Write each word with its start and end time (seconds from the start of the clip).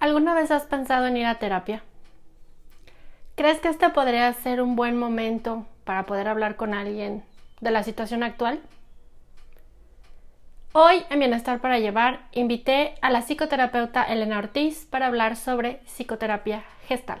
¿Alguna 0.00 0.32
vez 0.32 0.52
has 0.52 0.62
pensado 0.62 1.08
en 1.08 1.16
ir 1.16 1.26
a 1.26 1.40
terapia? 1.40 1.82
¿Crees 3.34 3.58
que 3.58 3.68
este 3.68 3.88
podría 3.90 4.32
ser 4.32 4.62
un 4.62 4.76
buen 4.76 4.96
momento 4.96 5.66
para 5.84 6.06
poder 6.06 6.28
hablar 6.28 6.54
con 6.54 6.72
alguien 6.72 7.24
de 7.60 7.72
la 7.72 7.82
situación 7.82 8.22
actual? 8.22 8.60
Hoy 10.72 11.02
en 11.10 11.18
Bienestar 11.18 11.60
para 11.60 11.80
Llevar 11.80 12.20
invité 12.30 12.94
a 13.02 13.10
la 13.10 13.22
psicoterapeuta 13.22 14.04
Elena 14.04 14.38
Ortiz 14.38 14.86
para 14.86 15.08
hablar 15.08 15.34
sobre 15.34 15.80
psicoterapia 15.86 16.62
gestal. 16.86 17.20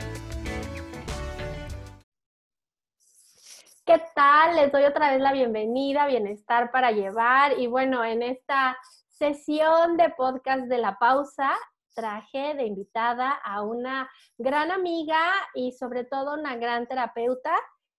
¿Qué 3.91 4.01
tal? 4.15 4.55
Les 4.55 4.71
doy 4.71 4.85
otra 4.85 5.11
vez 5.11 5.19
la 5.19 5.33
bienvenida, 5.33 6.07
bienestar 6.07 6.71
para 6.71 6.91
llevar. 6.91 7.59
Y 7.59 7.67
bueno, 7.67 8.05
en 8.05 8.23
esta 8.23 8.77
sesión 9.09 9.97
de 9.97 10.11
podcast 10.11 10.67
de 10.67 10.77
la 10.77 10.97
pausa, 10.97 11.51
traje 11.93 12.53
de 12.53 12.63
invitada 12.63 13.31
a 13.31 13.63
una 13.63 14.09
gran 14.37 14.71
amiga 14.71 15.19
y 15.55 15.73
sobre 15.73 16.05
todo 16.05 16.35
una 16.35 16.55
gran 16.55 16.87
terapeuta, 16.87 17.53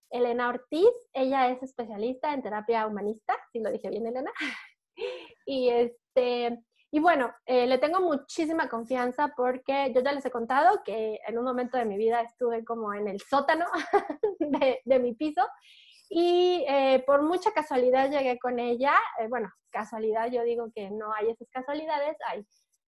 Elena 0.08 0.48
Ortiz. 0.48 0.88
Ella 1.12 1.50
es 1.50 1.62
especialista 1.62 2.32
en 2.32 2.42
terapia 2.42 2.86
humanista, 2.86 3.36
si 3.52 3.60
lo 3.60 3.70
dije 3.70 3.90
bien, 3.90 4.06
Elena. 4.06 4.32
Y 5.44 5.68
este, 5.68 6.62
y 6.90 7.00
bueno, 7.00 7.34
eh, 7.46 7.66
le 7.66 7.78
tengo 7.78 8.00
muchísima 8.00 8.68
confianza 8.68 9.32
porque 9.34 9.90
yo 9.94 10.02
ya 10.02 10.12
les 10.12 10.24
he 10.26 10.30
contado 10.30 10.82
que 10.84 11.18
en 11.26 11.38
un 11.38 11.44
momento 11.44 11.78
de 11.78 11.86
mi 11.86 11.96
vida 11.96 12.20
estuve 12.20 12.64
como 12.64 12.92
en 12.92 13.08
el 13.08 13.18
sótano 13.20 13.64
de, 14.38 14.80
de 14.84 14.98
mi 14.98 15.14
piso 15.14 15.42
y 16.14 16.62
eh, 16.68 17.02
por 17.06 17.22
mucha 17.22 17.52
casualidad 17.52 18.10
llegué 18.10 18.38
con 18.38 18.58
ella. 18.58 18.92
Eh, 19.18 19.28
bueno, 19.28 19.50
casualidad, 19.70 20.30
yo 20.30 20.42
digo 20.42 20.70
que 20.74 20.90
no 20.90 21.10
hay 21.14 21.30
esas 21.30 21.48
casualidades, 21.48 22.18
hay 22.28 22.46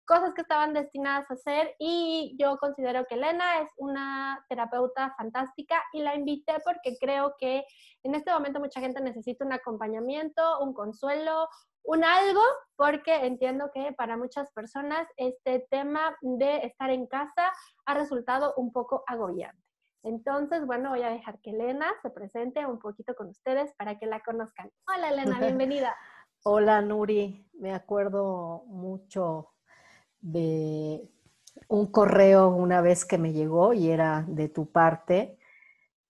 cosas 0.05 0.35
que 0.35 0.43
estaban 0.43 0.75
destinadas 0.75 1.25
a 1.31 1.35
hacer 1.35 1.75
y 1.79 2.37
yo 2.39 2.59
considero 2.59 3.07
que 3.07 3.15
Elena 3.15 3.61
es 3.63 3.71
una 3.79 4.45
terapeuta 4.51 5.15
fantástica 5.17 5.83
y 5.95 6.03
la 6.03 6.15
invité 6.15 6.57
porque 6.63 6.99
creo 7.01 7.35
que 7.39 7.65
en 8.03 8.15
este 8.15 8.31
momento 8.33 8.61
mucha 8.61 8.81
gente 8.81 9.01
necesita 9.01 9.47
un 9.47 9.55
acompañamiento, 9.55 10.61
un 10.61 10.75
consuelo, 10.75 11.49
un 11.85 12.05
algo, 12.05 12.43
porque 12.77 13.15
entiendo 13.25 13.71
que 13.73 13.95
para 13.95 14.19
muchas 14.19 14.53
personas 14.53 15.09
este 15.17 15.67
tema 15.71 16.15
de 16.21 16.67
estar 16.67 16.91
en 16.91 17.07
casa 17.07 17.51
ha 17.87 17.95
resultado 17.95 18.53
un 18.59 18.73
poco 18.73 19.05
agobiante. 19.07 19.66
Entonces, 20.07 20.65
bueno, 20.65 20.91
voy 20.91 21.03
a 21.03 21.11
dejar 21.11 21.41
que 21.41 21.51
Elena 21.51 21.87
se 22.01 22.11
presente 22.11 22.65
un 22.65 22.79
poquito 22.79 23.17
con 23.17 23.27
ustedes 23.31 23.75
para 23.75 23.99
que 23.99 24.07
la 24.07 24.21
conozcan. 24.21 24.71
Hola 24.87 25.09
Elena, 25.09 25.41
bienvenida. 25.41 25.97
Hola 26.45 26.81
Nuri, 26.81 27.45
me 27.55 27.75
acuerdo 27.75 28.63
mucho 28.69 29.49
de 30.21 31.11
un 31.67 31.91
correo 31.91 32.51
una 32.51 32.83
vez 32.83 33.05
que 33.05 33.19
me 33.19 33.33
llegó 33.33 33.73
y 33.73 33.91
era 33.91 34.25
de 34.29 34.49
tu 34.49 34.71
parte 34.71 35.41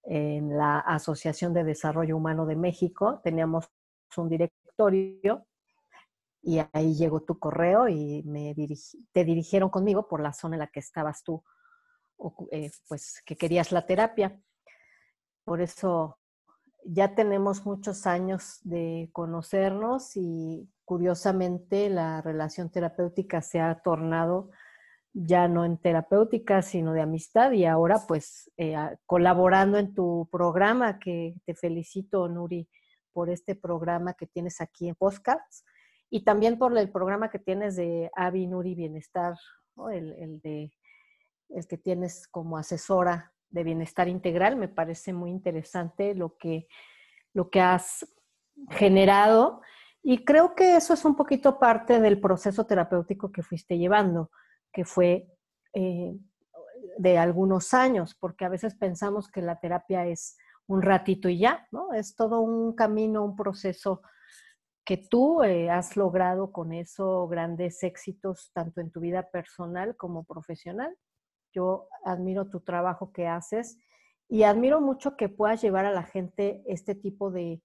en 0.02 0.58
la 0.58 0.78
Asociación 0.80 1.54
de 1.54 1.64
Desarrollo 1.64 2.18
Humano 2.18 2.44
de 2.44 2.56
México. 2.56 3.22
Teníamos 3.24 3.70
un 4.18 4.28
directorio 4.28 5.46
y 6.42 6.60
ahí 6.74 6.94
llegó 6.94 7.22
tu 7.22 7.38
correo 7.38 7.88
y 7.88 8.22
me 8.24 8.54
te 9.12 9.24
dirigieron 9.24 9.70
conmigo 9.70 10.06
por 10.06 10.20
la 10.20 10.34
zona 10.34 10.56
en 10.56 10.60
la 10.60 10.66
que 10.66 10.80
estabas 10.80 11.24
tú 11.24 11.42
eh, 12.50 12.70
pues 12.88 13.22
que 13.24 13.36
querías 13.36 13.72
la 13.72 13.86
terapia. 13.86 14.40
Por 15.44 15.60
eso 15.60 16.18
ya 16.84 17.14
tenemos 17.14 17.66
muchos 17.66 18.06
años 18.06 18.60
de 18.62 19.08
conocernos 19.12 20.16
y 20.16 20.68
curiosamente 20.84 21.90
la 21.90 22.22
relación 22.22 22.70
terapéutica 22.70 23.42
se 23.42 23.60
ha 23.60 23.80
tornado 23.82 24.50
ya 25.18 25.48
no 25.48 25.64
en 25.64 25.78
terapéutica, 25.78 26.60
sino 26.60 26.92
de 26.92 27.00
amistad 27.00 27.52
y 27.52 27.64
ahora 27.64 28.02
pues 28.06 28.50
eh, 28.58 28.76
colaborando 29.06 29.78
en 29.78 29.94
tu 29.94 30.28
programa, 30.30 30.98
que 30.98 31.34
te 31.46 31.54
felicito, 31.54 32.28
Nuri, 32.28 32.68
por 33.14 33.30
este 33.30 33.54
programa 33.54 34.12
que 34.12 34.26
tienes 34.26 34.60
aquí 34.60 34.88
en 34.90 34.94
Postcards 34.94 35.64
y 36.10 36.22
también 36.22 36.58
por 36.58 36.76
el 36.76 36.92
programa 36.92 37.30
que 37.30 37.38
tienes 37.38 37.76
de 37.76 38.10
Avi 38.14 38.46
Nuri 38.46 38.74
Bienestar, 38.74 39.34
el, 39.90 40.12
el 40.12 40.40
de 40.42 40.70
el 41.50 41.66
que 41.66 41.78
tienes 41.78 42.26
como 42.28 42.58
asesora 42.58 43.32
de 43.50 43.64
bienestar 43.64 44.08
integral. 44.08 44.56
Me 44.56 44.68
parece 44.68 45.12
muy 45.12 45.30
interesante 45.30 46.14
lo 46.14 46.36
que, 46.36 46.66
lo 47.32 47.50
que 47.50 47.60
has 47.60 48.06
generado 48.70 49.60
y 50.08 50.24
creo 50.24 50.54
que 50.54 50.76
eso 50.76 50.94
es 50.94 51.04
un 51.04 51.16
poquito 51.16 51.58
parte 51.58 52.00
del 52.00 52.20
proceso 52.20 52.64
terapéutico 52.64 53.32
que 53.32 53.42
fuiste 53.42 53.76
llevando, 53.76 54.30
que 54.72 54.84
fue 54.84 55.26
eh, 55.72 56.16
de 56.96 57.18
algunos 57.18 57.74
años, 57.74 58.14
porque 58.14 58.44
a 58.44 58.48
veces 58.48 58.76
pensamos 58.76 59.28
que 59.28 59.42
la 59.42 59.58
terapia 59.58 60.06
es 60.06 60.36
un 60.68 60.82
ratito 60.82 61.28
y 61.28 61.38
ya, 61.40 61.66
¿no? 61.72 61.92
Es 61.92 62.14
todo 62.14 62.40
un 62.40 62.76
camino, 62.76 63.24
un 63.24 63.34
proceso 63.34 64.00
que 64.84 64.96
tú 64.96 65.42
eh, 65.42 65.70
has 65.70 65.96
logrado 65.96 66.52
con 66.52 66.72
eso 66.72 67.26
grandes 67.26 67.82
éxitos 67.82 68.52
tanto 68.54 68.80
en 68.80 68.92
tu 68.92 69.00
vida 69.00 69.28
personal 69.30 69.96
como 69.96 70.22
profesional. 70.22 70.96
Yo 71.56 71.88
admiro 72.04 72.50
tu 72.50 72.60
trabajo 72.60 73.12
que 73.12 73.26
haces 73.26 73.78
y 74.28 74.42
admiro 74.42 74.82
mucho 74.82 75.16
que 75.16 75.30
puedas 75.30 75.62
llevar 75.62 75.86
a 75.86 75.90
la 75.90 76.02
gente 76.02 76.62
este 76.66 76.94
tipo 76.94 77.30
de, 77.30 77.62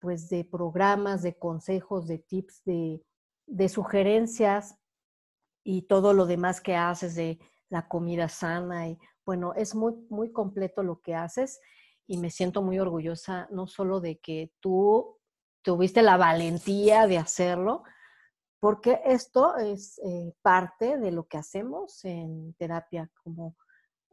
pues, 0.00 0.28
de 0.28 0.44
programas, 0.44 1.22
de 1.22 1.38
consejos, 1.38 2.06
de 2.06 2.18
tips, 2.18 2.62
de, 2.64 3.02
de 3.46 3.68
sugerencias 3.70 4.76
y 5.64 5.82
todo 5.82 6.12
lo 6.12 6.26
demás 6.26 6.60
que 6.60 6.76
haces 6.76 7.14
de 7.14 7.38
la 7.70 7.88
comida 7.88 8.28
sana. 8.28 8.88
Y, 8.88 8.98
bueno, 9.24 9.54
es 9.54 9.74
muy, 9.74 9.94
muy 10.10 10.30
completo 10.30 10.82
lo 10.82 11.00
que 11.00 11.14
haces 11.14 11.58
y 12.06 12.18
me 12.18 12.30
siento 12.30 12.60
muy 12.60 12.78
orgullosa 12.78 13.48
no 13.50 13.66
solo 13.66 14.00
de 14.00 14.18
que 14.18 14.52
tú 14.60 15.16
tuviste 15.62 16.02
la 16.02 16.18
valentía 16.18 17.06
de 17.06 17.16
hacerlo, 17.16 17.82
porque 18.60 19.00
esto 19.06 19.56
es 19.56 19.98
eh, 20.04 20.34
parte 20.42 20.98
de 20.98 21.10
lo 21.10 21.24
que 21.24 21.38
hacemos 21.38 22.04
en 22.04 22.54
terapia, 22.54 23.10
como 23.24 23.56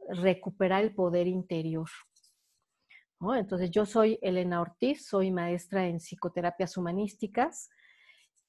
recuperar 0.08 0.82
el 0.82 0.94
poder 0.94 1.26
interior. 1.26 1.88
Entonces, 3.20 3.70
yo 3.70 3.84
soy 3.84 4.18
Elena 4.22 4.60
Ortiz, 4.60 5.06
soy 5.06 5.30
maestra 5.30 5.86
en 5.86 6.00
psicoterapias 6.00 6.76
humanísticas. 6.76 7.68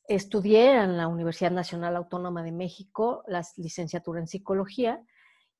Estudié 0.07 0.75
en 0.75 0.95
la 0.95 1.07
Universidad 1.07 1.51
Nacional 1.51 1.95
Autónoma 1.95 2.43
de 2.43 2.51
México 2.51 3.23
la 3.27 3.43
licenciatura 3.57 4.19
en 4.19 4.27
psicología 4.27 5.03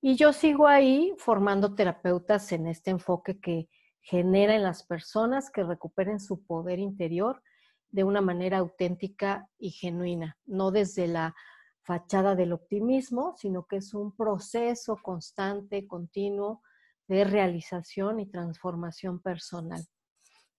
y 0.01 0.15
yo 0.15 0.31
sigo 0.31 0.67
ahí 0.67 1.13
formando 1.17 1.75
terapeutas 1.75 2.51
en 2.51 2.67
este 2.67 2.91
enfoque 2.91 3.39
que 3.39 3.67
genera 4.01 4.55
en 4.55 4.63
las 4.63 4.83
personas 4.83 5.51
que 5.51 5.63
recuperen 5.63 6.19
su 6.19 6.43
poder 6.45 6.79
interior 6.79 7.41
de 7.91 8.03
una 8.03 8.21
manera 8.21 8.59
auténtica 8.59 9.49
y 9.57 9.71
genuina, 9.71 10.37
no 10.45 10.71
desde 10.71 11.07
la 11.07 11.35
fachada 11.81 12.35
del 12.35 12.53
optimismo, 12.53 13.35
sino 13.37 13.65
que 13.65 13.77
es 13.77 13.93
un 13.93 14.15
proceso 14.15 14.97
constante, 15.01 15.87
continuo 15.87 16.61
de 17.07 17.23
realización 17.23 18.19
y 18.19 18.27
transformación 18.27 19.19
personal. 19.19 19.83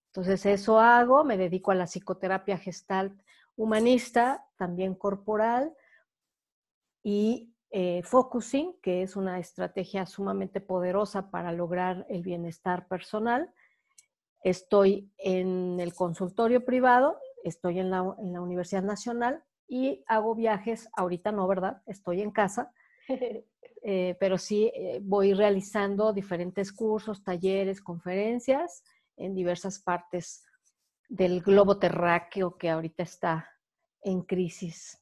Entonces 0.07 0.45
eso 0.45 0.79
hago, 0.79 1.23
me 1.23 1.37
dedico 1.37 1.71
a 1.71 1.75
la 1.75 1.87
psicoterapia 1.87 2.57
gestalt 2.57 3.17
humanista, 3.55 4.45
también 4.57 4.93
corporal, 4.93 5.73
y 7.01 7.55
eh, 7.69 8.01
focusing, 8.03 8.77
que 8.81 9.01
es 9.01 9.15
una 9.15 9.39
estrategia 9.39 10.05
sumamente 10.05 10.59
poderosa 10.59 11.31
para 11.31 11.53
lograr 11.53 12.05
el 12.09 12.23
bienestar 12.23 12.89
personal 12.89 13.53
Estoy 14.43 15.11
en 15.17 15.79
el 15.79 15.93
consultorio 15.93 16.65
privado, 16.65 17.19
estoy 17.43 17.79
en 17.79 17.91
la, 17.91 18.01
Universidad 18.01 18.83
Nacional 18.83 19.43
y 19.67 20.03
hago 20.07 20.35
viajes, 20.35 20.89
ahorita 20.93 21.31
no, 21.31 21.47
¿verdad? 21.47 21.81
Estoy 21.85 22.21
en 22.21 22.31
casa, 22.31 22.71
Eh, 23.83 24.15
pero 24.19 24.37
sí 24.37 24.71
eh, 24.75 24.99
voy 25.01 25.33
realizando 25.33 26.13
diferentes 26.13 26.71
cursos, 26.71 27.23
talleres, 27.23 27.81
conferencias 27.81 28.83
en 29.17 29.33
diversas 29.33 29.79
partes 29.79 30.45
del 31.09 31.41
globo 31.41 31.79
terráqueo 31.79 32.57
que 32.57 32.69
ahorita 32.69 33.03
está 33.03 33.49
en 34.03 34.21
crisis. 34.21 35.01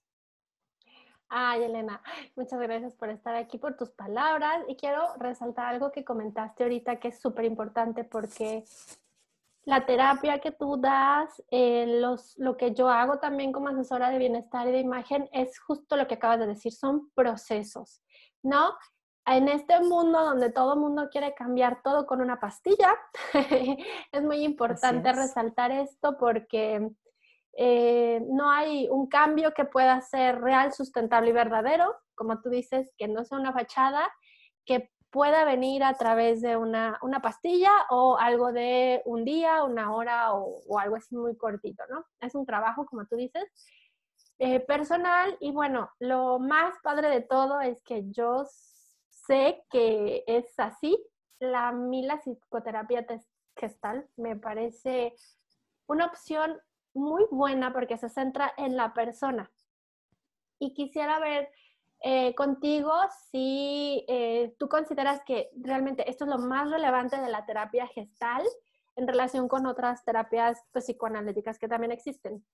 Ay, 1.28 1.64
Elena, 1.64 2.02
muchas 2.36 2.60
gracias 2.60 2.96
por 2.96 3.10
estar 3.10 3.36
aquí, 3.36 3.58
por 3.58 3.76
tus 3.76 3.92
palabras. 3.92 4.64
Y 4.68 4.76
quiero 4.76 5.14
resaltar 5.18 5.66
algo 5.66 5.92
que 5.92 6.06
comentaste 6.06 6.64
ahorita 6.64 7.00
que 7.00 7.10
es 7.10 7.20
súper 7.20 7.46
importante 7.46 8.04
porque 8.06 8.64
la 9.66 9.86
terapia 9.86 10.40
que 10.40 10.52
tú 10.52 10.78
das, 10.78 11.44
eh, 11.52 11.86
los, 12.00 12.38
lo 12.38 12.58
que 12.58 12.74
yo 12.74 12.90
hago 12.90 13.20
también 13.20 13.52
como 13.52 13.70
asesora 13.70 14.10
de 14.10 14.18
bienestar 14.18 14.68
y 14.68 14.72
de 14.72 14.80
imagen, 14.80 15.30
es 15.32 15.60
justo 15.60 15.96
lo 15.98 16.08
que 16.08 16.16
acabas 16.16 16.40
de 16.40 16.48
decir, 16.48 16.72
son 16.72 17.12
procesos, 17.12 18.02
¿no? 18.42 18.74
En 19.26 19.48
este 19.48 19.80
mundo 19.82 20.24
donde 20.24 20.52
todo 20.52 20.74
el 20.74 20.80
mundo 20.80 21.10
quiere 21.12 21.36
cambiar 21.36 21.82
todo 21.84 22.08
con 22.08 22.22
una 22.22 22.40
pastilla, 22.40 22.96
es 24.12 24.24
muy 24.24 24.44
importante 24.44 25.12
resaltar 25.14 25.72
esto 25.72 26.18
porque 26.18 26.90
eh, 27.54 28.22
no 28.28 28.50
hay 28.50 28.88
un 28.90 29.08
cambio 29.08 29.54
que 29.54 29.66
pueda 29.66 30.02
ser 30.02 30.42
real, 30.42 30.74
sustentable 30.74 31.30
y 31.30 31.34
verdadero, 31.34 31.96
como 32.16 32.42
tú 32.42 32.50
dices, 32.50 32.92
que 32.98 33.08
no 33.08 33.24
sea 33.24 33.38
una 33.38 33.54
fachada, 33.54 34.10
que 34.66 34.90
pueda 35.12 35.44
venir 35.44 35.84
a 35.84 35.94
través 35.96 36.42
de 36.42 36.56
una, 36.56 37.00
pastilla 37.22 37.72
o 37.90 38.18
algo 38.18 38.52
de 38.52 39.02
un 39.06 39.26
día, 39.26 39.64
una 39.64 39.94
hora 39.94 40.34
o, 40.34 40.80
algo 40.80 40.96
así 40.96 41.16
muy 41.16 41.36
cortito, 41.36 41.84
¿no? 41.90 42.06
Es 42.22 42.36
un 42.36 42.46
trabajo, 42.46 42.86
como 42.86 43.06
tú 43.06 43.16
dices, 43.16 43.44
eh, 44.38 44.60
personal 44.60 45.36
y 45.40 45.52
bueno, 45.52 45.90
lo 46.00 46.40
más 46.40 46.76
padre 46.82 47.10
de 47.10 47.22
todo 47.22 47.60
es 47.60 47.82
que 47.84 48.10
yo 48.12 48.46
sé 49.10 49.64
que 49.70 50.24
es 50.28 50.58
así. 50.60 50.98
La, 51.40 51.72
la 51.72 52.20
psicoterapia 52.20 53.06
gestal 53.56 54.08
me 54.18 54.36
parece 54.36 55.16
una 55.88 56.06
opción 56.06 56.60
muy 56.94 57.26
buena 57.32 57.74
porque 57.74 57.98
se 57.98 58.10
centra 58.10 58.54
en 58.58 58.76
la 58.76 58.94
persona. 58.94 59.52
Y 60.60 60.74
quisiera 60.74 61.20
ver 61.20 61.50
eh, 62.02 62.34
contigo 62.36 62.94
si 63.30 64.06
eh, 64.08 64.56
tú 64.58 64.70
consideras 64.70 65.22
que 65.26 65.50
realmente 65.58 66.10
esto 66.10 66.24
es 66.24 66.30
lo 66.30 66.38
más 66.38 66.70
relevante 66.70 67.20
de 67.20 67.30
la 67.30 67.46
terapia 67.46 67.88
gestal 67.88 68.44
en 68.96 69.08
relación 69.08 69.48
con 69.48 69.66
otras 69.66 70.04
terapias 70.06 70.62
pues, 70.72 70.86
psicoanalíticas 70.86 71.60
que 71.60 71.68
también 71.68 71.92
existen. 71.92 72.46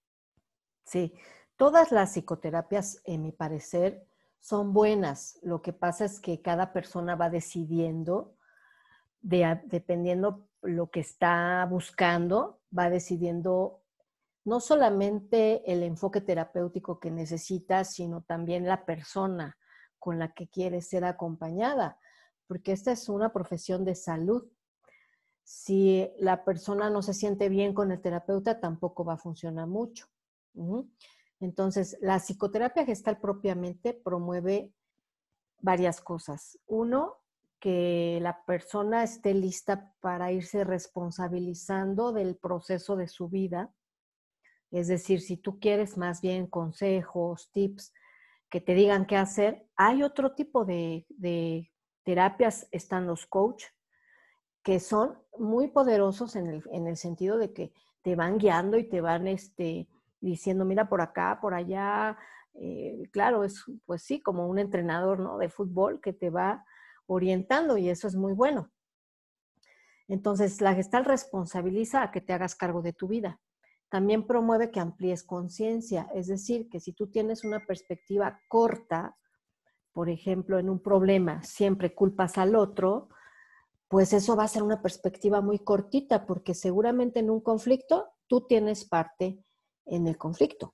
Sí, 0.84 1.14
todas 1.58 1.92
las 1.92 2.14
psicoterapias, 2.14 3.02
en 3.06 3.22
mi 3.24 3.32
parecer, 3.32 4.08
son 4.40 4.74
buenas. 4.74 5.40
Lo 5.42 5.62
que 5.62 5.74
pasa 5.74 6.06
es 6.06 6.20
que 6.20 6.42
cada 6.42 6.74
persona 6.74 7.16
va 7.16 7.30
decidiendo, 7.30 8.36
de, 9.22 9.62
dependiendo 9.66 10.48
lo 10.62 10.90
que 10.90 11.00
está 11.00 11.68
buscando, 11.70 12.62
va 12.78 12.90
decidiendo 12.90 13.85
no 14.46 14.60
solamente 14.60 15.70
el 15.72 15.82
enfoque 15.84 16.22
terapéutico 16.22 17.00
que 17.00 17.10
necesita, 17.10 17.84
sino 17.84 18.22
también 18.22 18.68
la 18.68 18.86
persona 18.86 19.58
con 19.98 20.20
la 20.20 20.34
que 20.34 20.48
quiere 20.48 20.82
ser 20.82 21.04
acompañada, 21.04 22.00
porque 22.48 22.72
esta 22.72 22.92
es 22.92 23.10
una 23.10 23.34
profesión 23.34 23.84
de 23.84 23.96
salud. 23.96 24.48
Si 25.44 26.08
la 26.20 26.46
persona 26.46 26.92
no 26.92 27.02
se 27.02 27.16
siente 27.16 27.50
bien 27.50 27.74
con 27.74 27.92
el 27.92 28.02
terapeuta, 28.02 28.60
tampoco 28.60 29.04
va 29.04 29.14
a 29.14 29.18
funcionar 29.18 29.68
mucho. 29.68 30.08
Entonces, 31.40 31.98
la 32.02 32.20
psicoterapia 32.20 32.86
gestal 32.86 33.20
propiamente 33.20 33.94
promueve 33.94 34.72
varias 35.60 36.02
cosas. 36.02 36.60
Uno, 36.68 37.18
que 37.60 38.20
la 38.22 38.46
persona 38.46 39.02
esté 39.02 39.34
lista 39.34 39.92
para 40.02 40.32
irse 40.32 40.64
responsabilizando 40.64 42.12
del 42.12 42.36
proceso 42.36 42.96
de 42.96 43.08
su 43.08 43.28
vida 43.28 43.74
es 44.76 44.88
decir, 44.88 45.22
si 45.22 45.38
tú 45.38 45.58
quieres 45.58 45.98
más 45.98 46.20
bien 46.22 46.48
consejos, 46.48 47.50
tips 47.54 47.94
que 48.50 48.60
te 48.60 48.74
digan 48.74 49.06
qué 49.06 49.16
hacer, 49.16 49.66
hay 49.78 50.04
otro 50.04 50.34
tipo 50.34 50.66
de, 50.66 51.06
terapias, 52.04 52.68
están 52.72 53.08
los 53.08 53.26
coach, 53.26 53.64
que 54.64 54.82
son 54.82 55.18
muy 55.38 55.70
poderosos 55.70 56.36
en 56.36 56.62
el, 56.88 56.98
sentido 56.98 57.38
de 57.38 57.54
que 57.54 57.72
te 58.02 58.16
van 58.16 58.38
guiando 58.38 58.78
y 58.78 58.84
te 58.90 59.00
van 59.00 59.28
este, 59.28 59.88
diciendo, 60.20 60.66
mira 60.66 60.90
por 60.90 61.00
acá, 61.00 61.40
por 61.42 61.54
allá. 61.54 62.18
Eh, 62.56 63.04
claro, 63.12 63.46
es 63.46 63.64
pues 63.86 64.04
sí, 64.04 64.22
como 64.22 64.48
un 64.48 64.60
entrenador 64.60 65.20
¿no? 65.20 65.38
de 65.38 65.50
fútbol 65.50 66.02
que 66.02 66.12
te 66.12 66.30
va 66.30 66.66
orientando 67.08 67.78
y 67.78 67.90
eso 67.90 68.08
es 68.10 68.16
muy 68.16 68.34
bueno. 68.34 68.72
Entonces, 70.08 70.60
la 70.60 70.76
gestal 70.76 71.06
responsabiliza 71.06 72.04
a 72.04 72.12
que 72.12 72.22
te 72.22 72.34
hagas 72.34 72.56
cargo 72.56 72.82
de 72.82 72.94
tu 72.94 73.08
vida. 73.08 73.40
También 73.90 74.26
promueve 74.26 74.72
que 74.72 74.80
amplíes 74.80 75.24
conciencia, 75.24 76.10
es 76.14 76.28
decir, 76.28 76.70
que 76.70 76.80
si 76.80 76.94
tú 76.94 77.08
tienes 77.08 77.44
una 77.44 77.66
perspectiva 77.66 78.40
corta, 78.48 79.16
por 79.94 80.10
ejemplo, 80.10 80.60
en 80.60 80.70
un 80.70 80.80
problema, 80.80 81.44
siempre 81.44 81.94
culpas 81.94 82.38
al 82.38 82.56
otro, 82.56 83.10
pues 83.88 84.12
eso 84.14 84.36
va 84.36 84.44
a 84.44 84.50
ser 84.50 84.64
una 84.64 84.82
perspectiva 84.82 85.42
muy 85.42 85.60
cortita, 85.60 86.26
porque 86.26 86.54
seguramente 86.54 87.20
en 87.20 87.30
un 87.30 87.40
conflicto 87.40 88.08
tú 88.28 88.42
tienes 88.42 88.86
parte 88.86 89.40
en 89.86 90.08
el 90.08 90.18
conflicto. 90.18 90.74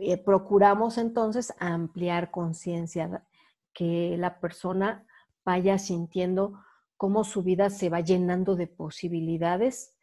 Eh, 0.00 0.18
procuramos 0.18 0.98
entonces 0.98 1.54
ampliar 1.58 2.30
conciencia, 2.30 3.24
que 3.72 4.16
la 4.18 4.40
persona 4.40 5.06
vaya 5.44 5.78
sintiendo 5.78 6.60
cómo 6.96 7.24
su 7.24 7.42
vida 7.42 7.70
se 7.70 7.88
va 7.88 8.00
llenando 8.00 8.54
de 8.56 8.66
posibilidades 8.66 9.96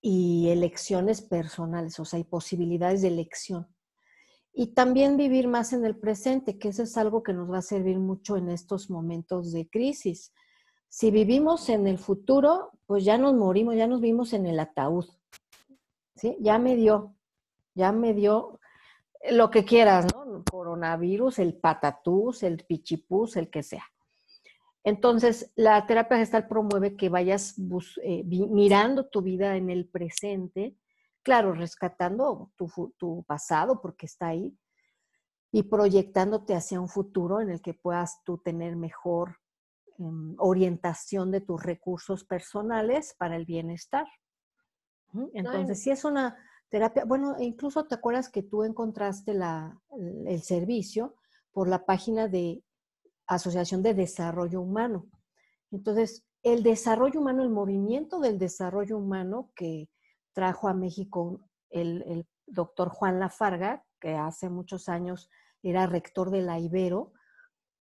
y 0.00 0.48
elecciones 0.48 1.20
personales, 1.22 1.98
o 2.00 2.04
sea, 2.04 2.18
hay 2.18 2.24
posibilidades 2.24 3.02
de 3.02 3.08
elección. 3.08 3.68
Y 4.52 4.74
también 4.74 5.16
vivir 5.16 5.46
más 5.46 5.72
en 5.72 5.84
el 5.84 5.96
presente, 5.96 6.58
que 6.58 6.68
eso 6.68 6.82
es 6.82 6.96
algo 6.96 7.22
que 7.22 7.32
nos 7.32 7.50
va 7.50 7.58
a 7.58 7.62
servir 7.62 7.98
mucho 7.98 8.36
en 8.36 8.50
estos 8.50 8.90
momentos 8.90 9.52
de 9.52 9.68
crisis. 9.68 10.32
Si 10.88 11.10
vivimos 11.10 11.68
en 11.68 11.86
el 11.86 11.98
futuro, 11.98 12.72
pues 12.86 13.04
ya 13.04 13.16
nos 13.16 13.34
morimos, 13.34 13.76
ya 13.76 13.86
nos 13.86 14.00
vimos 14.00 14.32
en 14.32 14.46
el 14.46 14.58
ataúd. 14.58 15.06
¿Sí? 16.16 16.36
Ya 16.40 16.58
me 16.58 16.74
dio, 16.74 17.14
ya 17.74 17.92
me 17.92 18.12
dio 18.12 18.58
lo 19.30 19.50
que 19.50 19.64
quieras, 19.64 20.06
¿no? 20.12 20.42
coronavirus, 20.50 21.38
el 21.38 21.54
patatús, 21.54 22.42
el 22.42 22.64
pichipús, 22.64 23.36
el 23.36 23.50
que 23.50 23.62
sea. 23.62 23.84
Entonces, 24.82 25.52
la 25.56 25.86
terapia 25.86 26.16
gestal 26.16 26.48
promueve 26.48 26.96
que 26.96 27.10
vayas 27.10 27.56
eh, 28.02 28.24
mirando 28.24 29.06
tu 29.06 29.20
vida 29.20 29.56
en 29.56 29.68
el 29.68 29.86
presente, 29.86 30.76
claro, 31.22 31.52
rescatando 31.52 32.50
tu, 32.56 33.24
pasado 33.26 33.80
porque 33.82 34.06
está 34.06 34.28
ahí 34.28 34.56
y 35.52 35.64
proyectándote 35.64 36.54
hacia 36.54 36.80
un 36.80 36.88
futuro 36.88 37.40
en 37.40 37.50
el 37.50 37.60
que 37.60 37.74
puedas 37.74 38.22
tú 38.24 38.38
tener 38.38 38.76
mejor 38.76 39.36
em, 39.98 40.34
orientación 40.38 41.30
de 41.30 41.42
tus 41.42 41.62
recursos 41.62 42.24
personales 42.24 43.14
para 43.18 43.36
el 43.36 43.44
bienestar. 43.44 44.06
Entonces, 45.34 45.82
si 45.82 45.90
es 45.90 46.04
una 46.04 46.36
terapia, 46.70 47.04
bueno, 47.04 47.36
incluso 47.38 47.84
te 47.84 47.96
acuerdas 47.96 48.30
que 48.30 48.44
tú 48.44 48.62
encontraste 48.62 49.32
el 50.26 50.42
servicio 50.42 51.16
por 51.52 51.68
la 51.68 51.84
página 51.84 52.28
de 52.28 52.62
Asociación 53.30 53.82
de 53.82 53.94
Desarrollo 53.94 54.60
Humano. 54.60 55.06
Entonces, 55.70 56.24
el 56.42 56.64
desarrollo 56.64 57.20
humano, 57.20 57.42
el 57.44 57.50
movimiento 57.50 58.18
del 58.18 58.38
desarrollo 58.38 58.98
humano 58.98 59.52
que 59.54 59.88
trajo 60.32 60.68
a 60.68 60.74
México 60.74 61.40
el, 61.70 62.26
doctor 62.46 62.88
Juan 62.88 63.20
Lafarga, 63.20 63.84
que 64.00 64.16
hace 64.16 64.48
muchos 64.50 64.88
años 64.88 65.30
era 65.62 65.86
rector 65.86 66.32
de 66.32 66.42
la 66.42 66.58
Ibero, 66.58 67.12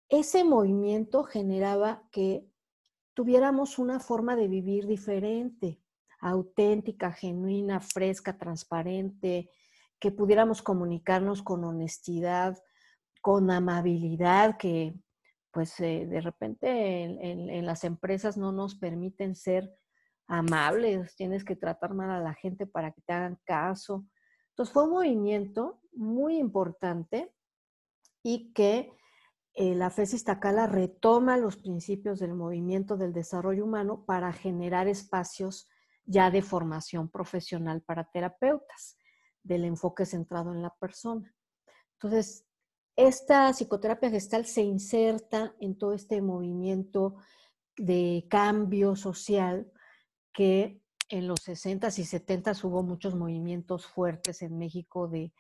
ese 0.10 0.44
movimiento 0.44 1.24
generaba 1.24 2.04
que 2.12 2.46
tuviéramos 3.14 3.80
una 3.80 4.02
forma 4.02 4.36
de 4.36 4.50
vivir 4.50 4.88
diferente, 4.88 5.82
auténtica, 6.20 7.14
genuina, 7.14 7.80
fresca, 7.80 8.38
transparente, 8.38 9.50
que 10.00 10.12
pudiéramos 10.12 10.62
comunicarnos 10.62 11.42
con 11.42 11.64
honestidad, 11.64 12.58
con 13.22 13.50
amabilidad, 13.50 14.58
que 14.58 14.94
pues 15.52 15.80
eh, 15.80 16.06
de 16.08 16.22
repente 16.22 17.04
en, 17.04 17.66
las 17.66 17.84
empresas 17.84 18.38
no 18.38 18.52
nos 18.52 18.76
permiten 18.76 19.36
ser 19.36 19.76
amables, 20.28 21.16
tienes 21.16 21.44
que 21.44 21.56
tratar 21.56 21.94
mal 21.94 22.12
a 22.12 22.20
la 22.20 22.34
gente 22.34 22.68
para 22.68 22.92
que 22.92 23.02
te 23.02 23.14
hagan 23.14 23.40
caso. 23.46 24.06
Entonces 24.50 24.74
fue 24.74 24.84
un 24.84 24.92
movimiento 24.92 25.82
muy 25.94 26.38
importante 26.38 27.34
y 28.24 28.52
que 28.54 28.92
eh, 29.54 29.74
la 29.74 29.90
FES 29.90 30.14
Iztacala 30.14 30.68
retoma 30.68 31.38
los 31.38 31.58
principios 31.58 32.20
del 32.20 32.34
movimiento 32.34 32.98
del 32.98 33.14
desarrollo 33.14 33.66
humano 33.66 34.06
para 34.06 34.32
generar 34.34 34.88
espacios 34.88 35.68
ya 36.06 36.32
de 36.32 36.42
formación 36.42 37.10
profesional 37.10 37.82
para 37.82 38.10
terapeutas, 38.10 38.98
del 39.44 39.66
enfoque 39.66 40.06
centrado 40.06 40.54
en 40.54 40.62
la 40.62 40.74
persona. 40.80 41.34
Entonces, 41.94 42.47
esta 42.98 43.54
psicoterapia 43.54 44.10
gestal 44.10 44.46
se 44.46 44.62
inserta 44.62 45.56
en 45.60 45.78
todo 45.78 45.94
este 45.94 46.20
movimiento 46.20 47.16
de 47.78 48.26
cambio 48.28 48.96
social 48.96 49.72
que 50.34 50.82
en 51.10 51.28
los 51.28 51.48
60s 51.48 52.00
y 52.00 52.04
70s 52.04 52.64
hubo 52.64 52.82
muchos 52.82 53.16
movimientos 53.16 53.86
fuertes 53.86 54.42
en 54.42 54.58
México 54.58 55.08
de 55.08 55.32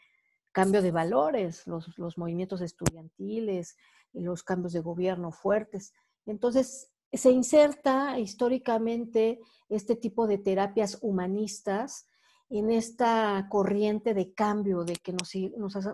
cambio 0.52 0.84
de 0.84 0.92
valores, 0.92 1.66
los, 1.66 1.98
los 1.98 2.18
movimientos 2.18 2.62
estudiantiles, 2.62 3.76
los 4.14 4.44
cambios 4.44 4.74
de 4.74 4.80
gobierno 4.80 5.32
fuertes. 5.32 5.94
Entonces, 6.28 6.92
se 7.12 7.32
inserta 7.32 8.20
históricamente 8.20 9.40
este 9.68 9.96
tipo 9.96 10.28
de 10.28 10.38
terapias 10.38 11.00
humanistas 11.02 12.06
en 12.50 12.72
esta 12.72 13.48
corriente 13.50 14.13
de 14.13 14.34
cambio, 14.34 14.84
de 14.84 14.96
que 14.96 15.13
nos, 15.13 15.34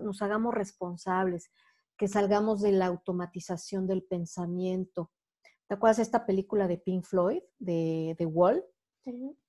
nos, 0.01 0.21
hagamos 0.21 0.53
responsables, 0.53 1.51
que 1.97 2.07
salgamos 2.07 2.61
de 2.61 2.71
la 2.71 2.87
automatización 2.87 3.87
del 3.87 4.03
pensamiento. 4.03 5.11
¿Te 5.67 5.75
acuerdas 5.75 5.97
de 5.97 6.03
esta 6.03 6.25
película 6.25 6.67
de 6.67 6.77
Pink 6.77 7.05
Floyd, 7.05 7.41
de 7.59 8.15
The 8.17 8.25
Wall? 8.25 8.63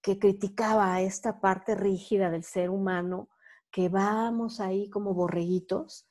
Que 0.02 0.18
criticaba 0.18 1.00
esta 1.00 1.40
parte 1.40 1.74
rígida 1.74 2.30
del 2.30 2.42
ser 2.42 2.70
humano, 2.70 3.28
que 3.70 3.88
vamos 3.88 4.60
ahí 4.60 4.88
como 4.88 5.14
borreguitos. 5.14 6.08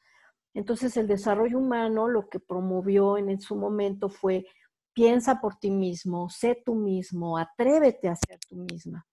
Entonces 0.54 0.96
el 0.98 1.08
desarrollo 1.08 1.58
humano 1.58 2.08
lo 2.08 2.30
que 2.30 2.40
promovió 2.40 3.18
en 3.18 3.42
su 3.42 3.56
momento 3.56 4.10
fue 4.10 4.46
piensa 4.94 5.42
por 5.42 5.56
ti 5.56 5.72
mismo, 5.72 6.30
sé 6.30 6.62
tú 6.64 6.76
mismo, 6.76 7.38
atrévete 7.38 8.08
a 8.08 8.16
ser 8.16 8.40
tú 8.48 8.58
misma. 8.58 9.06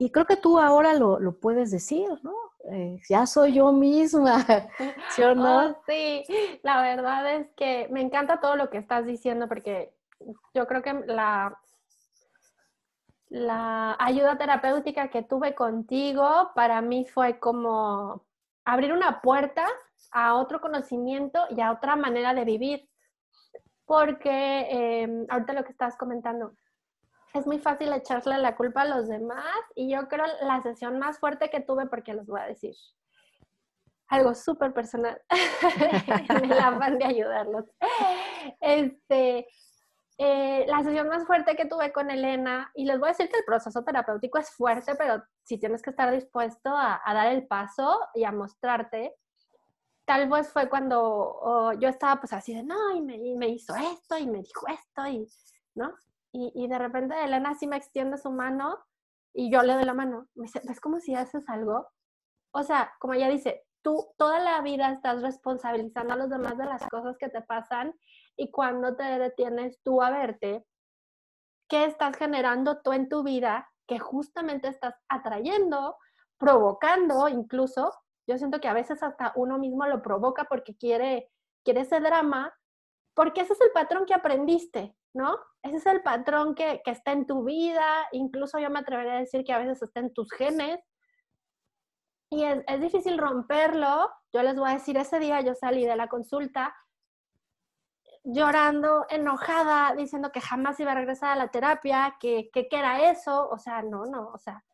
Y 0.00 0.10
creo 0.10 0.24
que 0.24 0.38
tú 0.38 0.58
ahora 0.58 0.94
lo, 0.94 1.38
puedes 1.40 1.70
decir, 1.70 2.08
¿no? 2.22 2.32
Eh, 2.72 2.98
ya 3.06 3.26
soy 3.26 3.52
yo 3.52 3.70
misma, 3.70 4.38
¿sí 5.10 5.22
o 5.22 5.34
no? 5.34 5.66
Oh, 5.66 5.82
sí, 5.86 6.24
la 6.62 6.80
verdad 6.80 7.34
es 7.34 7.48
que 7.54 7.86
me 7.90 8.00
encanta 8.00 8.40
todo 8.40 8.56
lo 8.56 8.70
que 8.70 8.78
estás 8.78 9.04
diciendo 9.04 9.46
porque 9.46 9.94
yo 10.54 10.66
creo 10.66 10.80
que 10.80 10.94
la, 11.06 11.54
la 13.28 13.94
ayuda 13.98 14.38
terapéutica 14.38 15.08
que 15.08 15.22
tuve 15.22 15.54
contigo 15.54 16.50
para 16.54 16.80
mí 16.80 17.04
fue 17.04 17.38
como 17.38 18.24
abrir 18.64 18.94
una 18.94 19.20
puerta 19.20 19.66
a 20.12 20.34
otro 20.36 20.62
conocimiento 20.62 21.44
y 21.50 21.60
a 21.60 21.72
otra 21.72 21.94
manera 21.94 22.32
de 22.32 22.46
vivir. 22.46 22.88
Porque 23.84 25.02
em, 25.02 25.26
ahorita 25.28 25.52
lo 25.52 25.64
que 25.64 25.72
estás 25.72 25.94
comentando, 25.98 26.54
es 27.34 27.46
muy 27.46 27.58
fácil 27.58 27.92
echarle 27.92 28.38
la 28.38 28.56
culpa 28.56 28.82
a 28.82 28.86
los 28.86 29.08
demás 29.08 29.56
y 29.74 29.92
yo 29.92 30.08
creo 30.08 30.26
la 30.42 30.62
sesión 30.62 30.98
más 30.98 31.18
fuerte 31.18 31.50
que 31.50 31.60
tuve, 31.60 31.86
porque 31.86 32.14
les 32.14 32.26
voy 32.26 32.40
a 32.40 32.46
decir 32.46 32.74
algo 34.08 34.34
súper 34.34 34.74
personal, 34.74 35.20
en 35.30 36.44
el 36.50 36.58
afán 36.58 36.98
de 36.98 37.04
ayudarlos. 37.04 37.64
Este, 38.60 39.46
eh, 40.18 40.66
la 40.66 40.82
sesión 40.82 41.08
más 41.08 41.24
fuerte 41.26 41.54
que 41.54 41.66
tuve 41.66 41.92
con 41.92 42.10
Elena, 42.10 42.72
y 42.74 42.84
les 42.84 42.98
voy 42.98 43.08
a 43.08 43.12
decir 43.12 43.28
que 43.30 43.38
el 43.38 43.44
proceso 43.44 43.84
terapéutico 43.84 44.38
es 44.38 44.50
fuerte, 44.50 44.96
pero 44.96 45.22
si 45.44 45.58
tienes 45.58 45.80
que 45.80 45.90
estar 45.90 46.10
dispuesto 46.10 46.70
a, 46.76 47.00
dar 47.06 47.28
el 47.28 47.46
paso 47.46 48.00
y 48.14 48.24
a 48.24 48.32
mostrarte, 48.32 49.14
tal 50.04 50.28
vez 50.28 50.52
fue 50.52 50.68
cuando 50.68 51.72
yo 51.78 51.88
estaba 51.88 52.20
pues 52.20 52.32
así 52.32 52.52
de, 52.52 52.64
no, 52.64 53.00
me, 53.00 53.14
y 53.16 53.36
me, 53.36 53.48
hizo 53.48 53.74
esto, 53.76 54.18
y 54.18 54.26
me 54.26 54.38
dijo 54.38 54.66
esto, 54.66 55.06
y, 55.06 55.28
¿no? 55.76 55.94
Y, 56.32 56.68
de 56.68 56.78
repente 56.78 57.24
Elena 57.24 57.54
sí 57.54 57.66
me 57.66 57.76
extiende 57.76 58.16
su 58.16 58.30
mano 58.30 58.78
y 59.34 59.50
yo 59.50 59.62
le 59.62 59.74
doy 59.74 59.84
la 59.84 59.94
mano. 59.94 60.28
Me 60.34 60.44
dice, 60.44 60.60
¿ves 60.64 60.80
como 60.80 61.00
si 61.00 61.14
haces 61.14 61.48
algo? 61.48 61.88
O 62.52 62.62
sea, 62.62 62.92
como 63.00 63.14
ella 63.14 63.28
dice, 63.28 63.64
tú 63.82 64.08
toda 64.16 64.38
la 64.38 64.60
vida 64.60 64.92
estás 64.92 65.22
responsabilizando 65.22 66.14
a 66.14 66.16
los 66.16 66.30
demás 66.30 66.56
de 66.58 66.66
las 66.66 66.86
cosas 66.88 67.16
que 67.18 67.28
te 67.28 67.42
pasan 67.42 67.94
y 68.36 68.50
cuando 68.50 68.96
te 68.96 69.04
detienes 69.04 69.80
tú 69.82 70.02
a 70.02 70.10
verte, 70.10 70.64
¿qué 71.68 71.84
estás 71.84 72.16
generando 72.16 72.80
tú 72.82 72.92
en 72.92 73.08
tu 73.08 73.22
vida 73.22 73.68
que 73.86 73.98
justamente 73.98 74.68
estás 74.68 74.94
atrayendo, 75.08 75.96
provocando 76.38 77.28
incluso? 77.28 77.92
Yo 78.28 78.38
siento 78.38 78.60
que 78.60 78.68
a 78.68 78.74
veces 78.74 79.02
hasta 79.02 79.32
uno 79.34 79.58
mismo 79.58 79.86
lo 79.86 80.02
provoca 80.02 80.44
porque 80.44 80.76
quiere, 80.76 81.30
quiere 81.64 81.80
ese 81.80 82.00
drama, 82.00 82.54
porque 83.20 83.42
ese 83.42 83.52
es 83.52 83.60
el 83.60 83.70
patrón 83.72 84.06
que 84.06 84.14
aprendiste. 84.14 84.96
¿no? 85.12 85.38
Ese 85.62 85.76
es 85.76 85.84
el 85.86 86.02
patrón 86.02 86.54
que, 86.54 86.80
está 86.86 87.12
en 87.12 87.26
tu 87.26 87.44
vida, 87.44 88.08
incluso 88.12 88.58
yo 88.58 88.70
me 88.70 88.78
atrevería 88.78 89.12
a 89.12 89.18
decir 89.18 89.44
que 89.44 89.52
a 89.52 89.58
veces 89.58 89.82
está 89.82 90.00
en 90.00 90.14
tus 90.14 90.32
genes. 90.32 90.80
Y 92.30 92.44
es, 92.44 92.64
es 92.66 92.80
difícil 92.80 93.18
romperlo. 93.18 94.10
Yo 94.32 94.42
les 94.42 94.56
voy 94.56 94.70
a 94.70 94.74
decir, 94.74 94.96
ese 94.96 95.18
día 95.18 95.42
yo 95.42 95.54
salí 95.54 95.84
de 95.84 95.96
la 95.96 96.08
consulta 96.08 96.74
llorando, 98.24 99.04
enojada, 99.10 99.94
diciendo 99.94 100.32
que 100.32 100.40
jamás 100.40 100.80
iba 100.80 100.92
a 100.92 100.94
regresar 100.94 101.32
a 101.32 101.36
la 101.36 101.48
terapia, 101.48 102.16
que, 102.18 102.48
que, 102.50 102.68
era 102.70 103.10
eso, 103.10 103.50
o 103.50 103.58
sea, 103.58 103.82
no, 103.82 104.06
no, 104.06 104.30
o 104.32 104.38
sea, 104.38 104.64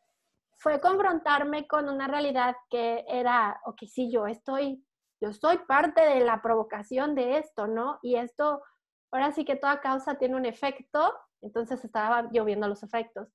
fue 0.57 0.81
confrontarme 0.81 1.67
con 1.67 1.89
una 1.89 2.07
realidad 2.07 2.55
que 2.71 3.05
era, 3.09 3.61
ok, 3.65 3.79
sí, 3.89 4.09
yo 4.09 4.29
estoy, 4.29 4.86
yo 5.21 5.33
soy 5.33 5.59
parte 5.59 6.03
de 6.03 6.21
la 6.21 6.43
provocación 6.43 7.15
de 7.15 7.39
esto, 7.39 7.67
¿no? 7.67 7.99
Y 8.03 8.17
esto 8.17 8.63
ahora 9.11 9.33
sí 9.33 9.45
que 9.45 9.57
toda 9.57 9.81
causa 9.81 10.17
tiene 10.17 10.37
un 10.37 10.47
efecto, 10.47 11.15
entonces 11.41 11.85
estaba 11.85 12.29
lloviendo 12.31 12.69
los 12.69 12.83
efectos. 12.83 13.29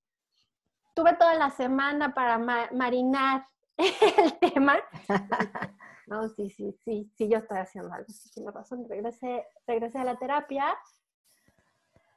Tuve 0.93 1.13
toda 1.13 1.35
la 1.35 1.49
semana 1.49 2.13
para 2.13 2.37
marinar 2.37 3.47
el 3.77 4.39
tema. 4.39 4.77
No, 6.07 6.27
sí, 6.27 6.49
sí, 6.49 6.77
sí, 6.83 7.09
sí, 7.15 7.29
yo 7.29 7.37
estoy 7.37 7.59
haciendo 7.59 7.93
algo, 7.93 8.09
sí, 8.09 8.29
tiene 8.31 8.51
razón. 8.51 8.85
Regresé, 8.89 9.47
regresé 9.65 9.97
a 9.97 10.03
la 10.03 10.17
terapia. 10.17 10.77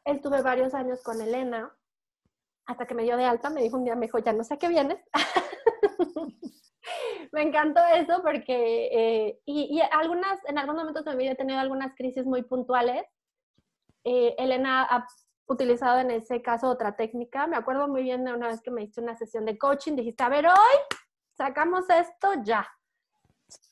Estuve 0.04 0.42
varios 0.42 0.74
años 0.74 1.00
con 1.04 1.20
Elena, 1.20 1.72
hasta 2.66 2.86
que 2.86 2.94
me 2.94 3.04
dio 3.04 3.16
de 3.16 3.24
alta, 3.24 3.50
me 3.50 3.62
dijo 3.62 3.76
un 3.76 3.84
día, 3.84 3.94
me 3.94 4.06
dijo, 4.06 4.18
ya 4.18 4.32
no 4.32 4.42
sé 4.42 4.58
qué 4.58 4.66
vienes. 4.66 5.00
me 7.34 7.42
encantó 7.42 7.80
eso 7.94 8.22
porque, 8.22 8.88
eh, 8.92 9.40
y, 9.44 9.76
y, 9.76 9.80
algunas, 9.92 10.38
en 10.46 10.56
algunos 10.56 10.82
momentos 10.82 11.04
de 11.04 11.10
mi 11.12 11.24
vida 11.24 11.32
he 11.32 11.36
tenido 11.36 11.58
algunas 11.58 11.94
crisis 11.94 12.24
muy 12.24 12.42
puntuales 12.42 13.04
eh, 14.04 14.34
Elena 14.38 14.82
ha 14.82 15.06
utilizado 15.46 15.98
en 15.98 16.10
ese 16.10 16.42
caso 16.42 16.68
otra 16.68 16.94
técnica. 16.94 17.46
Me 17.46 17.56
acuerdo 17.56 17.88
muy 17.88 18.02
bien 18.02 18.24
de 18.24 18.34
una 18.34 18.48
vez 18.48 18.60
que 18.60 18.70
me 18.70 18.82
hiciste 18.82 19.00
una 19.00 19.16
sesión 19.16 19.46
de 19.46 19.58
coaching, 19.58 19.96
dijiste, 19.96 20.22
a 20.22 20.28
ver, 20.28 20.46
hoy 20.46 20.98
sacamos 21.36 21.88
esto 21.88 22.34
ya. 22.42 22.68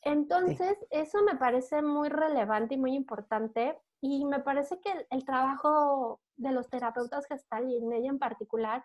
Entonces, 0.02 0.76
eso 0.90 1.22
me 1.22 1.36
parece 1.36 1.82
muy 1.82 2.08
relevante 2.08 2.74
y 2.74 2.78
muy 2.78 2.94
importante. 2.94 3.78
Y 4.00 4.24
me 4.24 4.40
parece 4.40 4.80
que 4.80 5.06
el, 5.10 5.24
trabajo 5.24 6.20
de 6.36 6.52
los 6.52 6.68
terapeutas 6.68 7.26
gestal 7.26 7.68
y 7.68 7.76
en 7.76 7.92
ella 7.92 8.08
en 8.08 8.18
particular, 8.18 8.84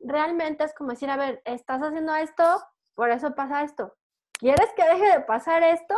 realmente 0.00 0.64
es 0.64 0.74
como 0.74 0.90
decir, 0.90 1.08
a 1.10 1.16
ver, 1.16 1.40
estás 1.44 1.80
haciendo 1.80 2.14
esto, 2.16 2.44
por 2.96 3.10
eso 3.10 3.36
pasa 3.36 3.62
esto. 3.62 3.94
¿Quieres 4.32 4.72
que 4.74 4.84
deje 4.84 5.18
de 5.18 5.20
pasar 5.20 5.62
esto? 5.62 5.94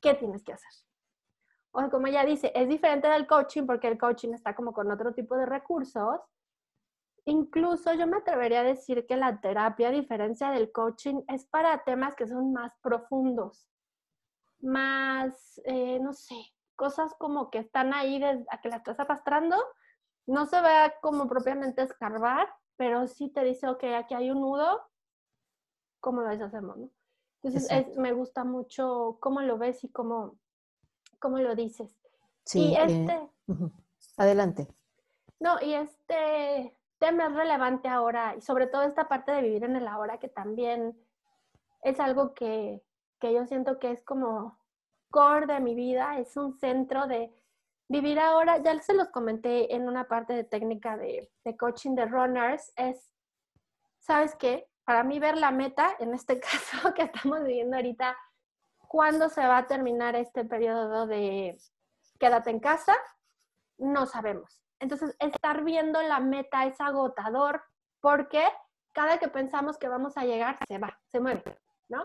¿Qué 0.00 0.14
tienes 0.14 0.42
que 0.42 0.54
hacer? 0.54 0.72
o 1.76 1.90
como 1.90 2.06
ella 2.06 2.24
dice, 2.24 2.50
es 2.54 2.68
diferente 2.68 3.06
del 3.06 3.26
coaching 3.26 3.66
porque 3.66 3.88
el 3.88 3.98
coaching 3.98 4.32
está 4.32 4.54
como 4.54 4.72
con 4.72 4.90
otro 4.90 5.12
tipo 5.12 5.36
de 5.36 5.44
recursos. 5.44 6.20
Incluso 7.26 7.92
yo 7.92 8.06
me 8.06 8.16
atrevería 8.16 8.60
a 8.60 8.64
decir 8.64 9.04
que 9.06 9.16
la 9.16 9.40
terapia, 9.40 9.88
a 9.88 9.90
diferencia 9.90 10.50
del 10.50 10.72
coaching, 10.72 11.22
es 11.28 11.44
para 11.44 11.84
temas 11.84 12.14
que 12.14 12.26
son 12.26 12.52
más 12.52 12.72
profundos, 12.80 13.68
más, 14.60 15.60
eh, 15.66 15.98
no 16.00 16.14
sé, 16.14 16.36
cosas 16.76 17.14
como 17.18 17.50
que 17.50 17.58
están 17.58 17.92
ahí 17.92 18.22
a 18.24 18.60
que 18.62 18.68
la 18.70 18.76
estás 18.76 18.98
arrastrando. 18.98 19.56
No 20.26 20.46
se 20.46 20.60
ve 20.62 20.94
como 21.02 21.28
propiamente 21.28 21.82
escarbar, 21.82 22.48
pero 22.76 23.06
sí 23.06 23.28
te 23.28 23.44
dice, 23.44 23.68
ok, 23.68 23.84
aquí 23.98 24.14
hay 24.14 24.30
un 24.30 24.40
nudo, 24.40 24.82
¿cómo 26.06 26.22
lo 26.22 26.28
deshacemos? 26.28 26.76
No? 26.76 26.88
Entonces, 27.42 27.96
me 27.96 28.12
gusta 28.12 28.44
mucho 28.44 29.18
cómo 29.18 29.40
lo 29.40 29.58
ves 29.58 29.82
y 29.82 29.88
cómo, 29.88 30.36
como 31.18 31.40
lo 31.40 31.56
dices. 31.56 31.98
Sí, 32.44 32.68
y 32.68 32.74
eh, 32.76 32.84
este, 32.84 33.28
adelante. 34.16 34.68
No, 35.40 35.56
y 35.60 35.74
este 35.74 36.78
tema 36.98 37.26
es 37.26 37.34
relevante 37.34 37.88
ahora, 37.88 38.36
y 38.36 38.40
sobre 38.40 38.68
todo 38.68 38.82
esta 38.82 39.08
parte 39.08 39.32
de 39.32 39.42
vivir 39.42 39.64
en 39.64 39.74
el 39.74 39.88
ahora, 39.88 40.18
que 40.18 40.28
también 40.28 40.96
es 41.82 41.98
algo 41.98 42.34
que, 42.34 42.84
que 43.18 43.34
yo 43.34 43.44
siento 43.46 43.80
que 43.80 43.90
es 43.90 44.04
como 44.04 44.60
core 45.10 45.46
de 45.46 45.58
mi 45.58 45.74
vida, 45.74 46.20
es 46.20 46.36
un 46.36 46.56
centro 46.56 47.08
de 47.08 47.32
vivir 47.88 48.20
ahora. 48.20 48.58
Ya 48.58 48.80
se 48.80 48.94
los 48.94 49.08
comenté 49.08 49.74
en 49.74 49.88
una 49.88 50.06
parte 50.06 50.34
de 50.34 50.44
técnica 50.44 50.96
de, 50.96 51.32
de 51.44 51.56
coaching 51.56 51.96
de 51.96 52.06
runners, 52.06 52.72
es, 52.76 53.12
¿sabes 53.98 54.36
qué? 54.36 54.68
Para 54.86 55.04
mí 55.04 55.18
ver 55.18 55.36
la 55.36 55.50
meta, 55.50 55.94
en 55.98 56.14
este 56.14 56.40
caso 56.40 56.94
que 56.94 57.02
estamos 57.02 57.44
viviendo 57.44 57.76
ahorita, 57.76 58.16
¿Cuándo 58.88 59.28
se 59.28 59.46
va 59.46 59.58
a 59.58 59.66
terminar 59.66 60.14
este 60.14 60.44
periodo 60.44 61.06
de 61.06 61.58
quédate 62.18 62.50
en 62.50 62.60
casa? 62.60 62.96
No 63.78 64.06
sabemos. 64.06 64.62
Entonces, 64.78 65.16
estar 65.18 65.64
viendo 65.64 66.00
la 66.02 66.20
meta 66.20 66.66
es 66.66 66.80
agotador 66.80 67.62
porque 68.00 68.44
cada 68.92 69.18
que 69.18 69.28
pensamos 69.28 69.76
que 69.78 69.88
vamos 69.88 70.16
a 70.16 70.24
llegar, 70.24 70.58
se 70.68 70.78
va, 70.78 70.98
se 71.06 71.20
mueve, 71.20 71.58
¿no? 71.88 72.04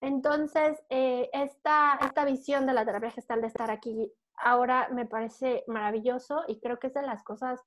Entonces, 0.00 0.82
eh, 0.88 1.30
esta, 1.32 1.98
esta 2.02 2.24
visión 2.24 2.66
de 2.66 2.74
la 2.74 2.84
terapia 2.84 3.10
gestal 3.10 3.40
de 3.40 3.48
estar 3.48 3.70
aquí 3.70 4.12
ahora 4.36 4.88
me 4.90 5.06
parece 5.06 5.64
maravilloso 5.66 6.44
y 6.48 6.60
creo 6.60 6.78
que 6.78 6.88
es 6.88 6.94
de 6.94 7.02
las 7.02 7.22
cosas 7.22 7.60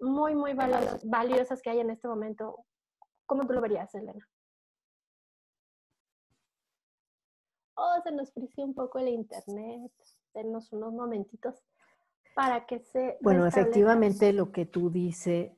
muy, 0.00 0.34
muy 0.34 0.54
valiosas, 0.54 1.62
que 1.62 1.70
hay 1.70 1.80
en 1.80 1.90
este 1.90 2.08
momento. 2.08 2.64
¿Cómo 3.26 3.46
tú 3.46 3.52
lo 3.52 3.60
verías, 3.60 3.94
Elena? 3.94 4.26
Oh, 7.74 8.00
se 8.02 8.12
nos 8.12 8.32
frició 8.32 8.64
un 8.64 8.74
poco 8.74 8.98
el 8.98 9.08
internet. 9.08 9.92
Denos 10.32 10.72
unos 10.72 10.92
momentitos 10.92 11.54
para 12.34 12.66
que 12.66 12.80
se... 12.80 13.18
Bueno, 13.20 13.46
efectivamente 13.46 14.32
lo 14.32 14.52
que 14.52 14.66
tú 14.66 14.90
dices, 14.90 15.52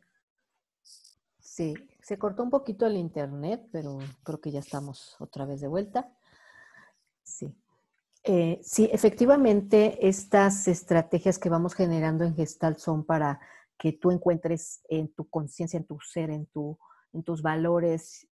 sí, 1.38 1.74
se 2.00 2.18
cortó 2.18 2.42
un 2.42 2.50
poquito 2.50 2.86
el 2.86 2.96
internet, 2.96 3.68
pero 3.72 3.98
creo 4.22 4.40
que 4.40 4.50
ya 4.50 4.60
estamos 4.60 5.16
otra 5.20 5.44
vez 5.44 5.60
de 5.60 5.68
vuelta. 5.68 6.12
Sí. 7.22 7.54
Eh, 8.24 8.60
sí, 8.62 8.88
efectivamente, 8.92 10.06
estas 10.06 10.68
estrategias 10.68 11.38
que 11.38 11.48
vamos 11.48 11.74
generando 11.74 12.24
en 12.24 12.34
Gestalt 12.34 12.78
son 12.78 13.04
para 13.04 13.40
que 13.76 13.92
tú 13.92 14.10
encuentres 14.10 14.80
en 14.88 15.12
tu 15.14 15.28
conciencia, 15.28 15.78
en 15.78 15.86
tu 15.86 15.98
ser, 16.00 16.30
en, 16.30 16.46
tu, 16.46 16.78
en 17.12 17.22
tus 17.22 17.42
valores, 17.42 18.28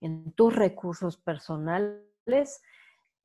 en 0.00 0.32
tus 0.32 0.54
recursos 0.54 1.16
personales, 1.16 2.62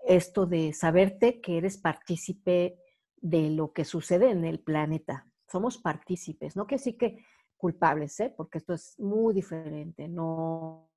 esto 0.05 0.45
de 0.45 0.73
saberte 0.73 1.41
que 1.41 1.57
eres 1.57 1.77
partícipe 1.77 2.79
de 3.17 3.49
lo 3.49 3.71
que 3.73 3.85
sucede 3.85 4.31
en 4.31 4.45
el 4.45 4.59
planeta. 4.59 5.27
Somos 5.47 5.77
partícipes, 5.77 6.55
no 6.55 6.65
que 6.65 6.77
sí 6.77 6.97
que 6.97 7.25
culpables, 7.57 8.19
¿eh? 8.19 8.33
porque 8.35 8.57
esto 8.57 8.73
es 8.73 8.99
muy 8.99 9.33
diferente. 9.33 10.07
No, 10.07 10.89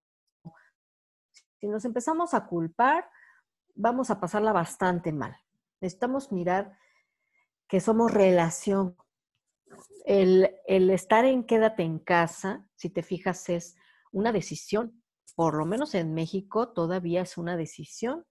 si 1.61 1.69
nos 1.69 1.85
empezamos 1.85 2.33
a 2.33 2.47
culpar, 2.47 3.09
vamos 3.75 4.11
a 4.11 4.19
pasarla 4.21 4.53
bastante 4.53 5.13
mal. 5.13 5.37
Necesitamos 5.81 6.33
mirar 6.33 6.79
que 7.69 7.81
somos 7.81 8.13
relación. 8.13 8.97
El, 10.05 10.51
el 10.67 10.91
estar 10.91 11.25
en 11.25 11.45
quédate 11.45 11.83
en 11.83 11.99
casa, 11.99 12.69
si 12.77 12.91
te 12.91 13.03
fijas, 13.03 13.49
es 13.49 13.77
una 14.13 14.33
decisión. 14.33 15.03
Por 15.35 15.55
lo 15.55 15.67
menos 15.67 15.95
en 15.95 16.15
México 16.15 16.73
todavía 16.73 17.23
es 17.23 17.39
una 17.39 17.57
decisión. 17.57 18.25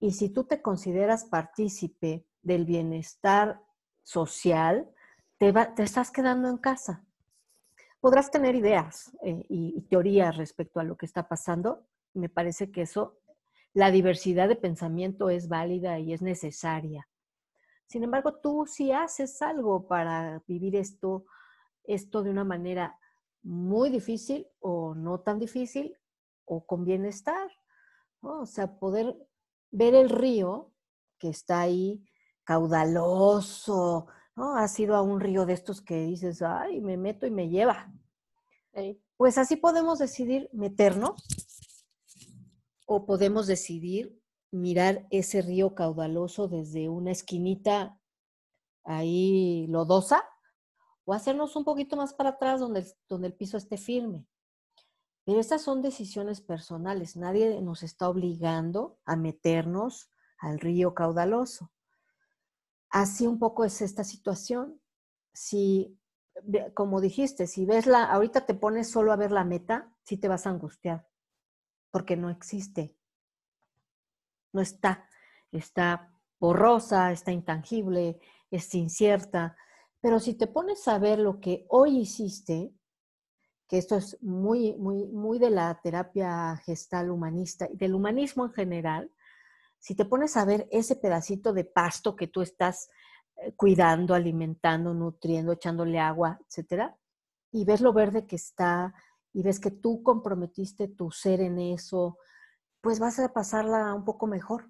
Y 0.00 0.12
si 0.12 0.30
tú 0.30 0.44
te 0.44 0.62
consideras 0.62 1.24
partícipe 1.24 2.26
del 2.42 2.64
bienestar 2.64 3.60
social, 4.02 4.90
te, 5.38 5.52
te 5.52 5.82
estás 5.82 6.10
quedando 6.10 6.48
en 6.48 6.58
casa 6.58 7.04
podrás 8.04 8.30
tener 8.30 8.54
ideas 8.54 9.16
eh, 9.22 9.46
y, 9.48 9.80
teorías 9.88 10.36
respecto 10.36 10.78
a 10.78 10.84
lo 10.84 10.94
que 10.94 11.06
está 11.06 11.26
pasando. 11.26 11.86
Me 12.12 12.28
parece 12.28 12.70
que 12.70 12.82
eso, 12.82 13.18
la 13.72 13.90
diversidad 13.90 14.46
de 14.46 14.56
pensamiento 14.56 15.30
es 15.30 15.48
válida 15.48 15.98
y 15.98 16.12
es 16.12 16.20
necesaria. 16.20 17.08
Sin 17.94 18.02
embargo, 18.02 18.34
tú 18.34 18.66
si 18.66 18.90
haces 18.90 19.40
algo 19.40 19.86
para 19.86 20.42
vivir 20.48 20.74
esto, 20.74 21.26
esto 21.84 22.24
de 22.24 22.30
una 22.30 22.42
manera 22.42 22.98
muy 23.40 23.88
difícil 23.88 24.48
o 24.58 24.96
no 24.96 25.20
tan 25.20 25.38
difícil 25.38 25.96
o 26.44 26.66
con 26.66 26.84
bienestar. 26.84 27.48
O 28.20 28.46
sea, 28.46 28.80
poder 28.80 29.16
ver 29.70 29.94
el 29.94 30.10
río 30.10 30.72
que 31.18 31.28
está 31.28 31.60
ahí 31.60 32.04
caudaloso, 32.42 34.08
¿no? 34.34 34.56
Has 34.56 34.76
ido 34.80 34.96
a 34.96 35.02
un 35.02 35.20
río 35.20 35.46
de 35.46 35.52
estos 35.52 35.80
que 35.80 36.04
dices, 36.04 36.42
ay, 36.42 36.80
me 36.80 36.96
meto 36.96 37.28
y 37.28 37.30
me 37.30 37.48
lleva. 37.48 37.94
Pues 39.16 39.38
así 39.38 39.54
podemos 39.54 40.00
decidir 40.00 40.50
meternos 40.52 41.14
o 42.86 43.06
podemos 43.06 43.46
decidir 43.46 44.20
mirar 44.54 45.06
ese 45.10 45.42
río 45.42 45.74
caudaloso 45.74 46.48
desde 46.48 46.88
una 46.88 47.10
esquinita 47.10 47.98
ahí 48.84 49.66
lodosa 49.68 50.22
o 51.04 51.12
hacernos 51.12 51.56
un 51.56 51.64
poquito 51.64 51.96
más 51.96 52.14
para 52.14 52.30
atrás 52.30 52.60
donde, 52.60 52.86
donde 53.08 53.28
el 53.28 53.34
piso 53.34 53.56
esté 53.56 53.76
firme. 53.76 54.26
Pero 55.24 55.40
estas 55.40 55.62
son 55.62 55.82
decisiones 55.82 56.40
personales. 56.40 57.16
Nadie 57.16 57.60
nos 57.62 57.82
está 57.82 58.08
obligando 58.08 58.98
a 59.04 59.16
meternos 59.16 60.10
al 60.38 60.60
río 60.60 60.94
caudaloso. 60.94 61.72
Así 62.90 63.26
un 63.26 63.38
poco 63.38 63.64
es 63.64 63.82
esta 63.82 64.04
situación. 64.04 64.80
Si, 65.32 65.98
como 66.74 67.00
dijiste, 67.00 67.46
si 67.46 67.64
ves 67.66 67.86
la, 67.86 68.04
ahorita 68.04 68.46
te 68.46 68.54
pones 68.54 68.88
solo 68.88 69.12
a 69.12 69.16
ver 69.16 69.32
la 69.32 69.44
meta, 69.44 69.92
sí 70.04 70.16
te 70.16 70.28
vas 70.28 70.46
a 70.46 70.50
angustiar, 70.50 71.08
porque 71.90 72.16
no 72.16 72.30
existe. 72.30 72.94
No 74.54 74.62
está. 74.62 75.06
Está 75.52 76.10
borrosa, 76.40 77.12
está 77.12 77.32
intangible, 77.32 78.18
es 78.50 78.74
incierta. 78.74 79.56
Pero 80.00 80.20
si 80.20 80.34
te 80.34 80.46
pones 80.46 80.88
a 80.88 80.98
ver 80.98 81.18
lo 81.18 81.40
que 81.40 81.66
hoy 81.68 81.98
hiciste, 81.98 82.72
que 83.68 83.78
esto 83.78 83.96
es 83.96 84.16
muy, 84.22 84.74
muy, 84.74 85.06
muy 85.06 85.38
de 85.38 85.50
la 85.50 85.78
terapia 85.82 86.56
gestal 86.64 87.10
humanista 87.10 87.68
y 87.70 87.76
del 87.76 87.94
humanismo 87.94 88.46
en 88.46 88.52
general, 88.52 89.10
si 89.78 89.94
te 89.94 90.04
pones 90.04 90.36
a 90.36 90.44
ver 90.44 90.68
ese 90.70 90.96
pedacito 90.96 91.52
de 91.52 91.64
pasto 91.64 92.16
que 92.16 92.28
tú 92.28 92.42
estás 92.42 92.88
eh, 93.36 93.52
cuidando, 93.56 94.14
alimentando, 94.14 94.94
nutriendo, 94.94 95.52
echándole 95.52 95.98
agua, 95.98 96.38
etcétera, 96.46 96.96
y 97.50 97.64
ves 97.64 97.80
lo 97.80 97.92
verde 97.92 98.26
que 98.26 98.36
está 98.36 98.94
y 99.32 99.42
ves 99.42 99.58
que 99.58 99.70
tú 99.70 100.02
comprometiste 100.02 100.88
tu 100.88 101.10
ser 101.10 101.40
en 101.40 101.58
eso, 101.58 102.18
pues 102.84 103.00
vas 103.00 103.18
a 103.18 103.32
pasarla 103.32 103.94
un 103.94 104.04
poco 104.04 104.26
mejor 104.26 104.68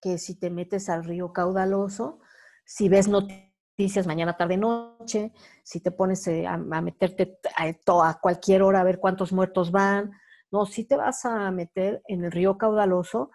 que 0.00 0.16
si 0.16 0.36
te 0.36 0.48
metes 0.48 0.88
al 0.88 1.04
río 1.04 1.34
caudaloso, 1.34 2.18
si 2.64 2.88
ves 2.88 3.08
noticias 3.08 4.06
mañana, 4.06 4.38
tarde, 4.38 4.56
noche, 4.56 5.34
si 5.62 5.80
te 5.80 5.90
pones 5.90 6.26
eh, 6.28 6.46
a, 6.46 6.56
meterte 6.56 7.38
a, 7.54 8.08
a 8.08 8.20
cualquier 8.20 8.62
hora 8.62 8.80
a 8.80 8.84
ver 8.84 8.98
cuántos 8.98 9.34
muertos 9.34 9.70
van, 9.70 10.12
no, 10.50 10.64
si 10.64 10.86
te 10.86 10.96
vas 10.96 11.26
a 11.26 11.50
meter 11.50 12.02
en 12.08 12.24
el 12.24 12.32
río 12.32 12.56
caudaloso 12.56 13.30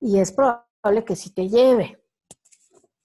y 0.00 0.18
es 0.18 0.32
probable 0.32 1.04
que 1.06 1.14
si 1.14 1.32
te 1.32 1.48
lleve. 1.48 2.02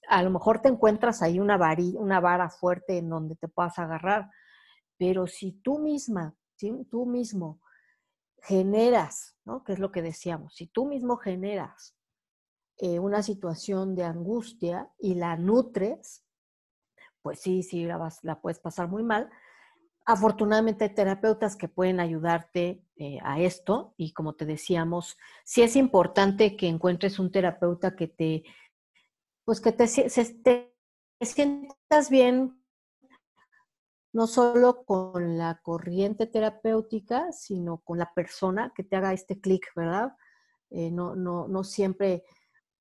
A 0.08 0.24
lo 0.24 0.30
mejor 0.30 0.60
te 0.60 0.68
encuentras 0.68 1.22
ahí 1.22 1.38
una, 1.38 1.56
una 1.94 2.18
vara 2.18 2.50
fuerte 2.50 2.98
en 2.98 3.08
donde 3.08 3.36
te 3.36 3.46
puedas 3.46 3.78
agarrar, 3.78 4.28
pero 4.98 5.28
si 5.28 5.52
tú 5.62 5.78
misma, 5.78 6.34
tú 6.90 7.06
mismo 7.06 7.61
generas, 8.42 9.36
¿no? 9.44 9.64
Que 9.64 9.72
es 9.72 9.78
lo 9.78 9.92
que 9.92 10.02
decíamos, 10.02 10.54
si 10.54 10.66
tú 10.66 10.86
mismo 10.86 11.16
generas 11.16 11.96
eh, 12.76 12.98
una 12.98 13.22
situación 13.22 13.94
de 13.94 14.04
angustia 14.04 14.90
y 14.98 15.14
la 15.14 15.36
nutres, 15.36 16.24
pues 17.22 17.40
sí, 17.40 17.62
sí, 17.62 17.84
la, 17.84 18.12
la 18.22 18.40
puedes 18.40 18.58
pasar 18.58 18.88
muy 18.88 19.02
mal, 19.02 19.30
Afortunadamente 20.04 20.84
hay 20.84 20.94
terapeutas 20.94 21.54
que 21.54 21.68
pueden 21.68 22.00
ayudarte 22.00 22.84
eh, 22.96 23.18
a 23.22 23.40
esto 23.40 23.94
y 23.96 24.12
como 24.12 24.34
te 24.34 24.46
decíamos, 24.46 25.16
sí 25.44 25.62
es 25.62 25.76
importante 25.76 26.56
que 26.56 26.66
encuentres 26.66 27.20
un 27.20 27.30
terapeuta 27.30 27.94
que 27.94 28.08
te, 28.08 28.42
pues 29.44 29.60
que 29.60 29.70
te, 29.70 29.86
sientas 29.86 30.32
bien, 32.10 32.61
no 34.12 34.26
solo 34.26 34.84
con 34.84 35.38
la 35.38 35.60
corriente 35.62 36.26
terapéutica, 36.26 37.32
sino 37.32 37.78
con 37.78 37.98
la 37.98 38.12
persona 38.14 38.72
que 38.74 38.84
te 38.84 38.96
haga 38.96 39.12
este 39.12 39.40
clic, 39.40 39.66
¿verdad? 39.74 40.12
Eh, 40.70 40.90
no, 40.90 41.14
no, 41.14 41.48
no 41.48 41.64
siempre 41.64 42.24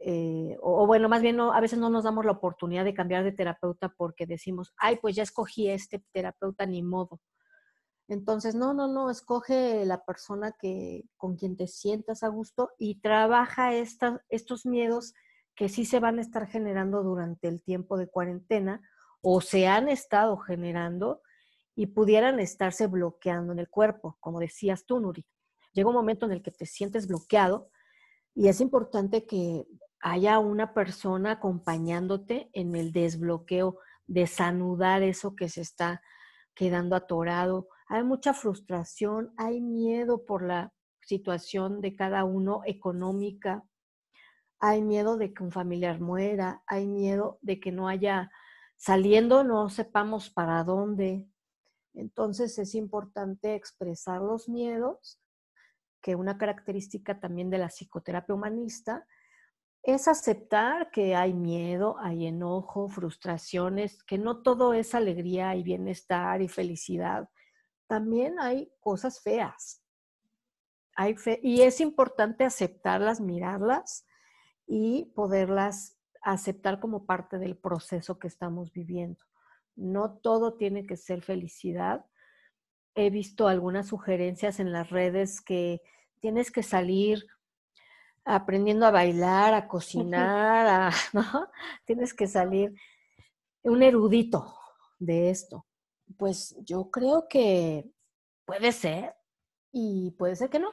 eh, 0.04 0.58
o, 0.62 0.88
bueno, 0.88 1.08
más 1.10 1.22
bien 1.22 1.36
no, 1.36 1.54
a 1.54 1.62
veces 1.62 1.78
no 1.78 1.90
nos 1.92 2.04
damos 2.04 2.26
la 2.26 2.32
oportunidad 2.32 2.84
de 2.84 2.96
cambiar 2.96 3.24
de 3.24 3.34
terapeuta 3.34 3.90
porque 3.90 4.26
decimos, 4.26 4.74
ay, 4.78 4.98
pues 5.00 5.16
ya 5.16 5.22
escogí 5.22 5.70
este 5.70 6.04
terapeuta, 6.12 6.66
ni 6.66 6.82
modo. 6.82 7.22
Entonces, 8.08 8.56
no, 8.56 8.74
no, 8.74 8.88
no, 8.88 9.12
escoge 9.12 9.86
la 9.86 10.04
persona 10.04 10.54
que, 10.60 11.04
con 11.18 11.36
quien 11.38 11.56
te 11.56 11.68
sientas 11.68 12.24
a 12.24 12.30
gusto 12.30 12.72
y 12.80 13.00
trabaja 13.00 13.74
estos 13.76 14.66
miedos 14.66 15.14
que 15.56 15.70
sí 15.70 15.86
se 15.86 16.00
van 16.00 16.18
a 16.18 16.22
estar 16.22 16.48
generando 16.48 17.04
durante 17.04 17.48
el 17.48 17.62
tiempo 17.62 17.98
de 17.98 18.08
cuarentena 18.08 18.82
o 19.22 19.42
se 19.42 19.68
han 19.68 19.88
estado 19.90 20.38
generando 20.38 21.22
y 21.76 21.88
pudieran 21.88 22.40
estarse 22.40 22.88
bloqueando 22.88 23.54
en 23.54 23.60
el 23.60 23.70
cuerpo, 23.70 24.18
como 24.20 24.40
decías 24.40 24.86
tú, 24.86 25.00
Nuri. 25.00 25.26
Llega 25.74 25.90
un 25.90 25.96
momento 25.96 26.26
en 26.26 26.34
el 26.34 26.42
que 26.42 26.52
te 26.52 26.66
sientes 26.66 27.08
bloqueado 27.08 27.70
y 28.36 28.50
es 28.50 28.60
importante 28.60 29.26
que 29.26 29.66
haya 30.02 30.40
una 30.40 30.74
persona 30.74 31.32
acompañándote 31.32 32.50
en 32.54 32.76
el 32.76 32.92
desbloqueo, 32.92 33.78
desanudar 34.08 35.04
eso 35.04 35.36
que 35.36 35.48
se 35.48 35.62
está 35.62 36.02
quedando 36.56 36.96
atorado. 36.96 37.68
Hay 37.88 38.04
mucha 38.04 38.34
frustración, 38.34 39.34
hay 39.38 39.62
miedo 39.62 40.26
por 40.26 40.44
la 40.44 40.74
situación 41.02 41.82
de 41.82 41.96
cada 41.96 42.26
uno 42.26 42.62
económica, 42.66 43.64
hay 44.60 44.82
miedo 44.82 45.18
de 45.18 45.34
que 45.34 45.44
un 45.44 45.52
familiar 45.52 46.00
muera, 46.00 46.62
hay 46.68 46.86
miedo 46.88 47.40
de 47.42 47.60
que 47.60 47.72
no 47.72 47.88
haya 47.88 48.32
saliendo, 48.82 49.44
no 49.44 49.70
sepamos 49.70 50.32
para 50.32 50.64
dónde. 50.64 51.30
Entonces 51.94 52.58
es 52.58 52.74
importante 52.74 53.54
expresar 53.54 54.22
los 54.22 54.50
miedos 54.50 55.22
que 56.02 56.16
una 56.16 56.40
característica 56.40 57.20
también 57.20 57.52
de 57.52 57.60
la 57.60 57.70
psicoterapia 57.70 58.34
humanista 58.34 59.06
es 59.84 60.08
aceptar 60.08 60.90
que 60.90 61.16
hay 61.16 61.32
miedo, 61.32 61.96
hay 62.00 62.26
enojo, 62.26 62.90
frustraciones, 62.90 64.04
que 64.04 64.18
no 64.18 64.42
todo 64.42 64.74
es 64.74 64.96
alegría 64.96 65.56
y 65.56 65.62
bienestar 65.62 66.42
y 66.42 66.48
felicidad. 66.48 67.30
También 67.86 68.40
hay 68.40 68.74
cosas 68.80 69.22
feas. 69.22 69.84
Hay 70.96 71.16
fe 71.18 71.40
y 71.44 71.62
es 71.62 71.82
importante 71.82 72.46
aceptarlas, 72.46 73.22
mirarlas 73.22 74.08
y 74.66 75.12
poderlas 75.16 76.01
aceptar 76.22 76.80
como 76.80 77.06
parte 77.06 77.38
del 77.40 77.58
proceso 77.58 78.20
que 78.20 78.28
estamos 78.28 78.72
viviendo. 78.72 79.20
No 79.76 80.18
todo 80.20 80.56
tiene 80.56 80.86
que 80.86 80.98
ser 80.98 81.22
felicidad. 81.22 82.06
He 82.96 83.10
visto 83.10 83.48
algunas 83.48 83.88
sugerencias 83.88 84.60
en 84.60 84.72
las 84.72 84.90
redes 84.90 85.42
que 85.42 85.82
tienes 86.20 86.52
que 86.52 86.64
salir 86.64 87.26
aprendiendo 88.24 88.86
a 88.86 88.92
bailar, 88.92 89.54
a 89.54 89.68
cocinar, 89.68 90.94
¿no? 91.14 91.50
Tienes 91.86 92.14
que 92.14 92.28
salir 92.28 92.74
un 93.64 93.82
erudito 93.82 94.56
de 95.00 95.30
esto. 95.30 95.66
Pues 96.18 96.56
yo 96.60 96.92
creo 96.92 97.28
que 97.28 97.90
puede 98.46 98.72
ser 98.72 99.16
y 99.72 100.12
puede 100.12 100.36
ser 100.36 100.50
que 100.50 100.60
no. 100.60 100.70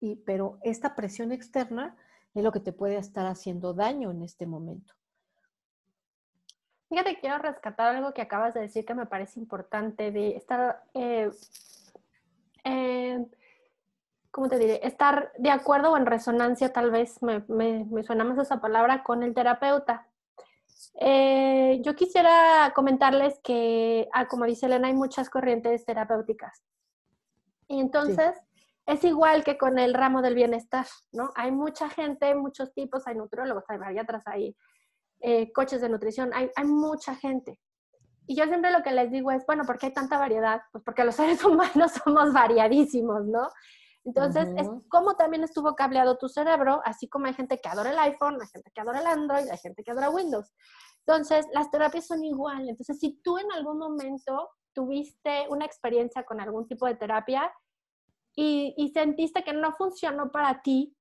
Y, 0.00 0.16
pero 0.16 0.58
esta 0.62 0.94
presión 0.94 1.32
externa 1.32 1.96
es 2.34 2.42
lo 2.42 2.52
que 2.52 2.60
te 2.60 2.72
puede 2.72 2.96
estar 2.96 3.26
haciendo 3.26 3.74
daño 3.74 4.10
en 4.10 4.22
este 4.22 4.46
momento. 4.46 4.94
Fíjate, 6.88 7.18
quiero 7.20 7.38
rescatar 7.38 7.96
algo 7.96 8.12
que 8.12 8.20
acabas 8.20 8.52
de 8.52 8.60
decir 8.60 8.84
que 8.84 8.94
me 8.94 9.06
parece 9.06 9.40
importante, 9.40 10.10
de 10.10 10.36
estar, 10.36 10.82
eh, 10.92 11.30
eh, 12.64 13.26
¿cómo 14.30 14.48
te 14.48 14.58
diré? 14.58 14.80
Estar 14.86 15.32
de 15.38 15.50
acuerdo 15.50 15.92
o 15.92 15.96
en 15.96 16.04
resonancia, 16.04 16.70
tal 16.70 16.90
vez 16.90 17.22
me, 17.22 17.44
me, 17.48 18.02
suena 18.02 18.24
más 18.24 18.36
esa 18.38 18.60
palabra, 18.60 19.02
con 19.02 19.22
el 19.22 19.32
terapeuta. 19.32 20.06
Eh, 21.00 21.80
yo 21.82 21.96
quisiera 21.96 22.72
comentarles 22.74 23.40
que, 23.42 24.08
ah, 24.12 24.28
como 24.28 24.44
dice 24.44 24.66
Elena, 24.66 24.88
hay 24.88 24.94
muchas 24.94 25.30
corrientes 25.30 25.86
terapéuticas. 25.86 26.62
Y 27.68 27.80
entonces, 27.80 28.38
es 28.86 29.04
igual 29.04 29.44
que 29.44 29.56
con 29.56 29.78
el 29.78 29.94
ramo 29.94 30.22
del 30.22 30.34
bienestar, 30.34 30.86
¿no? 31.12 31.30
Hay 31.36 31.52
mucha 31.52 31.88
gente, 31.88 32.34
muchos 32.34 32.72
tipos, 32.74 33.06
hay 33.06 33.14
nutriólogos, 33.14 33.64
hay 33.68 33.78
bariatras, 33.78 34.26
hay 34.26 34.56
eh, 35.20 35.52
coches 35.52 35.80
de 35.80 35.88
nutrición, 35.88 36.30
hay, 36.34 36.50
hay 36.56 36.64
mucha 36.64 37.14
gente. 37.14 37.58
Y 38.26 38.36
yo 38.36 38.44
siempre 38.44 38.72
lo 38.72 38.82
que 38.82 38.92
les 38.92 39.10
digo 39.10 39.30
es, 39.30 39.44
bueno, 39.46 39.64
¿por 39.64 39.78
qué 39.78 39.86
hay 39.86 39.92
tanta 39.92 40.18
variedad? 40.18 40.62
Pues 40.72 40.82
porque 40.84 41.04
los 41.04 41.14
seres 41.16 41.44
humanos 41.44 41.92
somos 42.04 42.32
variadísimos, 42.32 43.24
¿no? 43.26 43.48
Entonces, 44.04 44.48
es 44.56 44.68
como 44.88 45.14
también 45.14 45.44
estuvo 45.44 45.76
cableado 45.76 46.18
tu 46.18 46.28
cerebro, 46.28 46.82
así 46.84 47.08
como 47.08 47.26
hay 47.26 47.34
gente 47.34 47.60
que 47.60 47.68
adora 47.68 47.92
el 47.92 47.98
iPhone, 48.00 48.36
hay 48.40 48.48
gente 48.48 48.72
que 48.74 48.80
adora 48.80 49.00
el 49.00 49.06
Android, 49.06 49.48
hay 49.48 49.58
gente 49.58 49.84
que 49.84 49.92
adora 49.92 50.10
Windows. 50.10 50.52
Entonces, 51.06 51.46
las 51.52 51.70
terapias 51.70 52.08
son 52.08 52.24
igual. 52.24 52.68
Entonces, 52.68 52.98
si 52.98 53.20
tú 53.22 53.38
en 53.38 53.52
algún 53.52 53.78
momento 53.78 54.50
tuviste 54.72 55.46
una 55.50 55.66
experiencia 55.66 56.24
con 56.24 56.40
algún 56.40 56.66
tipo 56.66 56.86
de 56.86 56.96
terapia, 56.96 57.52
y, 58.34 58.90
sentiste 58.94 59.44
que 59.44 59.52
no 59.52 59.72
funcionó 59.72 60.30
para 60.30 60.62
ti, 60.62 60.96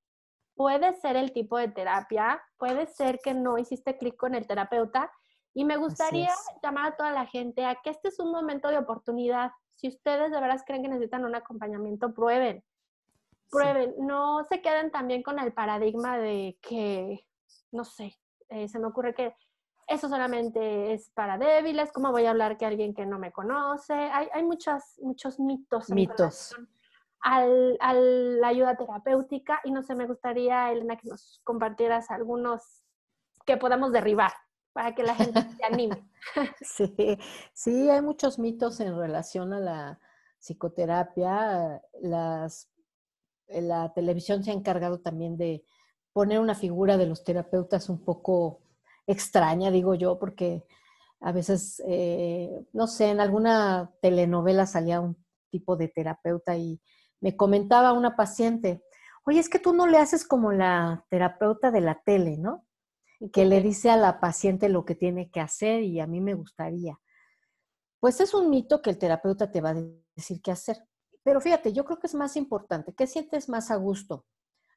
puede 0.56 0.94
ser 0.94 1.16
el 1.16 1.32
tipo 1.32 1.58
de 1.58 1.70
terapia, 1.70 2.42
puede 2.58 2.88
ser 2.88 3.20
que 3.24 3.34
no 3.34 3.58
hiciste 3.58 3.98
clic 3.98 4.16
con 4.18 4.36
el 4.36 4.48
terapeuta. 4.48 5.12
Y 5.54 5.66
me 5.66 5.78
gustaría 5.78 6.30
llamar 6.64 6.94
a 6.94 6.96
toda 6.96 7.12
la 7.12 7.26
gente 7.26 7.66
a 7.66 7.76
que 7.76 7.90
este 7.90 8.10
es 8.10 8.20
un 8.20 8.32
momento 8.32 8.70
de 8.70 8.78
oportunidad. 8.78 9.52
Si 9.76 9.88
ustedes 9.88 10.32
de 10.32 10.40
veras 10.40 10.64
creen 10.66 10.84
que 10.84 10.90
necesitan 10.90 11.26
un 11.26 11.36
acompañamiento, 11.36 12.14
prueben. 12.14 12.64
Prueben. 13.50 13.96
No 14.00 14.44
se 14.46 14.62
queden 14.62 14.92
también 14.92 15.24
con 15.24 15.40
el 15.40 15.54
paradigma 15.54 16.18
de 16.18 16.58
que, 16.62 17.28
no 17.72 17.84
sé, 17.84 18.18
eh, 18.50 18.68
se 18.70 18.80
me 18.80 18.88
ocurre 18.88 19.14
que 19.14 19.36
eso 19.88 20.08
solamente 20.08 20.94
es 20.94 21.10
para 21.12 21.38
débiles. 21.38 21.92
¿Cómo 21.92 22.12
voy 22.12 22.26
a 22.26 22.30
hablar 22.30 22.58
que 22.58 22.66
alguien 22.66 22.94
que 22.94 23.06
no 23.06 23.20
me 23.20 23.34
conoce? 23.34 23.94
Hay, 23.94 24.30
hay 24.32 24.44
muchos, 24.44 24.82
muchos 25.02 25.38
mitos. 25.38 25.90
mitos 25.90 26.56
al, 27.22 27.78
a 27.80 27.94
la 27.94 28.48
ayuda 28.48 28.76
terapéutica 28.76 29.62
y 29.64 29.72
no 29.72 29.84
sé, 29.84 29.96
me 29.96 30.08
gustaría, 30.08 30.72
Elena, 30.72 30.98
que 30.98 31.10
nos 31.10 31.42
compartieras 31.44 32.10
algunos 32.12 32.84
que 33.46 33.58
podamos 33.58 33.92
derribar 33.92 34.32
para 34.74 34.96
que 34.96 35.04
la 35.04 35.16
gente 35.16 35.42
se 35.58 35.66
anime. 35.66 36.10
Sí, 36.62 37.18
sí, 37.54 37.90
hay 37.90 38.02
muchos 38.02 38.40
mitos 38.40 38.80
en 38.80 38.98
relación 38.98 39.54
a 39.54 39.60
la 39.60 40.00
psicoterapia. 40.40 41.82
Las, 42.02 42.70
la 43.48 43.94
televisión 43.94 44.44
se 44.44 44.52
ha 44.52 44.54
encargado 44.54 45.00
también 45.00 45.38
de 45.38 45.64
poner 46.14 46.40
una 46.40 46.56
figura 46.56 46.98
de 46.98 47.06
los 47.06 47.24
terapeutas 47.24 47.90
un 47.90 48.04
poco 48.04 48.62
extraña, 49.08 49.72
digo 49.72 49.96
yo, 49.96 50.20
porque 50.20 50.64
a 51.22 51.32
veces, 51.32 51.82
eh, 51.88 52.66
no 52.74 52.88
sé, 52.88 53.10
en 53.10 53.20
alguna 53.20 53.92
telenovela 54.02 54.66
salía 54.66 55.00
un 55.00 55.18
tipo 55.50 55.76
de 55.76 55.88
terapeuta 55.88 56.56
y 56.56 56.82
me 57.22 57.38
comentaba 57.38 57.94
una 57.94 58.16
paciente, 58.16 58.84
oye, 59.26 59.40
es 59.40 59.48
que 59.48 59.60
tú 59.60 59.74
no 59.74 59.88
le 59.88 59.98
haces 59.98 60.28
como 60.28 60.52
la 60.52 61.06
terapeuta 61.10 61.72
de 61.72 61.82
la 61.82 62.02
tele, 62.04 62.38
¿no? 62.38 62.66
Que 63.32 63.46
le 63.46 63.62
dice 63.62 63.92
a 63.92 63.98
la 63.98 64.20
paciente 64.20 64.68
lo 64.68 64.84
que 64.84 64.96
tiene 64.96 65.30
que 65.30 65.40
hacer 65.40 65.84
y 65.84 66.00
a 66.00 66.08
mí 66.08 66.20
me 66.20 66.34
gustaría. 66.34 67.00
Pues 68.00 68.20
es 68.20 68.34
un 68.34 68.50
mito 68.50 68.82
que 68.82 68.90
el 68.90 68.98
terapeuta 68.98 69.52
te 69.52 69.62
va 69.62 69.70
a 69.70 69.84
decir 70.16 70.42
qué 70.42 70.52
hacer. 70.52 70.78
Pero 71.24 71.40
fíjate, 71.40 71.72
yo 71.72 71.86
creo 71.86 72.00
que 72.00 72.08
es 72.08 72.16
más 72.16 72.36
importante. 72.36 72.96
¿Qué 72.96 73.06
sientes 73.06 73.48
más 73.48 73.70
a 73.70 73.76
gusto? 73.76 74.26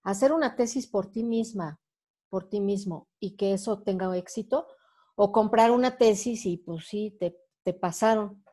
¿Hacer 0.03 0.33
una 0.33 0.57
tesis 0.57 0.87
por 0.87 1.11
ti 1.11 1.25
misma, 1.25 1.81
por 2.29 2.51
ti 2.51 2.61
mismo 2.61 3.09
y 3.19 3.37
que 3.37 3.55
eso 3.55 3.83
tenga 3.83 4.15
éxito? 4.15 4.67
¿O 5.17 5.33
comprar 5.33 5.71
una 5.71 5.97
tesis 5.97 6.45
y 6.45 6.59
pues 6.59 6.87
sí, 6.87 7.17
te, 7.19 7.39
te 7.63 7.73
pasaron? 7.73 8.45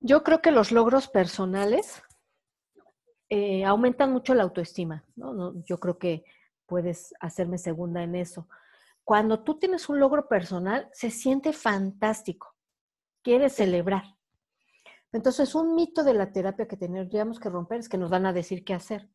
Yo 0.00 0.22
creo 0.22 0.42
que 0.42 0.50
los 0.50 0.72
logros 0.72 1.08
personales 1.08 2.02
eh, 3.28 3.64
aumentan 3.64 4.12
mucho 4.12 4.34
la 4.34 4.44
autoestima, 4.44 5.04
¿no? 5.16 5.54
Yo 5.64 5.78
creo 5.78 5.98
que 5.98 6.24
puedes 6.66 7.14
hacerme 7.20 7.58
segunda 7.58 8.02
en 8.02 8.14
eso. 8.14 8.48
Cuando 9.04 9.42
tú 9.42 9.58
tienes 9.58 9.88
un 9.88 10.00
logro 10.00 10.28
personal, 10.28 10.88
se 10.92 11.10
siente 11.10 11.52
fantástico, 11.52 12.54
quieres 13.22 13.54
celebrar. 13.54 14.04
Entonces, 15.12 15.54
un 15.54 15.74
mito 15.74 16.04
de 16.04 16.14
la 16.14 16.32
terapia 16.32 16.66
que 16.66 16.76
tendríamos 16.76 17.38
que 17.40 17.48
romper 17.48 17.80
es 17.80 17.88
que 17.88 17.98
nos 17.98 18.10
van 18.10 18.26
a 18.26 18.32
decir 18.32 18.64
qué 18.64 18.74
hacer. 18.74 19.08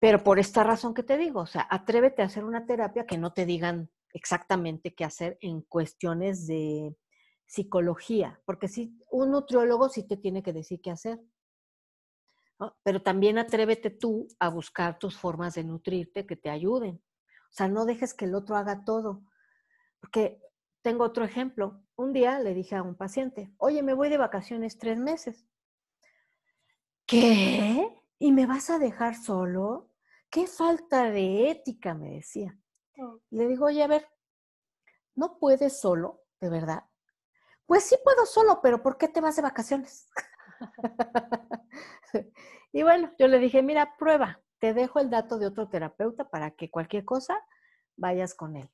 Pero 0.00 0.22
por 0.22 0.38
esta 0.38 0.62
razón 0.62 0.94
que 0.94 1.02
te 1.02 1.18
digo, 1.18 1.40
o 1.40 1.46
sea, 1.46 1.66
atrévete 1.68 2.22
a 2.22 2.26
hacer 2.26 2.44
una 2.44 2.66
terapia 2.66 3.04
que 3.04 3.18
no 3.18 3.32
te 3.32 3.46
digan 3.46 3.90
exactamente 4.12 4.94
qué 4.94 5.04
hacer 5.04 5.38
en 5.40 5.62
cuestiones 5.62 6.46
de 6.46 6.96
psicología, 7.46 8.40
porque 8.44 8.68
si 8.68 8.96
un 9.10 9.30
nutriólogo 9.30 9.88
sí 9.88 10.06
te 10.06 10.16
tiene 10.16 10.42
que 10.42 10.52
decir 10.52 10.80
qué 10.80 10.90
hacer, 10.90 11.18
pero 12.82 13.02
también 13.02 13.38
atrévete 13.38 13.90
tú 13.90 14.28
a 14.38 14.48
buscar 14.48 14.98
tus 14.98 15.16
formas 15.16 15.54
de 15.54 15.64
nutrirte 15.64 16.26
que 16.26 16.36
te 16.36 16.50
ayuden. 16.50 17.02
O 17.50 17.52
sea, 17.52 17.68
no 17.68 17.84
dejes 17.84 18.14
que 18.14 18.24
el 18.24 18.34
otro 18.34 18.56
haga 18.56 18.84
todo. 18.84 19.22
Porque 20.00 20.40
tengo 20.82 21.04
otro 21.04 21.24
ejemplo. 21.24 21.82
Un 21.96 22.12
día 22.12 22.38
le 22.40 22.54
dije 22.54 22.76
a 22.76 22.82
un 22.82 22.96
paciente, 22.96 23.52
oye, 23.58 23.82
me 23.82 23.94
voy 23.94 24.08
de 24.08 24.18
vacaciones 24.18 24.78
tres 24.78 24.98
meses. 24.98 25.46
¿Qué? 27.06 27.88
¿Y 28.18 28.32
me 28.32 28.46
vas 28.46 28.70
a 28.70 28.78
dejar 28.78 29.14
solo? 29.14 29.90
¿Qué 30.30 30.46
falta 30.46 31.10
de 31.10 31.50
ética? 31.50 31.94
me 31.94 32.10
decía. 32.10 32.58
Oh. 32.98 33.20
Le 33.30 33.46
digo, 33.46 33.66
oye, 33.66 33.82
a 33.82 33.86
ver, 33.86 34.06
¿no 35.14 35.38
puedes 35.38 35.80
solo, 35.80 36.22
de 36.40 36.50
verdad? 36.50 36.84
Pues 37.66 37.84
sí 37.84 37.96
puedo 38.02 38.26
solo, 38.26 38.60
pero 38.62 38.82
¿por 38.82 38.98
qué 38.98 39.08
te 39.08 39.20
vas 39.20 39.36
de 39.36 39.42
vacaciones? 39.42 40.08
y 42.72 42.82
bueno, 42.82 43.12
yo 43.18 43.28
le 43.28 43.38
dije, 43.38 43.62
mira, 43.62 43.96
prueba, 43.98 44.40
te 44.58 44.74
dejo 44.74 45.00
el 45.00 45.10
dato 45.10 45.38
de 45.38 45.46
otro 45.46 45.68
terapeuta 45.68 46.28
para 46.28 46.50
que 46.52 46.70
cualquier 46.70 47.04
cosa 47.04 47.38
vayas 47.96 48.34
con 48.34 48.56
él. 48.56 48.70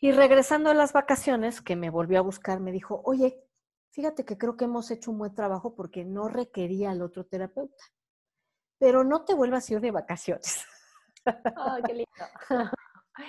Y 0.00 0.10
regresando 0.12 0.70
a 0.70 0.74
las 0.74 0.92
vacaciones, 0.92 1.60
que 1.60 1.76
me 1.76 1.90
volvió 1.90 2.18
a 2.18 2.22
buscar, 2.22 2.58
me 2.60 2.72
dijo, 2.72 3.02
oye, 3.04 3.40
fíjate 3.90 4.24
que 4.24 4.36
creo 4.36 4.56
que 4.56 4.64
hemos 4.64 4.90
hecho 4.90 5.12
un 5.12 5.18
buen 5.18 5.34
trabajo 5.34 5.76
porque 5.76 6.04
no 6.04 6.28
requería 6.28 6.90
al 6.90 7.02
otro 7.02 7.24
terapeuta. 7.24 7.84
Pero 8.78 9.04
no 9.04 9.24
te 9.24 9.34
vuelvas 9.34 9.70
a 9.70 9.74
ir 9.74 9.80
de 9.80 9.92
vacaciones. 9.92 10.64
Oh, 11.56 11.76
qué 11.86 11.94
lindo. 11.94 12.08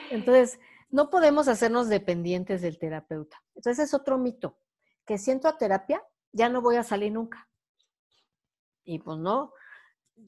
Entonces, 0.10 0.60
no 0.90 1.12
podemos 1.12 1.48
hacernos 1.48 1.90
dependientes 1.90 2.64
del 2.64 2.80
terapeuta. 2.80 3.38
Entonces, 3.54 3.86
es 3.86 3.94
otro 3.94 4.18
mito, 4.18 4.58
que 5.06 5.20
siento 5.20 5.48
a 5.48 5.60
terapia 5.60 6.04
ya 6.34 6.50
no 6.50 6.62
voy 6.62 6.76
a 6.76 6.84
salir 6.84 7.14
nunca. 7.14 7.48
Y 8.84 9.00
pues 9.00 9.18
no, 9.18 9.54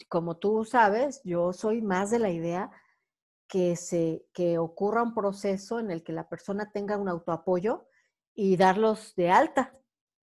como 0.08 0.38
tú 0.38 0.64
sabes, 0.64 1.22
yo 1.24 1.52
soy 1.52 1.82
más 1.82 2.10
de 2.12 2.20
la 2.20 2.30
idea 2.30 2.72
que, 3.48 3.76
se, 3.76 4.26
que 4.34 4.58
ocurra 4.58 5.04
un 5.04 5.14
proceso 5.14 5.80
en 5.80 5.92
el 5.92 6.04
que 6.04 6.14
la 6.14 6.30
persona 6.30 6.72
tenga 6.72 6.98
un 6.98 7.10
autoapoyo 7.10 7.88
y 8.34 8.58
darlos 8.58 9.14
de 9.16 9.32
alta. 9.32 9.78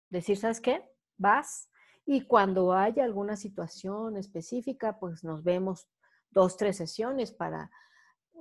Decir, 0.09 0.37
¿sabes 0.37 0.61
qué? 0.61 0.87
Vas 1.17 1.69
Y 2.05 2.25
cuando 2.25 2.73
haya 2.73 3.03
alguna 3.03 3.35
situación 3.35 4.17
específica, 4.17 4.99
pues 4.99 5.23
nos 5.23 5.43
vemos 5.43 5.87
dos, 6.31 6.57
tres 6.57 6.77
sesiones 6.77 7.31
para 7.31 7.71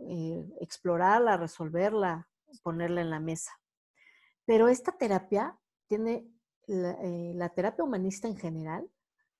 eh, 0.08 0.46
explorarla, 0.60 1.36
resolverla, 1.36 2.28
ponerla 2.62 3.00
en 3.00 3.10
la 3.10 3.20
mesa. 3.20 3.52
Pero 4.44 4.68
esta 4.68 4.92
terapia 4.92 5.58
tiene, 5.88 6.26
la, 6.68 6.98
eh, 7.02 7.50
terapia 7.54 7.84
humanista 7.84 8.28
en 8.28 8.36
general, 8.36 8.88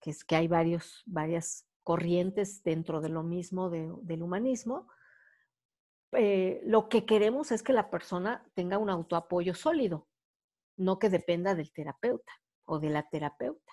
que 0.00 0.10
es 0.10 0.24
que 0.24 0.36
hay 0.36 0.48
varios, 0.48 1.02
varias 1.06 1.66
corrientes 1.84 2.62
dentro 2.62 3.00
de 3.00 3.08
lo 3.08 3.22
mismo 3.22 3.70
del 3.70 4.22
humanismo, 4.22 4.88
eh, 6.12 6.60
lo 6.64 6.88
que 6.88 7.04
queremos 7.04 7.52
es 7.52 7.62
que 7.62 7.72
la 7.72 7.90
persona 7.90 8.50
tenga 8.54 8.78
un 8.78 8.90
autoapoyo 8.90 9.54
sólido, 9.54 10.08
no 10.76 10.98
que 10.98 11.10
dependa 11.10 11.54
del 11.54 11.72
terapeuta 11.72 12.32
o 12.64 12.78
de 12.78 12.90
la 12.90 13.08
terapeuta. 13.08 13.72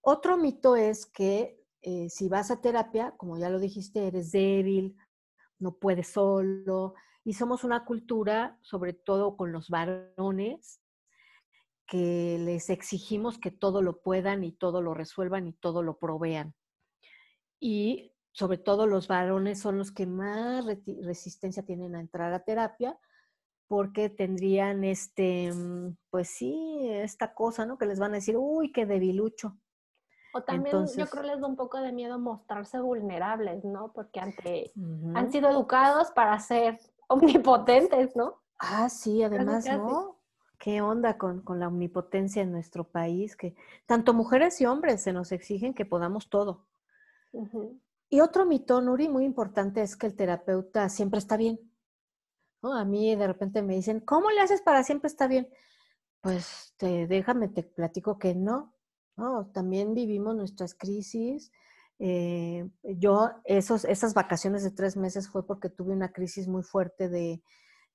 Otro 0.00 0.36
mito 0.36 0.74
es 0.74 1.06
que 1.06 1.60
eh, 1.82 2.08
si 2.10 2.28
vas 2.28 2.50
a 2.50 2.60
terapia, 2.60 3.12
como 3.16 3.38
ya 3.38 3.50
lo 3.50 3.60
dijiste, 3.60 4.06
eres 4.06 4.32
débil, 4.32 4.96
no 5.58 5.76
puedes 5.76 6.08
solo, 6.08 6.94
y 7.24 7.34
somos 7.34 7.62
una 7.62 7.84
cultura, 7.84 8.58
sobre 8.62 8.94
todo 8.94 9.36
con 9.36 9.52
los 9.52 9.68
varones, 9.68 10.81
que 11.92 12.38
les 12.40 12.70
exigimos 12.70 13.38
que 13.38 13.50
todo 13.50 13.82
lo 13.82 14.00
puedan 14.00 14.44
y 14.44 14.52
todo 14.52 14.80
lo 14.80 14.94
resuelvan 14.94 15.46
y 15.46 15.52
todo 15.52 15.82
lo 15.82 15.98
provean. 15.98 16.54
Y 17.60 18.14
sobre 18.30 18.56
todo 18.56 18.86
los 18.86 19.08
varones 19.08 19.60
son 19.60 19.76
los 19.76 19.92
que 19.92 20.06
más 20.06 20.64
resistencia 20.64 21.66
tienen 21.66 21.94
a 21.94 22.00
entrar 22.00 22.32
a 22.32 22.44
terapia 22.44 22.98
porque 23.68 24.08
tendrían 24.08 24.84
este, 24.84 25.52
mm, 25.52 25.98
pues 26.08 26.30
sí, 26.30 26.78
esta 26.88 27.34
cosa, 27.34 27.66
¿no? 27.66 27.76
Que 27.76 27.84
les 27.84 27.98
van 27.98 28.12
a 28.12 28.14
decir, 28.14 28.38
uy, 28.38 28.72
qué 28.72 28.86
debilucho. 28.86 29.58
O 30.32 30.42
también 30.44 30.86
yo 30.96 31.06
creo 31.10 31.24
les 31.24 31.42
da 31.42 31.46
un 31.46 31.56
poco 31.56 31.78
de 31.78 31.92
miedo 31.92 32.18
mostrarse 32.18 32.80
vulnerables, 32.80 33.66
¿no? 33.66 33.92
Porque 33.92 34.18
ante, 34.18 34.72
han 35.14 35.30
sido 35.30 35.50
educados 35.50 36.10
para 36.12 36.38
ser 36.38 36.80
omnipotentes, 37.08 38.16
¿no? 38.16 38.40
Ah, 38.58 38.88
sí, 38.88 39.22
además, 39.22 39.66
¿no? 39.66 40.21
¿Qué 40.62 40.80
onda 40.80 41.18
con, 41.18 41.40
con, 41.40 41.58
la 41.58 41.66
omnipotencia 41.66 42.40
en 42.40 42.52
nuestro 42.52 42.84
país? 42.84 43.34
Que 43.34 43.56
tanto 43.84 44.14
mujeres 44.14 44.60
y 44.60 44.66
hombres 44.66 45.02
se 45.02 45.12
nos 45.12 45.32
exigen 45.32 45.74
que 45.74 45.84
podamos 45.84 46.30
todo. 46.30 46.68
Y 48.08 48.20
otro 48.20 48.46
mito, 48.46 48.80
Nuri, 48.80 49.08
muy 49.08 49.24
importante 49.24 49.82
es 49.82 49.96
que 49.96 50.06
el 50.06 50.14
terapeuta 50.14 50.88
siempre 50.88 51.18
está 51.18 51.36
bien. 51.36 51.58
A 52.62 52.84
mí 52.84 53.16
de 53.16 53.26
repente 53.26 53.60
me 53.60 53.74
dicen, 53.74 53.98
¿cómo 53.98 54.30
le 54.30 54.40
haces 54.40 54.62
para 54.62 54.84
siempre 54.84 55.08
estar 55.08 55.28
bien? 55.28 55.48
Pues 56.20 56.74
te, 56.76 57.08
déjame, 57.08 57.48
te 57.48 57.64
platico 57.64 58.20
que 58.20 58.36
no. 58.36 58.72
¿no? 59.16 59.46
También 59.46 59.94
vivimos 59.94 60.36
nuestras 60.36 60.76
crisis. 60.76 61.50
Eh, 61.98 62.70
yo, 62.84 63.32
esos, 63.42 63.84
esas 63.84 64.14
vacaciones 64.14 64.62
de 64.62 64.70
tres 64.70 64.96
meses 64.96 65.28
fue 65.28 65.44
porque 65.44 65.70
tuve 65.70 65.92
una 65.92 66.12
crisis 66.12 66.46
muy 66.46 66.62
fuerte 66.62 67.08
de 67.08 67.42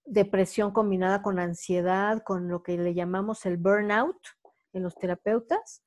depresión 0.08 0.72
combinada 0.72 1.22
con 1.22 1.38
ansiedad, 1.38 2.24
con 2.24 2.48
lo 2.48 2.64
que 2.64 2.78
le 2.78 2.94
llamamos 2.94 3.46
el 3.46 3.58
burnout 3.58 4.18
en 4.74 4.84
los 4.84 4.96
terapeutas. 4.96 5.84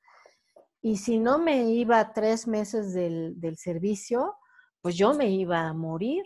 Y 0.81 0.97
si 0.97 1.19
no 1.19 1.39
me 1.39 1.63
iba 1.69 2.13
tres 2.13 2.47
meses 2.47 2.93
del, 2.93 3.57
servicio, 3.57 4.35
pues 4.81 4.95
yo 4.95 5.13
me 5.13 5.29
iba 5.29 5.67
a 5.67 5.73
morir. 5.73 6.23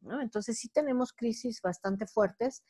¿no? 0.00 0.20
Entonces 0.20 0.58
sí 0.58 0.68
tenemos 0.68 1.12
crisis 1.12 1.60
bastante 1.62 2.06
fuertes. 2.06 2.64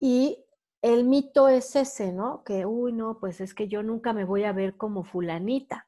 Y 0.00 0.44
el 0.82 1.04
mito 1.04 1.48
es 1.48 1.76
ese, 1.76 2.12
¿no? 2.12 2.42
Que, 2.44 2.64
uy, 2.64 2.92
no, 2.92 3.18
pues 3.20 3.40
es 3.40 3.54
que 3.54 3.68
yo 3.68 3.82
nunca 3.82 4.12
me 4.12 4.24
voy 4.24 4.44
a 4.44 4.52
ver 4.52 4.76
como 4.76 5.04
fulanita, 5.04 5.86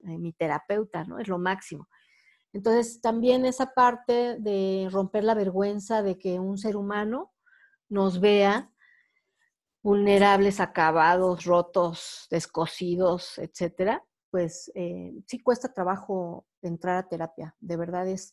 eh, 0.00 0.18
mi 0.18 0.32
terapeuta, 0.32 1.04
¿no? 1.04 1.18
Es 1.18 1.28
lo 1.28 1.38
máximo. 1.38 1.88
Entonces, 2.54 3.00
también 3.00 3.44
esa 3.44 3.74
parte 3.74 4.36
de 4.38 4.88
romper 4.90 5.24
la 5.24 5.34
vergüenza 5.34 6.02
de 6.02 6.16
que 6.16 6.38
un 6.38 6.56
ser 6.56 6.76
humano 6.76 7.32
nos 7.88 8.20
vea 8.20 8.70
vulnerables, 9.82 10.60
acabados, 10.60 11.44
rotos, 11.44 12.28
descosidos, 12.30 13.38
etcétera, 13.38 14.04
pues 14.30 14.70
eh, 14.76 15.12
sí 15.26 15.42
cuesta 15.42 15.74
trabajo 15.74 16.46
entrar 16.62 16.96
a 16.96 17.08
terapia. 17.08 17.56
De 17.58 17.76
verdad 17.76 18.06
es, 18.06 18.32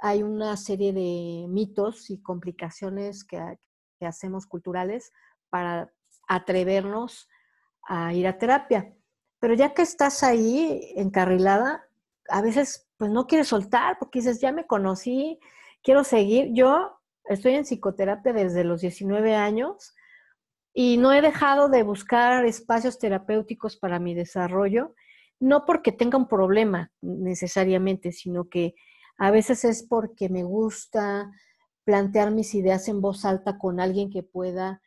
hay 0.00 0.22
una 0.22 0.56
serie 0.58 0.92
de 0.92 1.46
mitos 1.48 2.10
y 2.10 2.20
complicaciones 2.20 3.24
que, 3.24 3.58
hacemos 4.02 4.46
culturales 4.46 5.14
para 5.48 5.90
atrevernos 6.28 7.26
a 7.88 8.12
ir 8.12 8.26
a 8.26 8.36
terapia. 8.36 8.94
Pero 9.40 9.54
ya 9.54 9.72
que 9.72 9.80
estás 9.80 10.22
ahí 10.22 10.92
encarrilada, 10.96 11.88
a 12.28 12.42
veces 12.42 12.85
pues 12.96 13.10
no 13.10 13.26
quieres 13.26 13.48
soltar 13.48 13.98
porque 13.98 14.20
dices, 14.20 14.40
ya 14.40 14.52
me 14.52 14.66
conocí, 14.66 15.38
quiero 15.82 16.04
seguir. 16.04 16.50
Yo 16.52 16.98
estoy 17.24 17.54
en 17.54 17.64
psicoterapia 17.64 18.32
desde 18.32 18.64
los 18.64 18.80
19 18.80 19.34
años 19.34 19.94
y 20.72 20.96
no 20.98 21.12
he 21.12 21.22
dejado 21.22 21.68
de 21.68 21.82
buscar 21.82 22.44
espacios 22.44 22.98
terapéuticos 22.98 23.76
para 23.76 23.98
mi 23.98 24.14
desarrollo, 24.14 24.94
no 25.40 25.64
porque 25.64 25.92
tenga 25.92 26.18
un 26.18 26.28
problema 26.28 26.90
necesariamente, 27.00 28.12
sino 28.12 28.48
que 28.48 28.74
a 29.18 29.30
veces 29.30 29.64
es 29.64 29.82
porque 29.82 30.28
me 30.28 30.44
gusta 30.44 31.30
plantear 31.84 32.30
mis 32.30 32.54
ideas 32.54 32.88
en 32.88 33.00
voz 33.00 33.24
alta 33.24 33.58
con 33.58 33.80
alguien 33.80 34.10
que 34.10 34.22
pueda 34.22 34.82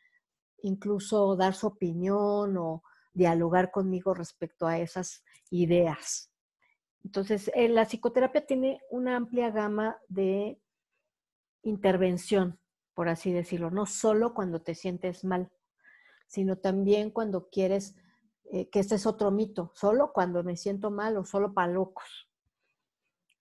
incluso 0.62 1.36
dar 1.36 1.56
su 1.56 1.68
opinión 1.68 2.58
o 2.58 2.84
dialogar 3.14 3.72
conmigo 3.72 4.14
respecto 4.14 4.68
a 4.68 4.78
esas 4.80 5.24
ideas. 5.50 6.29
Entonces, 7.10 7.50
eh, 7.56 7.70
la 7.70 7.86
psicoterapia 7.86 8.46
tiene 8.46 8.82
una 8.92 9.16
amplia 9.16 9.50
gama 9.50 9.98
de 10.10 10.62
intervención, 11.64 12.60
por 12.94 13.10
así 13.10 13.34
decirlo, 13.34 13.72
no 13.72 13.88
solo 13.88 14.36
cuando 14.36 14.62
te 14.62 14.76
sientes 14.76 15.24
mal 15.24 15.50
sino 16.30 16.58
también 16.58 17.10
cuando 17.10 17.50
quieres, 17.50 17.96
eh, 18.52 18.70
que 18.70 18.80
este 18.80 18.96
es 18.96 19.08
otro 19.08 19.32
mito, 19.32 19.72
solo 19.74 20.14
cuando 20.14 20.44
me 20.44 20.56
siento 20.56 20.92
mal 20.92 21.18
o 21.18 21.26
solo 21.26 21.54
para 21.54 21.74
locos. 21.74 22.30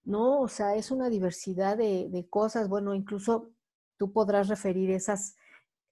No, 0.04 0.40
o 0.40 0.48
sea, 0.48 0.74
es 0.74 0.90
una 0.90 1.11
diversidad 1.11 1.76
de, 1.76 2.26
cosas. 2.31 2.70
Bueno, 2.70 2.94
incluso 2.94 3.50
tú 3.98 4.11
podrás 4.11 4.48
referir 4.48 4.90
esas, 4.90 5.37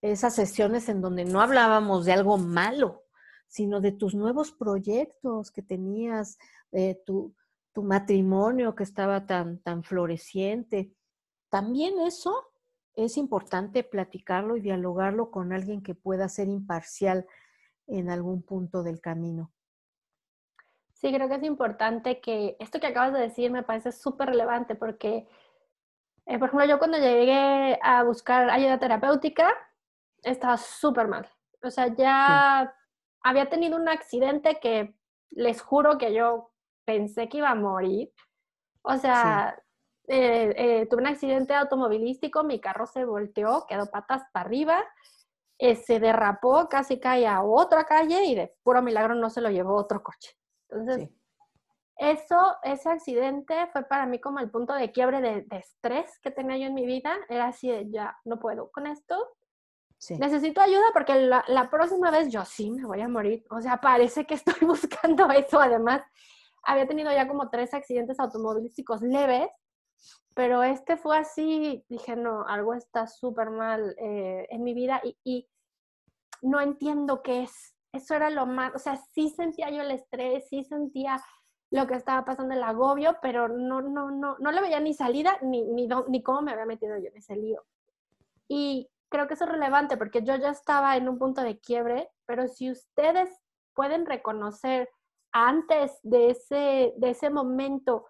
esas 0.00 0.34
sesiones 0.34 0.88
en 0.88 1.02
donde 1.02 1.26
no 1.26 1.42
hablábamos 1.42 2.06
de 2.06 2.12
algo 2.12 2.38
malo, 2.38 3.04
sino 3.46 3.82
de 3.82 3.92
tus 3.92 4.14
nuevos 4.14 4.52
proyectos 4.52 5.50
que 5.50 5.60
tenías, 5.60 6.38
de 6.72 6.98
tu, 7.04 7.34
tu 7.76 7.82
matrimonio 7.82 8.74
que 8.74 8.84
estaba 8.84 9.26
tan, 9.26 9.58
tan 9.58 9.84
floreciente. 9.84 10.94
También 11.50 12.00
eso 12.00 12.50
es 12.94 13.18
importante 13.18 13.84
platicarlo 13.84 14.56
y 14.56 14.62
dialogarlo 14.62 15.30
con 15.30 15.52
alguien 15.52 15.82
que 15.82 15.94
pueda 15.94 16.26
ser 16.30 16.48
imparcial 16.48 17.26
en 17.86 18.08
algún 18.08 18.42
punto 18.42 18.82
del 18.82 19.02
camino. 19.02 19.52
Sí, 20.94 21.12
creo 21.12 21.28
que 21.28 21.34
es 21.34 21.42
importante 21.42 22.22
que 22.22 22.56
esto 22.60 22.80
que 22.80 22.86
acabas 22.86 23.12
de 23.12 23.20
decir 23.20 23.50
me 23.50 23.62
parece 23.62 23.92
súper 23.92 24.30
relevante 24.30 24.74
porque, 24.74 25.28
eh, 26.24 26.38
por 26.38 26.48
ejemplo, 26.48 26.66
yo 26.66 26.78
cuando 26.78 26.96
llegué 26.96 27.78
a 27.82 28.02
buscar 28.04 28.48
ayuda 28.48 28.78
terapéutica, 28.78 29.52
estaba 30.22 30.56
súper 30.56 31.08
mal. 31.08 31.28
O 31.62 31.70
sea, 31.70 31.94
ya 31.94 32.74
había 33.20 33.50
tenido 33.50 33.76
un 33.76 33.90
accidente 33.90 34.60
que 34.62 34.96
les 35.28 35.60
juro 35.60 35.98
que 35.98 36.14
yo 36.14 36.55
pensé 36.86 37.28
que 37.28 37.38
iba 37.38 37.50
a 37.50 37.54
morir. 37.54 38.10
O 38.82 38.96
sea, 38.96 39.58
eh, 40.08 40.54
eh, 40.56 40.86
tuve 40.86 41.02
un 41.02 41.08
accidente 41.08 41.52
automovilístico, 41.54 42.44
mi 42.44 42.60
carro 42.60 42.86
se 42.86 43.04
volteó, 43.04 43.66
quedó 43.68 43.86
patas 43.86 44.22
para 44.32 44.46
arriba, 44.46 44.84
eh, 45.58 45.74
se 45.74 45.98
derrapó, 45.98 46.68
casi 46.68 47.00
cae 47.00 47.26
a 47.26 47.42
otra 47.42 47.84
calle 47.84 48.24
y 48.24 48.34
de 48.34 48.54
puro 48.62 48.82
milagro 48.82 49.14
no 49.14 49.28
se 49.28 49.40
lo 49.40 49.50
llevó 49.50 49.74
otro 49.74 50.02
coche. 50.02 50.38
Entonces, 50.68 51.10
eso, 51.96 52.56
ese 52.62 52.90
accidente 52.90 53.66
fue 53.72 53.82
para 53.84 54.06
mí 54.06 54.20
como 54.20 54.38
el 54.38 54.50
punto 54.50 54.74
de 54.74 54.92
quiebre 54.92 55.20
de, 55.20 55.46
estrés 55.50 56.18
que 56.20 56.30
tenía 56.30 56.58
yo 56.58 56.66
en 56.66 56.74
mi 56.74 56.86
vida. 56.86 57.16
Era 57.28 57.48
así 57.48 57.70
de, 57.70 57.90
ya 57.90 58.16
no 58.24 58.38
puedo 58.38 58.70
con 58.70 58.86
esto. 58.86 59.16
Necesito 60.10 60.60
ayuda 60.60 60.84
porque 60.92 61.14
la, 61.14 61.42
la 61.48 61.70
próxima 61.70 62.10
vez 62.10 62.28
yo 62.30 62.44
sí 62.44 62.70
me 62.70 62.84
voy 62.84 63.00
a 63.00 63.08
morir. 63.08 63.44
O 63.50 63.62
sea, 63.62 63.78
parece 63.80 64.26
que 64.26 64.34
estoy 64.34 64.54
buscando 64.66 65.30
eso. 65.30 65.58
Además, 65.58 66.02
había 66.66 66.86
tenido 66.86 67.10
ya 67.12 67.28
como 67.28 67.48
tres 67.48 67.72
accidentes 67.74 68.20
automovilísticos 68.20 69.00
leves 69.02 69.48
pero 70.36 70.62
este 70.62 70.98
fue 70.98 71.16
así, 71.16 71.82
dije, 71.88 72.14
no, 72.14 72.46
algo 72.46 72.74
está 72.74 73.06
súper 73.06 73.48
mal 73.48 73.96
eh, 73.98 74.46
en 74.50 74.64
mi 74.64 74.74
vida 74.74 75.00
y, 75.24 75.48
no 76.42 76.60
entiendo 76.60 77.22
qué 77.22 77.44
es. 77.44 77.74
Eso 77.92 78.14
era 78.14 78.28
lo 78.28 78.44
más, 78.44 78.74
o 78.74 78.78
sea, 78.78 78.96
sí 79.14 79.30
sentía 79.30 79.70
yo 79.70 79.80
el 79.80 79.90
estrés, 79.90 80.46
sí 80.50 80.62
sentía 80.62 81.18
lo 81.70 81.86
que 81.86 81.94
estaba 81.94 82.26
pasando, 82.26 82.54
el 82.54 82.62
agobio, 82.62 83.16
pero 83.22 83.48
no, 83.48 83.80
no, 83.80 84.10
no, 84.10 84.36
no 84.38 84.52
le 84.52 84.60
veía 84.60 84.78
ni 84.78 84.92
salida 84.92 85.38
ni, 85.40 85.62
ni, 85.62 85.88
ni 86.08 86.22
cómo 86.22 86.42
me 86.42 86.52
había 86.52 86.66
metido 86.66 86.98
yo 86.98 87.08
en 87.08 87.16
ese 87.16 87.34
lío. 87.34 87.64
Y 88.46 88.90
creo 89.08 89.26
que 89.26 89.34
eso 89.34 89.44
es 89.44 89.50
relevante 89.50 89.96
porque 89.96 90.22
yo 90.22 90.36
ya 90.36 90.50
estaba 90.50 90.98
en 90.98 91.08
un 91.08 91.18
punto 91.18 91.40
de 91.40 91.58
quiebre, 91.58 92.10
pero 92.26 92.46
si 92.46 92.70
ustedes 92.70 93.30
pueden 93.72 94.04
reconocer 94.04 94.90
antes 95.32 95.98
de 96.02 96.30
ese, 96.30 96.94
de 96.96 97.10
ese 97.10 97.30
momento 97.30 98.06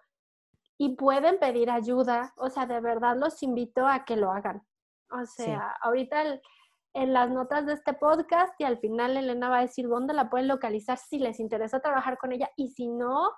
y 0.77 0.95
pueden 0.95 1.39
pedir 1.39 1.71
ayuda, 1.71 2.33
o 2.37 2.49
sea, 2.49 2.65
de 2.65 2.79
verdad 2.79 3.17
los 3.17 3.41
invito 3.41 3.87
a 3.87 4.05
que 4.05 4.15
lo 4.15 4.31
hagan. 4.31 4.61
O 5.09 5.25
sea, 5.25 5.75
ahorita 5.81 6.39
en 6.93 7.13
las 7.13 7.29
notas 7.29 7.65
de 7.65 7.73
este 7.73 7.93
podcast 7.93 8.53
y 8.59 8.63
al 8.63 8.77
final 8.79 9.17
Elena 9.17 9.49
va 9.49 9.59
a 9.59 9.61
decir 9.61 9.87
dónde 9.87 10.13
la 10.13 10.29
pueden 10.29 10.47
localizar 10.47 10.97
si 10.97 11.19
les 11.19 11.39
interesa 11.39 11.79
trabajar 11.79 12.17
con 12.17 12.31
ella 12.31 12.49
y 12.55 12.69
si 12.69 12.87
no, 12.87 13.31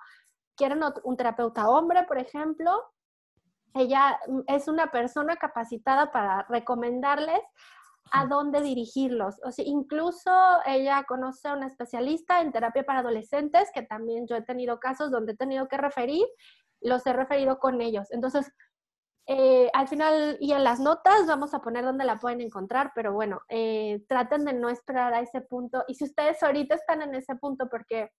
quieren 0.56 0.80
un 1.04 1.16
terapeuta 1.16 1.68
hombre, 1.68 2.04
por 2.04 2.18
ejemplo, 2.18 2.82
ella 3.74 4.18
mm, 4.26 4.40
es 4.46 4.68
una 4.68 4.88
persona 4.88 5.36
capacitada 5.36 6.10
para 6.10 6.46
recomendarles 6.48 7.40
a 8.12 8.26
dónde 8.26 8.60
dirigirlos. 8.60 9.36
O 9.44 9.52
sea, 9.52 9.64
incluso 9.64 10.30
ella 10.66 11.04
conoce 11.04 11.48
a 11.48 11.54
una 11.54 11.66
especialista 11.66 12.40
en 12.40 12.52
terapia 12.52 12.84
para 12.84 13.00
adolescentes, 13.00 13.70
que 13.72 13.82
también 13.82 14.26
yo 14.26 14.36
he 14.36 14.42
tenido 14.42 14.80
casos 14.80 15.10
donde 15.10 15.32
he 15.32 15.36
tenido 15.36 15.68
que 15.68 15.76
referir, 15.76 16.26
los 16.80 17.06
he 17.06 17.12
referido 17.12 17.58
con 17.58 17.80
ellos. 17.80 18.08
Entonces, 18.10 18.50
eh, 19.26 19.70
al 19.74 19.86
final 19.86 20.38
y 20.40 20.52
en 20.52 20.64
las 20.64 20.80
notas 20.80 21.26
vamos 21.26 21.54
a 21.54 21.60
poner 21.60 21.84
dónde 21.84 22.04
la 22.04 22.18
pueden 22.18 22.40
encontrar, 22.40 22.90
pero 22.94 23.12
bueno, 23.12 23.40
eh, 23.48 24.04
traten 24.08 24.44
de 24.44 24.54
no 24.54 24.68
esperar 24.68 25.14
a 25.14 25.20
ese 25.20 25.40
punto. 25.40 25.84
Y 25.86 25.94
si 25.94 26.04
ustedes 26.04 26.42
ahorita 26.42 26.74
están 26.74 27.02
en 27.02 27.14
ese 27.14 27.36
punto, 27.36 27.68
porque, 27.70 28.10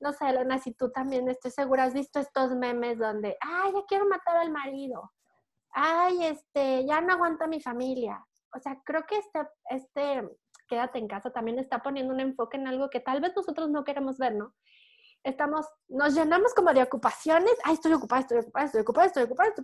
no 0.00 0.12
sé, 0.12 0.28
Elena, 0.28 0.58
si 0.58 0.72
tú 0.72 0.92
también 0.92 1.28
estoy 1.28 1.50
segura, 1.50 1.84
has 1.84 1.94
visto 1.94 2.20
estos 2.20 2.54
memes 2.54 2.98
donde, 2.98 3.36
ay, 3.40 3.72
ya 3.72 3.80
quiero 3.88 4.06
matar 4.06 4.36
al 4.36 4.52
marido, 4.52 5.10
ay, 5.72 6.26
este, 6.26 6.86
ya 6.86 7.00
no 7.00 7.14
aguanta 7.14 7.48
mi 7.48 7.60
familia. 7.60 8.24
O 8.54 8.60
sea, 8.60 8.80
creo 8.84 9.04
que 9.06 9.18
este, 9.18 9.40
este, 9.70 10.28
quédate 10.68 10.98
en 10.98 11.08
casa 11.08 11.30
también 11.30 11.58
está 11.58 11.82
poniendo 11.82 12.14
un 12.14 12.20
enfoque 12.20 12.56
en 12.56 12.68
algo 12.68 12.90
que 12.90 13.00
tal 13.00 13.20
vez 13.20 13.34
nosotros 13.34 13.70
no 13.70 13.84
queremos 13.84 14.18
ver, 14.18 14.34
¿no? 14.34 14.54
estamos, 15.24 15.66
nos 15.88 16.14
llenamos 16.14 16.54
como 16.54 16.72
de 16.72 16.82
ocupaciones, 16.82 17.54
ay, 17.64 17.74
estoy 17.74 17.94
ocupada, 17.94 18.20
estoy 18.20 18.38
ocupada, 18.38 18.66
estoy 18.66 18.82
ocupada, 18.82 19.06
estoy 19.06 19.22
ocupada, 19.24 19.54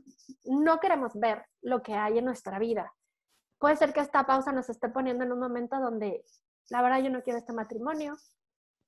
no 0.45 0.81
queremos 0.81 1.13
ver 1.15 1.45
lo 1.61 1.83
que 1.83 1.95
hay 1.95 2.19
en 2.19 2.25
nuestra 2.25 2.59
vida. 2.59 2.93
Puede 3.59 3.77
ser 3.77 3.93
que 3.93 4.01
esta 4.01 4.25
pausa 4.27 4.53
nos 4.53 4.71
esté 4.71 4.89
poniendo 4.89 5.23
en 5.23 5.33
un 5.33 5.39
momento 5.39 5.79
donde, 5.79 6.25
la 6.71 6.81
verdad, 6.81 7.01
yo 7.01 7.11
no 7.11 7.23
quiero 7.23 7.39
este 7.39 7.53
matrimonio, 7.53 8.17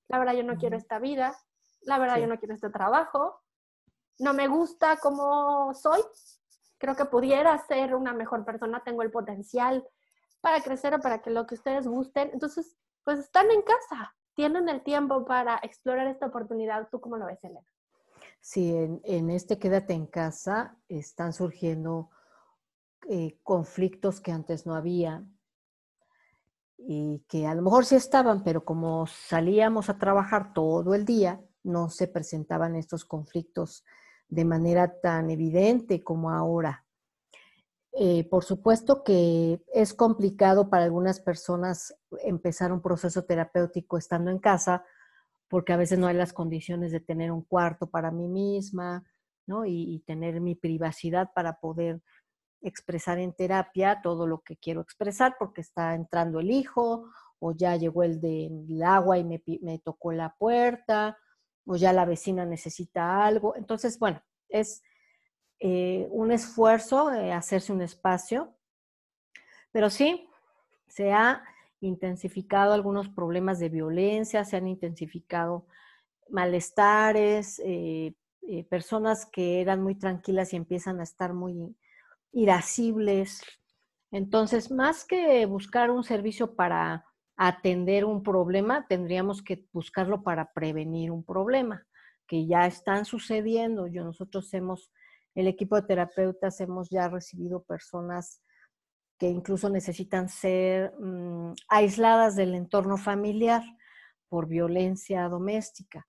la 0.08 0.18
verdad, 0.18 0.32
yo 0.32 0.44
no 0.44 0.56
quiero 0.56 0.76
esta 0.78 0.98
vida, 0.98 1.36
la 1.82 1.98
verdad, 1.98 2.16
yo 2.16 2.26
no 2.26 2.38
quiero 2.38 2.54
este 2.54 2.70
trabajo, 2.70 3.42
no 4.18 4.32
me 4.32 4.48
gusta 4.48 4.96
como 4.96 5.74
soy, 5.74 6.00
creo 6.82 6.96
que 6.96 7.04
pudiera 7.04 7.56
ser 7.68 7.94
una 7.94 8.12
mejor 8.12 8.44
persona, 8.44 8.82
tengo 8.84 9.02
el 9.02 9.12
potencial 9.12 9.86
para 10.40 10.60
crecer 10.60 10.92
o 10.92 11.00
para 11.00 11.22
que 11.22 11.30
lo 11.30 11.46
que 11.46 11.54
ustedes 11.54 11.86
gusten. 11.86 12.30
Entonces, 12.32 12.76
pues 13.04 13.20
están 13.20 13.48
en 13.52 13.62
casa, 13.62 14.16
tienen 14.34 14.68
el 14.68 14.82
tiempo 14.82 15.24
para 15.24 15.60
explorar 15.62 16.08
esta 16.08 16.26
oportunidad. 16.26 16.88
¿Tú 16.90 17.00
cómo 17.00 17.16
lo 17.18 17.26
ves, 17.26 17.38
Elena? 17.44 17.64
Sí, 18.40 18.74
en, 19.04 19.30
este 19.30 19.60
quédate 19.60 19.92
en 19.92 20.06
casa 20.06 20.76
están 20.88 21.32
surgiendo 21.32 22.10
eh, 23.08 23.38
conflictos 23.44 24.20
que 24.20 24.32
antes 24.32 24.66
no 24.66 24.74
había 24.74 25.24
y 26.78 27.24
que 27.28 27.46
a 27.46 27.54
lo 27.54 27.62
mejor 27.62 27.84
sí 27.84 27.94
estaban, 27.94 28.42
pero 28.42 28.64
como 28.64 29.06
salíamos 29.06 29.88
a 29.88 29.98
trabajar 29.98 30.52
todo 30.52 30.96
el 30.96 31.04
día, 31.04 31.40
no 31.62 31.90
se 31.90 32.08
presentaban 32.08 32.74
estos 32.74 33.04
conflictos 33.04 33.84
de 34.32 34.46
manera 34.46 34.98
tan 35.00 35.28
evidente 35.28 36.02
como 36.02 36.30
ahora. 36.30 36.86
Eh, 37.92 38.26
por 38.30 38.44
supuesto 38.44 39.04
que 39.04 39.62
es 39.74 39.92
complicado 39.92 40.70
para 40.70 40.84
algunas 40.84 41.20
personas 41.20 41.94
empezar 42.24 42.72
un 42.72 42.80
proceso 42.80 43.24
terapéutico 43.24 43.98
estando 43.98 44.30
en 44.30 44.38
casa, 44.38 44.86
porque 45.48 45.74
a 45.74 45.76
veces 45.76 45.98
no 45.98 46.06
hay 46.06 46.16
las 46.16 46.32
condiciones 46.32 46.92
de 46.92 47.00
tener 47.00 47.30
un 47.30 47.42
cuarto 47.42 47.90
para 47.90 48.10
mí 48.10 48.26
misma, 48.26 49.04
¿no? 49.46 49.66
Y, 49.66 50.02
tener 50.06 50.40
mi 50.40 50.54
privacidad 50.54 51.30
para 51.34 51.60
poder 51.60 52.00
expresar 52.62 53.18
en 53.18 53.34
terapia 53.34 54.00
todo 54.02 54.26
lo 54.26 54.40
que 54.40 54.56
quiero 54.56 54.80
expresar, 54.80 55.36
porque 55.38 55.60
está 55.60 55.94
entrando 55.94 56.40
el 56.40 56.50
hijo, 56.50 57.10
o 57.38 57.52
ya 57.52 57.76
llegó 57.76 58.02
el 58.02 58.18
del 58.18 58.82
agua 58.82 59.18
y 59.18 59.24
me, 59.24 59.42
me 59.60 59.78
tocó 59.78 60.12
la 60.12 60.34
puerta, 60.38 61.18
o 61.66 61.76
ya 61.76 61.92
la 61.92 62.04
vecina 62.04 62.44
necesita 62.44 63.24
algo. 63.24 63.56
Entonces, 63.56 63.98
bueno, 63.98 64.22
es 64.48 64.82
eh, 65.60 66.08
un 66.10 66.32
esfuerzo, 66.32 67.08
hacerse 67.08 67.72
un 67.72 67.82
espacio, 67.82 68.54
pero 69.70 69.90
sí, 69.90 70.28
se 70.86 71.12
ha 71.12 71.42
intensificado 71.80 72.74
algunos 72.74 73.08
problemas 73.08 73.58
de 73.58 73.68
violencia, 73.68 74.44
se 74.44 74.56
han 74.56 74.68
intensificado 74.68 75.66
malestares, 76.28 77.60
eh, 77.64 78.14
eh, 78.42 78.64
personas 78.64 79.26
que 79.26 79.60
eran 79.60 79.82
muy 79.82 79.94
tranquilas 79.94 80.52
y 80.52 80.56
empiezan 80.56 81.00
a 81.00 81.04
estar 81.04 81.32
muy 81.32 81.76
irascibles. 82.32 83.42
Entonces, 84.10 84.70
más 84.70 85.04
que 85.04 85.46
buscar 85.46 85.90
un 85.90 86.04
servicio 86.04 86.54
para 86.54 87.06
atender 87.36 88.04
un 88.04 88.22
problema, 88.22 88.86
tendríamos 88.88 89.42
que 89.42 89.66
buscarlo 89.72 90.22
para 90.22 90.52
prevenir 90.52 91.10
un 91.10 91.24
problema 91.24 91.86
que 92.26 92.46
ya 92.46 92.66
están 92.66 93.04
sucediendo. 93.04 93.86
Yo, 93.86 94.04
nosotros 94.04 94.52
hemos 94.54 94.90
el 95.34 95.46
equipo 95.46 95.76
de 95.76 95.82
terapeutas 95.82 96.60
hemos 96.60 96.90
ya 96.90 97.08
recibido 97.08 97.62
personas 97.62 98.42
que 99.18 99.28
incluso 99.28 99.70
necesitan 99.70 100.28
ser 100.28 100.92
mm, 100.98 101.54
aisladas 101.68 102.36
del 102.36 102.54
entorno 102.54 102.96
familiar 102.96 103.62
por 104.28 104.48
violencia 104.48 105.28
doméstica. 105.28 106.06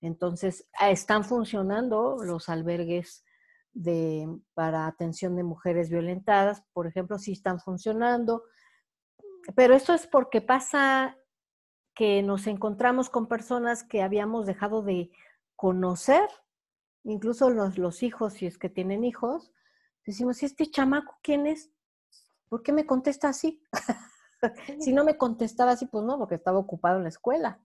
Entonces, 0.00 0.68
ah, 0.78 0.90
están 0.90 1.24
funcionando 1.24 2.16
los 2.22 2.48
albergues 2.48 3.24
de, 3.72 4.28
para 4.54 4.86
atención 4.86 5.36
de 5.36 5.42
mujeres 5.42 5.90
violentadas, 5.90 6.62
por 6.72 6.86
ejemplo, 6.86 7.18
sí 7.18 7.32
están 7.32 7.60
funcionando, 7.60 8.44
pero 9.54 9.74
eso 9.74 9.94
es 9.94 10.06
porque 10.06 10.40
pasa 10.40 11.16
que 11.94 12.22
nos 12.22 12.46
encontramos 12.46 13.10
con 13.10 13.26
personas 13.26 13.82
que 13.82 14.02
habíamos 14.02 14.46
dejado 14.46 14.82
de 14.82 15.10
conocer 15.56 16.28
incluso 17.04 17.50
los, 17.50 17.78
los 17.78 18.02
hijos, 18.02 18.34
si 18.34 18.46
es 18.46 18.58
que 18.58 18.68
tienen 18.68 19.04
hijos, 19.04 19.52
decimos, 20.04 20.42
¿y 20.42 20.46
este 20.46 20.70
chamaco 20.70 21.18
quién 21.22 21.46
es? 21.46 21.70
¿Por 22.48 22.62
qué 22.62 22.72
me 22.72 22.86
contesta 22.86 23.28
así? 23.28 23.62
si 24.80 24.92
no 24.92 25.04
me 25.04 25.16
contestaba 25.16 25.72
así, 25.72 25.86
pues 25.86 26.04
no, 26.04 26.18
porque 26.18 26.34
estaba 26.34 26.58
ocupado 26.58 26.96
en 26.96 27.04
la 27.04 27.08
escuela. 27.08 27.60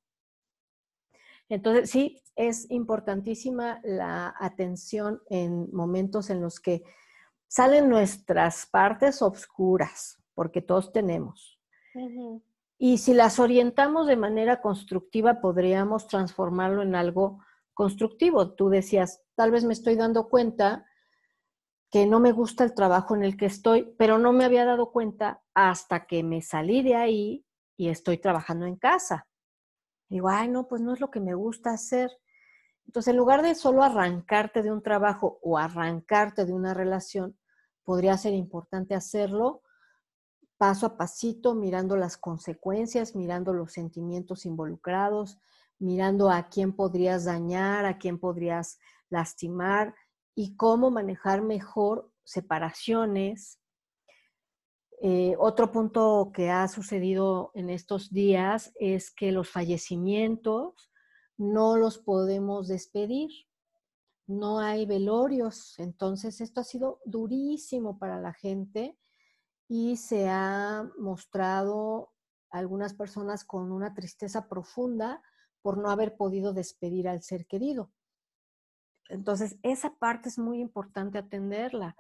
Entonces, 1.48 1.90
sí, 1.90 2.22
es 2.36 2.70
importantísima 2.72 3.80
la 3.84 4.34
atención 4.40 5.22
en 5.30 5.72
momentos 5.72 6.30
en 6.30 6.42
los 6.42 6.60
que 6.60 6.84
salen 7.48 7.90
nuestras 7.90 8.66
partes 8.66 9.22
oscuras, 9.22 10.18
porque 10.34 10.62
todos 10.62 10.92
tenemos. 10.92 11.55
Y 12.78 12.98
si 12.98 13.14
las 13.14 13.40
orientamos 13.40 14.08
de 14.08 14.18
manera 14.18 14.62
constructiva, 14.62 15.40
podríamos 15.40 16.08
transformarlo 16.08 16.82
en 16.82 16.96
algo 16.96 17.40
constructivo. 17.74 18.54
Tú 18.54 18.70
decías, 18.70 19.24
tal 19.36 19.52
vez 19.52 19.64
me 19.64 19.74
estoy 19.74 19.96
dando 19.96 20.28
cuenta 20.28 20.86
que 21.92 22.06
no 22.06 22.20
me 22.20 22.34
gusta 22.34 22.64
el 22.64 22.74
trabajo 22.74 23.16
en 23.16 23.24
el 23.24 23.38
que 23.38 23.46
estoy, 23.46 23.94
pero 23.98 24.18
no 24.18 24.34
me 24.34 24.44
había 24.44 24.66
dado 24.66 24.92
cuenta 24.92 25.42
hasta 25.54 26.06
que 26.08 26.24
me 26.24 26.42
salí 26.42 26.84
de 26.84 26.96
ahí 26.96 27.46
y 27.78 27.90
estoy 27.90 28.18
trabajando 28.18 28.66
en 28.66 28.76
casa. 28.76 29.28
Digo, 30.10 30.30
ay, 30.30 30.50
no, 30.50 30.68
pues 30.68 30.82
no 30.82 30.94
es 30.94 31.00
lo 31.00 31.10
que 31.10 31.20
me 31.20 31.34
gusta 31.34 31.72
hacer. 31.72 32.12
Entonces, 32.86 33.12
en 33.12 33.18
lugar 33.18 33.42
de 33.42 33.56
solo 33.56 33.84
arrancarte 33.84 34.62
de 34.62 34.72
un 34.72 34.84
trabajo 34.84 35.40
o 35.42 35.58
arrancarte 35.58 36.46
de 36.46 36.54
una 36.54 36.74
relación, 36.74 37.38
podría 37.84 38.18
ser 38.18 38.34
importante 38.34 38.94
hacerlo 38.94 39.62
paso 40.58 40.86
a 40.86 40.98
pasito, 40.98 41.54
mirando 41.54 41.98
las 41.98 42.18
consecuencias, 42.18 43.16
mirando 43.16 43.54
los 43.54 43.74
sentimientos 43.74 44.46
involucrados, 44.46 45.40
mirando 45.80 46.30
a 46.30 46.48
quién 46.48 46.74
podrías 46.74 47.26
dañar, 47.26 47.86
a 47.86 47.98
quién 47.98 48.20
podrías 48.20 48.80
lastimar 49.10 49.96
y 50.34 50.56
cómo 50.56 50.92
manejar 50.92 51.42
mejor 51.42 52.12
separaciones. 52.24 53.60
Eh, 55.02 55.36
otro 55.38 55.72
punto 55.72 56.32
que 56.34 56.50
ha 56.50 56.68
sucedido 56.68 57.52
en 57.54 57.70
estos 57.70 58.12
días 58.12 58.72
es 58.80 59.12
que 59.12 59.32
los 59.32 59.50
fallecimientos 59.50 60.92
no 61.38 61.76
los 61.76 61.98
podemos 61.98 62.70
despedir, 62.70 63.30
no 64.26 64.60
hay 64.60 64.86
velorios, 64.86 65.78
entonces 65.80 66.40
esto 66.40 66.62
ha 66.62 66.64
sido 66.64 67.02
durísimo 67.06 68.00
para 68.00 68.20
la 68.20 68.34
gente 68.34 68.98
y 69.68 69.98
se 69.98 70.30
ha 70.30 70.90
mostrado 70.98 72.14
algunas 72.50 72.94
personas 72.94 73.44
con 73.44 73.72
una 73.72 73.94
tristeza 73.94 74.48
profunda 74.48 75.22
por 75.62 75.78
no 75.78 75.90
haber 75.90 76.16
podido 76.16 76.54
despedir 76.54 77.08
al 77.08 77.22
ser 77.24 77.48
querido. 77.48 77.92
Entonces, 79.10 79.58
esa 79.64 79.96
parte 79.96 80.30
es 80.30 80.38
muy 80.40 80.60
importante 80.60 81.18
atenderla. 81.18 81.96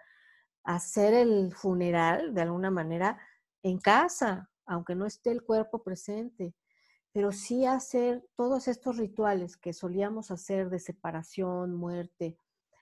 Hacer 0.64 1.14
el 1.14 1.54
funeral 1.54 2.34
de 2.34 2.42
alguna 2.42 2.72
manera 2.72 3.20
en 3.64 3.80
casa, 3.80 4.50
aunque 4.66 4.96
no 4.96 5.06
esté 5.06 5.32
el 5.32 5.44
cuerpo 5.44 5.84
presente. 5.84 6.56
pero 7.14 7.32
sí 7.32 7.66
hacer 7.66 8.28
todos 8.36 8.68
estos 8.68 8.98
rituales 8.98 9.56
que 9.56 9.72
solíamos 9.72 10.32
hacer 10.32 10.70
de 10.70 10.80
separación, 10.80 11.74
muerte, 11.74 12.38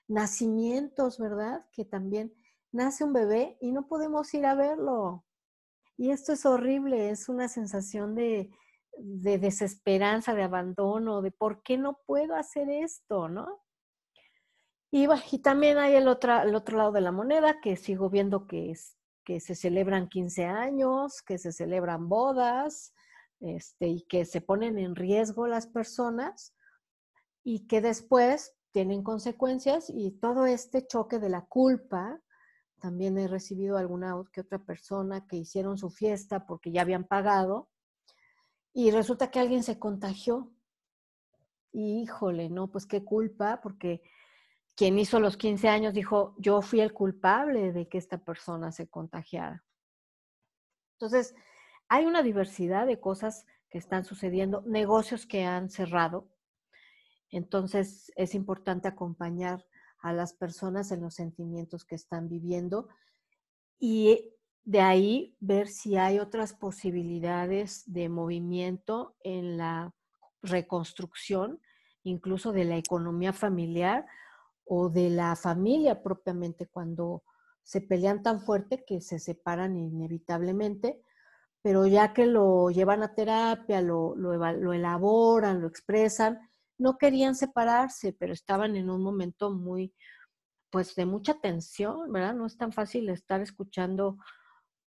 nacimientos, 0.08 1.20
¿verdad? 1.20 1.64
Que 1.72 1.84
también 1.84 2.34
nace 2.74 3.04
un 3.04 3.12
bebé 3.12 3.56
y 3.60 3.72
no 3.72 3.86
podemos 3.86 4.32
ir 4.34 4.44
a 4.46 4.54
verlo. 4.54 5.24
Y 5.96 6.10
esto 6.10 6.32
es 6.32 6.44
horrible, 6.44 7.10
es 7.10 7.28
una 7.28 7.48
sensación 7.48 8.14
de, 8.14 8.50
desesperanza, 8.98 10.34
de 10.34 10.42
abandono, 10.42 11.22
de 11.22 11.30
por 11.30 11.62
qué 11.62 11.78
no 11.78 12.00
puedo 12.04 12.34
hacer 12.34 12.68
esto, 12.68 13.28
¿no? 13.28 13.62
Y, 14.90 15.06
y 15.30 15.38
también 15.38 15.78
hay 15.78 15.94
el 15.94 16.08
otro, 16.08 16.42
el 16.42 16.54
otro 16.54 16.78
lado 16.78 16.92
de 16.92 17.00
la 17.00 17.12
moneda, 17.12 17.60
que 17.60 17.76
sigo 17.76 18.10
viendo 18.10 18.46
que, 18.46 18.72
es, 18.72 18.96
que 19.24 19.40
se 19.40 19.54
celebran 19.54 20.08
15 20.08 20.44
años, 20.44 21.22
que 21.22 21.38
se 21.38 21.52
celebran 21.52 22.08
bodas, 22.08 22.92
este, 23.40 23.88
y 23.88 24.02
que 24.02 24.24
se 24.24 24.40
ponen 24.40 24.78
en 24.78 24.96
riesgo 24.96 25.46
las 25.46 25.66
personas 25.66 26.54
y 27.44 27.66
que 27.66 27.80
después 27.80 28.56
tienen 28.72 29.04
consecuencias 29.04 29.90
y 29.90 30.12
todo 30.12 30.46
este 30.46 30.86
choque 30.86 31.18
de 31.18 31.28
la 31.28 31.44
culpa, 31.46 32.20
también 32.84 33.16
he 33.16 33.26
recibido 33.28 33.78
alguna 33.78 34.14
que 34.30 34.42
otra 34.42 34.58
persona 34.58 35.26
que 35.26 35.36
hicieron 35.36 35.78
su 35.78 35.88
fiesta 35.88 36.44
porque 36.44 36.70
ya 36.70 36.82
habían 36.82 37.04
pagado 37.04 37.70
y 38.74 38.90
resulta 38.90 39.30
que 39.30 39.40
alguien 39.40 39.62
se 39.62 39.78
contagió. 39.78 40.52
Y 41.72 42.02
híjole, 42.02 42.50
no, 42.50 42.70
pues 42.70 42.84
qué 42.84 43.02
culpa, 43.02 43.62
porque 43.62 44.02
quien 44.74 44.98
hizo 44.98 45.18
los 45.18 45.38
15 45.38 45.66
años 45.66 45.94
dijo, 45.94 46.34
yo 46.36 46.60
fui 46.60 46.82
el 46.82 46.92
culpable 46.92 47.72
de 47.72 47.88
que 47.88 47.96
esta 47.96 48.18
persona 48.18 48.70
se 48.70 48.86
contagiara. 48.86 49.64
Entonces, 50.98 51.34
hay 51.88 52.04
una 52.04 52.22
diversidad 52.22 52.86
de 52.86 53.00
cosas 53.00 53.46
que 53.70 53.78
están 53.78 54.04
sucediendo, 54.04 54.60
negocios 54.66 55.24
que 55.24 55.46
han 55.46 55.70
cerrado. 55.70 56.28
Entonces 57.30 58.12
es 58.14 58.34
importante 58.34 58.88
acompañar 58.88 59.64
a 60.04 60.12
las 60.12 60.34
personas 60.34 60.92
en 60.92 61.00
los 61.00 61.14
sentimientos 61.14 61.84
que 61.84 61.94
están 61.94 62.28
viviendo 62.28 62.88
y 63.78 64.30
de 64.64 64.80
ahí 64.80 65.36
ver 65.40 65.68
si 65.68 65.96
hay 65.96 66.18
otras 66.18 66.52
posibilidades 66.52 67.82
de 67.86 68.08
movimiento 68.08 69.16
en 69.22 69.56
la 69.56 69.94
reconstrucción, 70.42 71.60
incluso 72.02 72.52
de 72.52 72.64
la 72.64 72.76
economía 72.76 73.32
familiar 73.32 74.06
o 74.64 74.90
de 74.90 75.08
la 75.10 75.36
familia 75.36 76.02
propiamente 76.02 76.66
cuando 76.66 77.22
se 77.62 77.80
pelean 77.80 78.22
tan 78.22 78.40
fuerte 78.40 78.84
que 78.84 79.00
se 79.00 79.18
separan 79.18 79.76
inevitablemente 79.76 81.00
pero 81.64 81.86
ya 81.86 82.12
que 82.12 82.26
lo 82.26 82.68
llevan 82.68 83.02
a 83.02 83.14
terapia, 83.14 83.80
lo, 83.80 84.14
lo, 84.16 84.74
elaboran, 84.74 85.62
lo 85.62 85.66
expresan, 85.66 86.46
no 86.78 86.98
querían 86.98 87.34
separarse, 87.34 88.12
pero 88.12 88.32
estaban 88.32 88.76
en 88.76 88.90
un 88.90 89.02
momento 89.02 89.50
muy, 89.50 89.94
pues 90.70 90.94
de 90.94 91.06
mucha 91.06 91.34
tensión, 91.40 92.10
¿verdad? 92.12 92.34
No 92.34 92.46
es 92.46 92.56
tan 92.56 92.72
fácil 92.72 93.08
estar 93.08 93.40
escuchando 93.40 94.18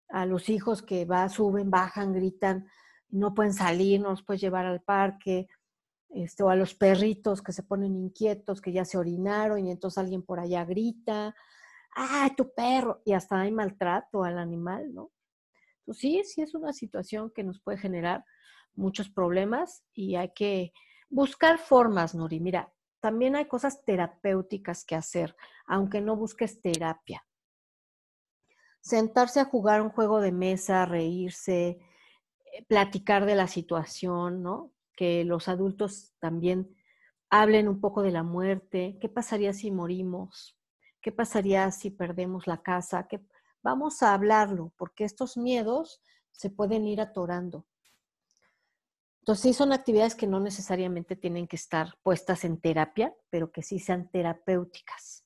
a 0.09 0.25
los 0.25 0.49
hijos 0.49 0.81
que 0.81 1.05
va, 1.05 1.29
suben, 1.29 1.69
bajan, 1.69 2.13
gritan, 2.13 2.67
no 3.09 3.33
pueden 3.33 3.53
salir, 3.53 4.01
no 4.01 4.09
los 4.09 4.23
puedes 4.23 4.41
llevar 4.41 4.65
al 4.65 4.81
parque, 4.81 5.47
este, 6.09 6.43
o 6.43 6.49
a 6.49 6.55
los 6.55 6.75
perritos 6.75 7.41
que 7.41 7.51
se 7.51 7.63
ponen 7.63 7.95
inquietos, 7.95 8.61
que 8.61 8.71
ya 8.71 8.85
se 8.85 8.97
orinaron 8.97 9.65
y 9.65 9.71
entonces 9.71 9.97
alguien 9.97 10.23
por 10.23 10.39
allá 10.39 10.63
grita, 10.65 11.35
¡ay, 11.95 12.31
tu 12.35 12.53
perro! 12.53 13.01
Y 13.05 13.13
hasta 13.13 13.39
hay 13.39 13.51
maltrato 13.51 14.23
al 14.23 14.37
animal, 14.37 14.93
¿no? 14.93 15.11
Pues 15.85 15.97
sí, 15.99 16.21
sí 16.23 16.41
es 16.41 16.55
una 16.55 16.73
situación 16.73 17.31
que 17.33 17.43
nos 17.43 17.59
puede 17.61 17.77
generar 17.77 18.25
muchos 18.73 19.09
problemas 19.09 19.83
y 19.93 20.15
hay 20.15 20.31
que 20.33 20.73
buscar 21.15 21.57
formas, 21.59 22.13
Nuri. 22.13 22.39
Mira, 22.41 22.73
también 22.99 23.35
hay 23.35 23.45
cosas 23.45 23.83
terapéuticas 23.85 24.83
que 24.83 24.95
hacer, 24.95 25.35
aunque 25.65 26.01
no 26.01 26.17
busques 26.17 26.61
terapia. 26.61 27.25
Sentarse 28.81 29.39
a 29.39 29.45
jugar 29.45 29.81
un 29.81 29.89
juego 29.89 30.19
de 30.19 30.31
mesa, 30.31 30.85
reírse, 30.85 31.79
eh, 32.53 32.65
platicar 32.67 33.25
de 33.25 33.35
la 33.35 33.47
situación, 33.47 34.43
¿no? 34.43 34.73
Que 34.95 35.23
los 35.23 35.47
adultos 35.47 36.13
también 36.19 36.75
hablen 37.29 37.69
un 37.69 37.79
poco 37.79 38.03
de 38.03 38.11
la 38.11 38.23
muerte. 38.23 38.97
¿Qué 38.99 39.07
pasaría 39.07 39.53
si 39.53 39.71
morimos? 39.71 40.57
¿Qué 41.01 41.11
pasaría 41.13 41.71
si 41.71 41.91
perdemos 41.91 42.45
la 42.45 42.61
casa? 42.61 43.07
¿Qué, 43.07 43.21
Vamos 43.63 44.03
a 44.03 44.13
hablarlo, 44.13 44.73
porque 44.77 45.05
estos 45.05 45.37
miedos 45.37 45.99
se 46.31 46.51
pueden 46.51 46.85
ir 46.85 47.01
atorando. 47.01 47.65
Entonces, 49.25 49.41
sí 49.41 49.53
son 49.53 49.73
actividades 49.73 50.13
que 50.13 50.27
no 50.27 50.39
necesariamente 50.39 51.15
tienen 51.15 51.47
que 51.47 51.55
estar 51.55 51.95
puestas 52.03 52.45
en 52.45 52.61
terapia, 52.61 53.11
pero 53.31 53.51
que 53.51 53.63
sí 53.63 53.79
sean 53.79 54.07
terapéuticas. 54.11 55.25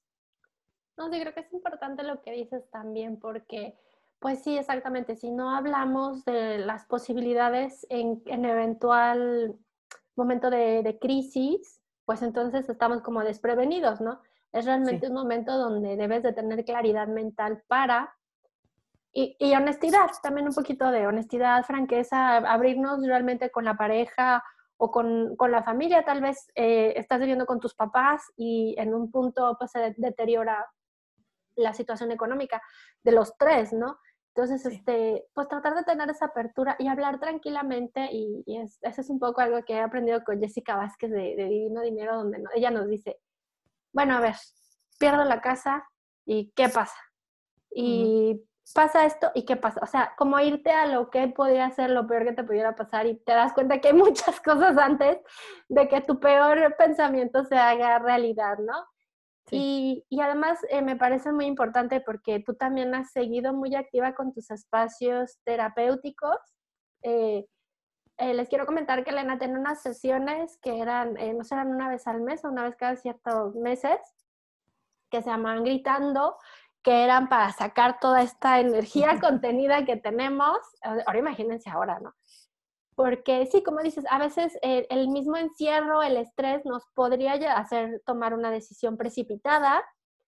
No, 0.96 1.12
sí, 1.12 1.20
creo 1.20 1.34
que 1.34 1.42
es 1.42 1.52
importante 1.52 2.04
lo 2.04 2.22
que 2.22 2.32
dices 2.32 2.64
también, 2.72 3.20
porque, 3.20 3.78
pues 4.20 4.42
sí, 4.42 4.58
exactamente, 4.58 5.18
si 5.18 5.32
no 5.32 5.54
hablamos 5.54 6.24
de 6.24 6.60
las 6.60 6.86
posibilidades 6.86 7.86
en, 7.90 8.22
eventual 8.26 9.60
momento 10.16 10.50
de, 10.50 10.98
crisis, 11.02 11.82
pues 12.06 12.22
entonces 12.22 12.70
estamos 12.70 13.02
como 13.02 13.22
desprevenidos, 13.22 14.00
¿no? 14.00 14.22
Es 14.54 14.64
realmente 14.64 15.08
un 15.08 15.14
momento 15.14 15.58
donde 15.58 15.98
debes 15.98 16.24
de 16.24 16.32
tener 16.32 16.64
claridad 16.64 17.10
mental 17.10 17.64
para 17.68 18.16
y, 19.12 19.56
honestidad, 19.56 20.10
también 20.22 20.48
un 20.48 20.54
poquito 20.54 20.92
de 20.92 21.08
honestidad, 21.08 21.64
franqueza, 21.66 22.38
abrirnos 22.38 23.06
realmente 23.06 23.50
con 23.50 23.66
la 23.66 23.76
pareja 23.76 24.44
o 24.78 24.92
con, 24.92 25.36
con 25.36 25.52
la 25.52 25.64
familia. 25.64 26.06
Tal 26.06 26.22
vez 26.22 26.48
eh, 26.56 26.94
estás 26.96 27.20
viviendo 27.20 27.46
con 27.46 27.60
tus 27.60 27.74
papás 27.74 28.24
y 28.38 28.76
en 28.78 28.94
un 28.94 29.12
punto 29.12 29.56
pues, 29.58 29.72
se 29.72 29.94
deteriora 29.98 30.66
la 31.56 31.74
situación 31.74 32.12
económica 32.12 32.62
de 33.04 33.12
los 33.12 33.36
tres, 33.38 33.74
¿no? 33.74 33.98
Entonces, 34.36 34.66
este, 34.66 35.26
pues 35.34 35.48
tratar 35.48 35.76
de 35.76 35.84
tener 35.84 36.10
esa 36.10 36.26
apertura 36.26 36.76
y 36.80 36.88
hablar 36.88 37.20
tranquilamente 37.20 38.08
y, 38.12 38.44
es, 38.46 38.78
eso 38.82 39.02
es 39.02 39.10
un 39.10 39.20
poco 39.20 39.42
algo 39.42 39.64
que 39.66 39.74
he 39.74 39.82
aprendido 39.82 40.24
con 40.24 40.40
Jessica 40.40 40.78
Vázquez 40.78 41.12
de, 41.12 41.36
Divino 41.36 41.82
Dinero, 41.82 42.18
donde 42.18 42.44
ella 42.56 42.72
nos 42.72 42.88
dice, 42.88 43.20
bueno, 43.92 44.16
a 44.16 44.22
ver, 44.22 44.36
pierdo 44.98 45.26
la 45.26 45.42
casa 45.42 45.84
y 46.26 46.52
¿qué 46.56 46.70
pasa? 46.70 46.96
Y 47.72 48.42
pasa 48.74 49.06
esto 49.06 49.32
y 49.34 49.46
qué 49.46 49.56
pasa. 49.56 49.80
O 49.84 49.88
sea, 49.88 50.14
como 50.18 50.40
irte 50.40 50.72
a 50.72 50.86
lo 50.86 51.10
que 51.10 51.28
podría 51.28 51.70
ser 51.72 51.90
lo 51.90 52.08
peor 52.08 52.26
que 52.26 52.34
te 52.34 52.44
pudiera 52.44 52.76
pasar 52.76 53.06
y 53.08 53.16
te 53.16 53.34
das 53.34 53.54
cuenta 53.54 53.80
que 53.80 53.90
hay 53.90 53.94
muchas 53.96 54.40
cosas 54.42 54.78
antes 54.78 55.20
de 55.68 55.88
que 55.88 56.02
tu 56.02 56.20
peor 56.20 56.76
pensamiento 56.78 57.44
se 57.46 57.58
haga 57.58 58.00
realidad, 58.00 58.58
¿no? 58.60 58.74
Y, 59.52 60.06
y, 60.10 60.22
además 60.22 60.60
eh, 60.70 60.84
me 60.84 60.96
parece 60.96 61.32
muy 61.32 61.46
importante 61.46 62.02
porque 62.02 62.40
tú 62.40 62.54
también 62.54 62.94
has 62.94 63.12
seguido 63.12 63.52
muy 63.52 63.74
activa 63.74 64.14
con 64.14 64.32
tus 64.32 64.52
espacios 64.52 65.40
terapéuticos. 65.44 66.38
Eh, 67.02 67.48
eh, 68.18 68.34
les 68.36 68.48
quiero 68.48 68.68
comentar 68.68 69.04
que 69.04 69.10
Elena 69.10 69.40
tiene 69.40 69.58
unas 69.58 69.82
sesiones 69.82 70.60
que 70.62 70.80
eran, 70.80 71.16
no 71.16 71.44
eran 71.50 71.68
una 71.70 71.90
vez 71.90 72.06
al 72.06 72.22
mes 72.22 72.46
o 72.46 72.50
una 72.50 72.64
vez 72.64 72.76
cada 72.76 72.96
ciertos 72.96 73.56
meses, 73.56 73.98
que 75.10 75.24
se 75.24 75.30
llaman 75.30 75.64
Gritando, 75.64 76.38
que 76.84 77.04
eran 77.04 77.30
para 77.30 77.52
sacar 77.52 78.00
toda 78.00 78.22
esta 78.22 78.60
energía 78.60 79.20
contenida 79.20 79.86
que 79.86 79.98
tenemos. 79.98 80.58
Ahora 80.82 81.20
imagínense 81.20 81.70
ahora, 81.70 82.00
¿no? 82.00 82.14
Porque 82.96 83.46
sí, 83.46 83.64
como 83.64 83.80
dices, 83.80 84.04
a 84.10 84.20
veces 84.20 84.58
el, 84.62 85.08
mismo 85.08 85.38
encierro, 85.38 86.04
el 86.04 86.18
estrés 86.18 86.66
nos 86.66 86.84
podría 86.94 87.34
hacer 87.56 88.02
tomar 88.06 88.34
una 88.34 88.52
decisión 88.52 88.98
precipitada. 88.98 89.82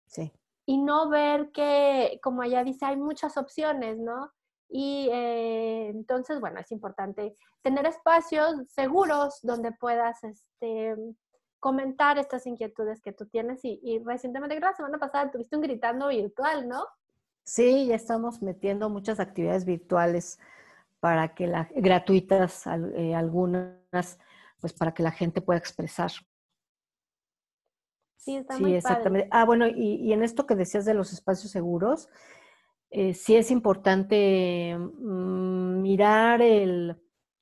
Sí. 0.05 0.33
Y 0.65 0.77
no 0.77 1.09
ver 1.09 1.51
que, 1.51 2.19
como 2.21 2.43
ella 2.43 2.65
dice, 2.65 2.85
hay 2.85 2.97
muchas 2.97 3.37
opciones, 3.37 3.97
¿no? 3.99 4.31
Y 4.69 5.07
eh, 5.13 5.87
entonces, 5.87 6.41
bueno, 6.41 6.59
es 6.59 6.69
importante 6.73 7.35
tener 7.61 7.85
espacios 7.85 8.55
seguros 8.67 9.39
donde 9.43 9.71
puedas 9.71 10.21
este, 10.25 10.93
comentar 11.59 12.17
estas 12.17 12.45
inquietudes 12.45 13.01
que 13.01 13.11
tú 13.11 13.25
tienes 13.25 13.61
y, 13.63 13.99
recientemente, 14.05 14.55
creo 14.55 14.69
la 14.69 14.75
semana 14.75 14.97
pasada, 14.97 15.31
tuviste 15.31 15.55
un 15.55 15.61
gritando 15.61 16.09
virtual, 16.09 16.67
¿no? 16.67 16.85
Sí, 17.43 17.87
ya 17.87 17.95
estamos 17.95 18.41
metiendo 18.41 18.89
muchas 18.89 19.19
actividades 19.19 19.65
virtuales 19.65 20.39
para 20.99 21.33
que 21.33 21.47
la, 21.47 21.69
gratuitas, 21.75 22.65
eh, 22.95 23.15
algunas, 23.15 24.19
pues 24.59 24.73
para 24.73 24.93
que 24.93 25.03
la 25.03 25.11
gente 25.11 25.41
pueda 25.41 25.57
expresar. 25.57 26.11
Sí, 28.17 28.35
está 28.35 28.57
sí, 28.57 28.73
exactamente. 28.73 29.29
Ah, 29.31 29.45
bueno, 29.45 29.67
y, 29.67 30.11
en 30.11 30.23
esto 30.23 30.45
que 30.45 30.55
decías 30.55 30.83
de 30.83 30.93
los 30.93 31.13
espacios 31.13 31.51
seguros, 31.51 32.09
eh, 32.89 33.13
sí 33.13 33.35
es 33.35 33.51
importante 33.51 34.77
mm, 34.77 35.81
mirar 35.81 36.41
el, 36.41 36.97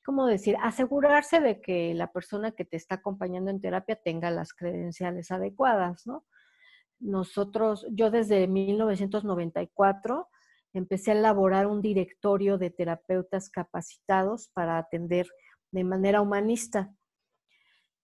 ¿cómo 0.06 0.28
decir? 0.28 0.56
Asegurarse 0.62 1.40
de 1.40 1.60
que 1.60 1.94
la 1.96 2.12
persona 2.12 2.52
que 2.52 2.64
te 2.64 2.78
está 2.78 2.96
acompañando 2.96 3.50
en 3.50 3.60
terapia 3.60 3.96
tenga 3.96 4.30
las 4.30 4.54
credenciales 4.54 5.32
adecuadas, 5.32 6.06
¿no? 6.06 6.26
Nosotros, 7.00 7.86
yo 7.92 8.12
desde 8.12 8.48
1994 8.48 10.30
empecé 10.74 11.12
a 11.12 11.16
elaborar 11.16 11.68
un 11.68 11.82
directorio 11.82 12.58
de 12.58 12.70
terapeutas 12.70 13.50
capacitados 13.50 14.50
para 14.54 14.78
atender 14.78 15.28
de 15.72 15.84
manera 15.84 16.22
humanista. 16.22 16.94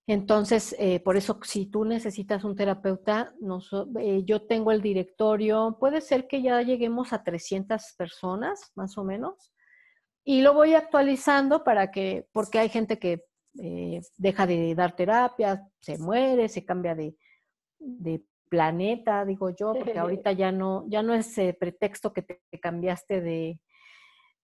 Entonces, 0.08 0.76
eh, 0.80 1.00
por 1.00 1.16
eso, 1.16 1.40
si 1.44 1.68
tú 1.68 1.86
necesitas 1.86 2.44
un 2.44 2.56
terapeuta, 2.56 3.34
eh, 4.00 4.24
yo 4.26 4.46
tengo 4.48 4.72
el 4.72 4.82
directorio, 4.82 5.78
puede 5.80 6.02
ser 6.02 6.28
que 6.28 6.42
ya 6.42 6.62
lleguemos 6.64 7.14
a 7.14 7.24
300 7.24 7.94
personas, 7.98 8.72
más 8.76 8.98
o 8.98 9.04
menos, 9.04 9.54
y 10.24 10.42
lo 10.42 10.54
voy 10.54 10.76
actualizando 10.76 11.64
para 11.64 11.92
que, 11.92 12.28
porque 12.32 12.60
hay 12.60 12.70
gente 12.70 13.00
que 13.00 13.26
eh, 13.62 14.02
deja 14.18 14.48
de 14.48 14.76
dar 14.76 14.96
terapia, 14.96 15.68
se 15.82 15.98
muere, 15.98 16.48
se 16.50 16.66
cambia 16.66 16.96
de, 16.96 17.16
planeta, 18.50 19.24
digo 19.24 19.50
yo, 19.52 19.74
porque 19.74 19.98
ahorita 20.00 20.34
ya 20.34 20.52
no, 20.52 20.84
ya 20.90 21.02
no 21.02 21.14
es 21.14 21.34
pretexto 21.58 22.12
que 22.12 22.22
te 22.22 22.42
cambiaste 22.60 23.22
de, 23.22 23.60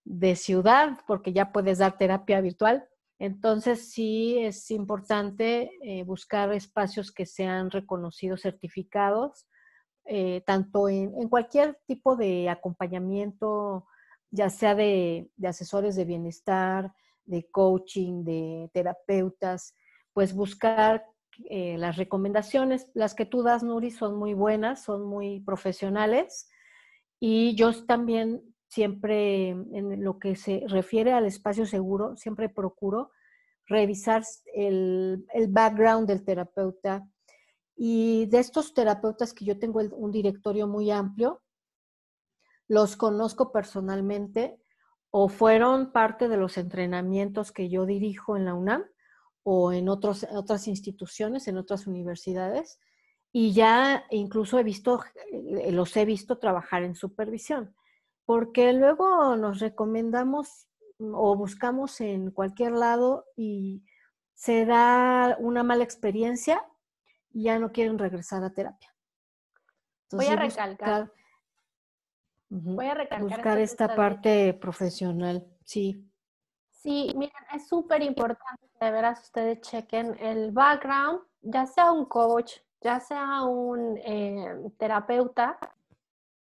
de 0.07 0.35
ciudad, 0.37 0.99
porque 1.05 1.33
ya 1.33 1.51
puedes 1.51 1.79
dar 1.79 1.97
terapia 1.97 2.39
virtual. 2.39 2.87
Entonces 3.19 3.91
sí 3.91 4.37
es 4.39 4.71
importante 4.71 5.71
eh, 5.81 6.03
buscar 6.03 6.53
espacios 6.53 7.11
que 7.11 7.25
sean 7.25 7.71
reconocidos, 7.71 8.41
certificados, 8.41 9.47
eh, 10.05 10.43
tanto 10.45 10.87
en, 10.87 11.11
cualquier 11.27 11.77
tipo 11.85 12.15
de 12.15 12.49
acompañamiento, 12.49 13.85
ya 14.31 14.49
sea 14.49 14.75
de, 14.75 15.29
asesores 15.43 15.95
de 15.95 16.05
bienestar, 16.05 16.93
de 17.25 17.49
coaching, 17.49 18.23
de 18.23 18.69
terapeutas, 18.73 19.75
pues 20.13 20.33
buscar 20.33 21.05
eh, 21.49 21.77
las 21.77 21.97
recomendaciones, 21.97 22.89
las 22.93 23.13
que 23.13 23.25
tú 23.25 23.43
das, 23.43 23.63
Nuri, 23.63 23.91
son 23.91 24.17
muy 24.17 24.33
buenas, 24.33 24.83
son 24.83 25.05
muy 25.05 25.39
profesionales. 25.41 26.49
Y 27.19 27.55
yo 27.55 27.85
también 27.85 28.41
siempre 28.67 29.49
en 29.49 30.03
lo 30.03 30.19
que 30.19 30.35
se 30.35 30.63
refiere 30.67 31.13
al 31.13 31.25
espacio 31.25 31.65
seguro, 31.65 32.15
siempre 32.17 32.49
procuro 32.49 33.11
revisar 33.67 34.23
el, 34.53 35.25
background 35.49 36.07
del 36.07 36.23
terapeuta. 36.23 37.07
Y 37.75 38.25
de 38.27 38.39
estos 38.39 38.73
terapeutas 38.73 39.33
que 39.33 39.45
yo 39.45 39.59
tengo 39.59 39.79
un 39.79 40.11
directorio 40.11 40.67
muy 40.67 40.89
amplio, 40.89 41.41
los 42.67 42.95
conozco 42.95 43.51
personalmente 43.51 44.59
o 45.09 45.29
fueron 45.29 45.91
parte 45.91 46.27
de 46.27 46.37
los 46.37 46.57
entrenamientos 46.57 47.51
que 47.51 47.69
yo 47.69 47.85
dirijo 47.85 48.37
en 48.37 48.45
la 48.45 48.53
UNAM 48.53 48.83
o 49.43 49.71
en 49.71 49.89
otros, 49.89 50.27
otras 50.31 50.67
instituciones, 50.67 51.47
en 51.47 51.57
otras 51.57 51.87
universidades. 51.87 52.79
Y 53.31 53.53
ya 53.53 54.05
incluso 54.09 54.59
he 54.59 54.63
visto, 54.63 55.01
eh, 55.31 55.71
los 55.71 55.95
he 55.95 56.05
visto 56.05 56.37
trabajar 56.37 56.83
en 56.83 56.95
supervisión 56.95 57.75
porque 58.27 58.73
luego 58.73 59.37
nos 59.37 59.59
recomendamos 59.59 60.67
o 60.99 61.35
buscamos 61.37 62.01
en 62.01 62.29
cualquier 62.31 62.73
lado 62.73 63.25
y 63.37 63.85
se 64.33 64.65
da 64.65 65.37
una 65.39 65.63
mala 65.63 65.85
experiencia 65.85 66.61
y 67.31 67.43
ya 67.43 67.57
no 67.57 67.71
quieren 67.71 67.97
regresar 67.97 68.43
a 68.43 68.53
terapia. 68.53 68.93
voy 70.11 70.25
a 70.25 70.35
recalcar. 70.35 71.13
Voy 72.49 72.85
a 72.85 72.93
recalcar. 72.93 73.29
Buscar 73.29 73.59
esta 73.59 73.95
parte 73.95 74.53
profesional, 74.53 75.45
sí. 75.63 76.03
Sí, 76.69 77.11
miren, 77.15 77.35
es 77.53 77.67
súper 77.67 78.01
importante 78.01 78.67
que 78.79 78.85
de 78.85 78.91
veras 78.91 79.21
ustedes 79.21 79.61
chequen 79.61 80.15
el 80.19 80.51
background, 80.51 81.19
ya 81.41 81.65
sea 81.65 81.91
un 81.91 82.05
coach, 82.05 82.59
ya 82.81 82.99
sea 82.99 83.43
un 83.43 83.97
eh, 83.97 84.55
terapeuta, 84.77 85.57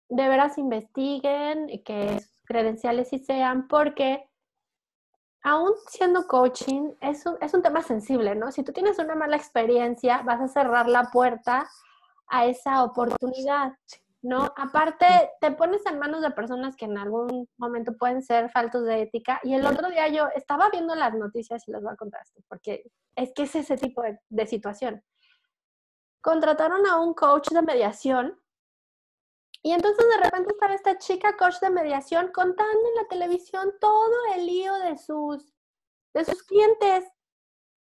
de 0.09 0.28
veras 0.28 0.59
investiguen 0.59 1.82
que 1.84 2.20
sus 2.20 2.42
credenciales 2.44 3.09
sí 3.09 3.18
sean, 3.18 3.68
porque 3.68 4.28
aún 5.42 5.72
siendo 5.88 6.26
coaching, 6.26 6.92
es 7.00 7.24
un, 7.26 7.36
es 7.40 7.55
un 7.55 7.62
tema 7.62 7.82
sensible, 7.82 8.34
¿no? 8.34 8.50
Si 8.50 8.62
tú 8.62 8.72
tienes 8.72 8.98
una 8.98 9.14
mala 9.14 9.36
experiencia, 9.36 10.22
vas 10.22 10.40
a 10.40 10.48
cerrar 10.48 10.88
la 10.88 11.11
puerta 11.11 11.66
a 12.28 12.46
esa 12.46 12.82
oportunidad, 12.82 13.72
¿no? 14.24 14.54
Aparte, 14.56 15.06
te 15.38 15.50
pones 15.50 15.84
en 15.84 15.98
manos 15.98 16.22
de 16.22 16.30
personas 16.30 16.76
que 16.76 16.86
en 16.86 16.96
algún 16.96 17.46
momento 17.58 17.94
pueden 17.98 18.22
ser 18.22 18.50
faltos 18.50 18.84
de 18.84 19.02
ética. 19.02 19.38
Y 19.42 19.52
el 19.52 19.66
otro 19.66 19.90
día 19.90 20.08
yo 20.08 20.28
estaba 20.34 20.70
viendo 20.70 20.94
las 20.94 21.12
noticias 21.12 21.68
y 21.68 21.72
les 21.72 21.82
voy 21.82 21.92
a 21.92 21.96
contar 21.96 22.22
esto, 22.22 22.40
porque 22.48 22.84
es 23.14 23.32
que 23.34 23.42
es 23.42 23.54
ese 23.54 23.76
tipo 23.76 24.00
de, 24.02 24.18
de 24.30 24.46
situación. 24.46 25.04
Contrataron 26.22 26.86
a 26.86 27.00
un 27.00 27.12
coach 27.12 27.50
de 27.50 27.60
mediación 27.60 28.40
y 29.62 29.72
entonces 29.72 30.06
de 30.08 30.24
repente 30.24 30.52
estaba 30.52 30.74
esta 30.74 30.96
chica 30.96 31.36
coach 31.36 31.60
de 31.60 31.68
mediación 31.68 32.32
contando 32.32 32.88
en 32.88 32.94
la 32.94 33.08
televisión 33.08 33.74
todo 33.78 34.14
el 34.34 34.46
lío 34.46 34.72
de 34.74 34.96
sus, 34.96 35.54
de 36.14 36.24
sus 36.24 36.42
clientes. 36.44 37.04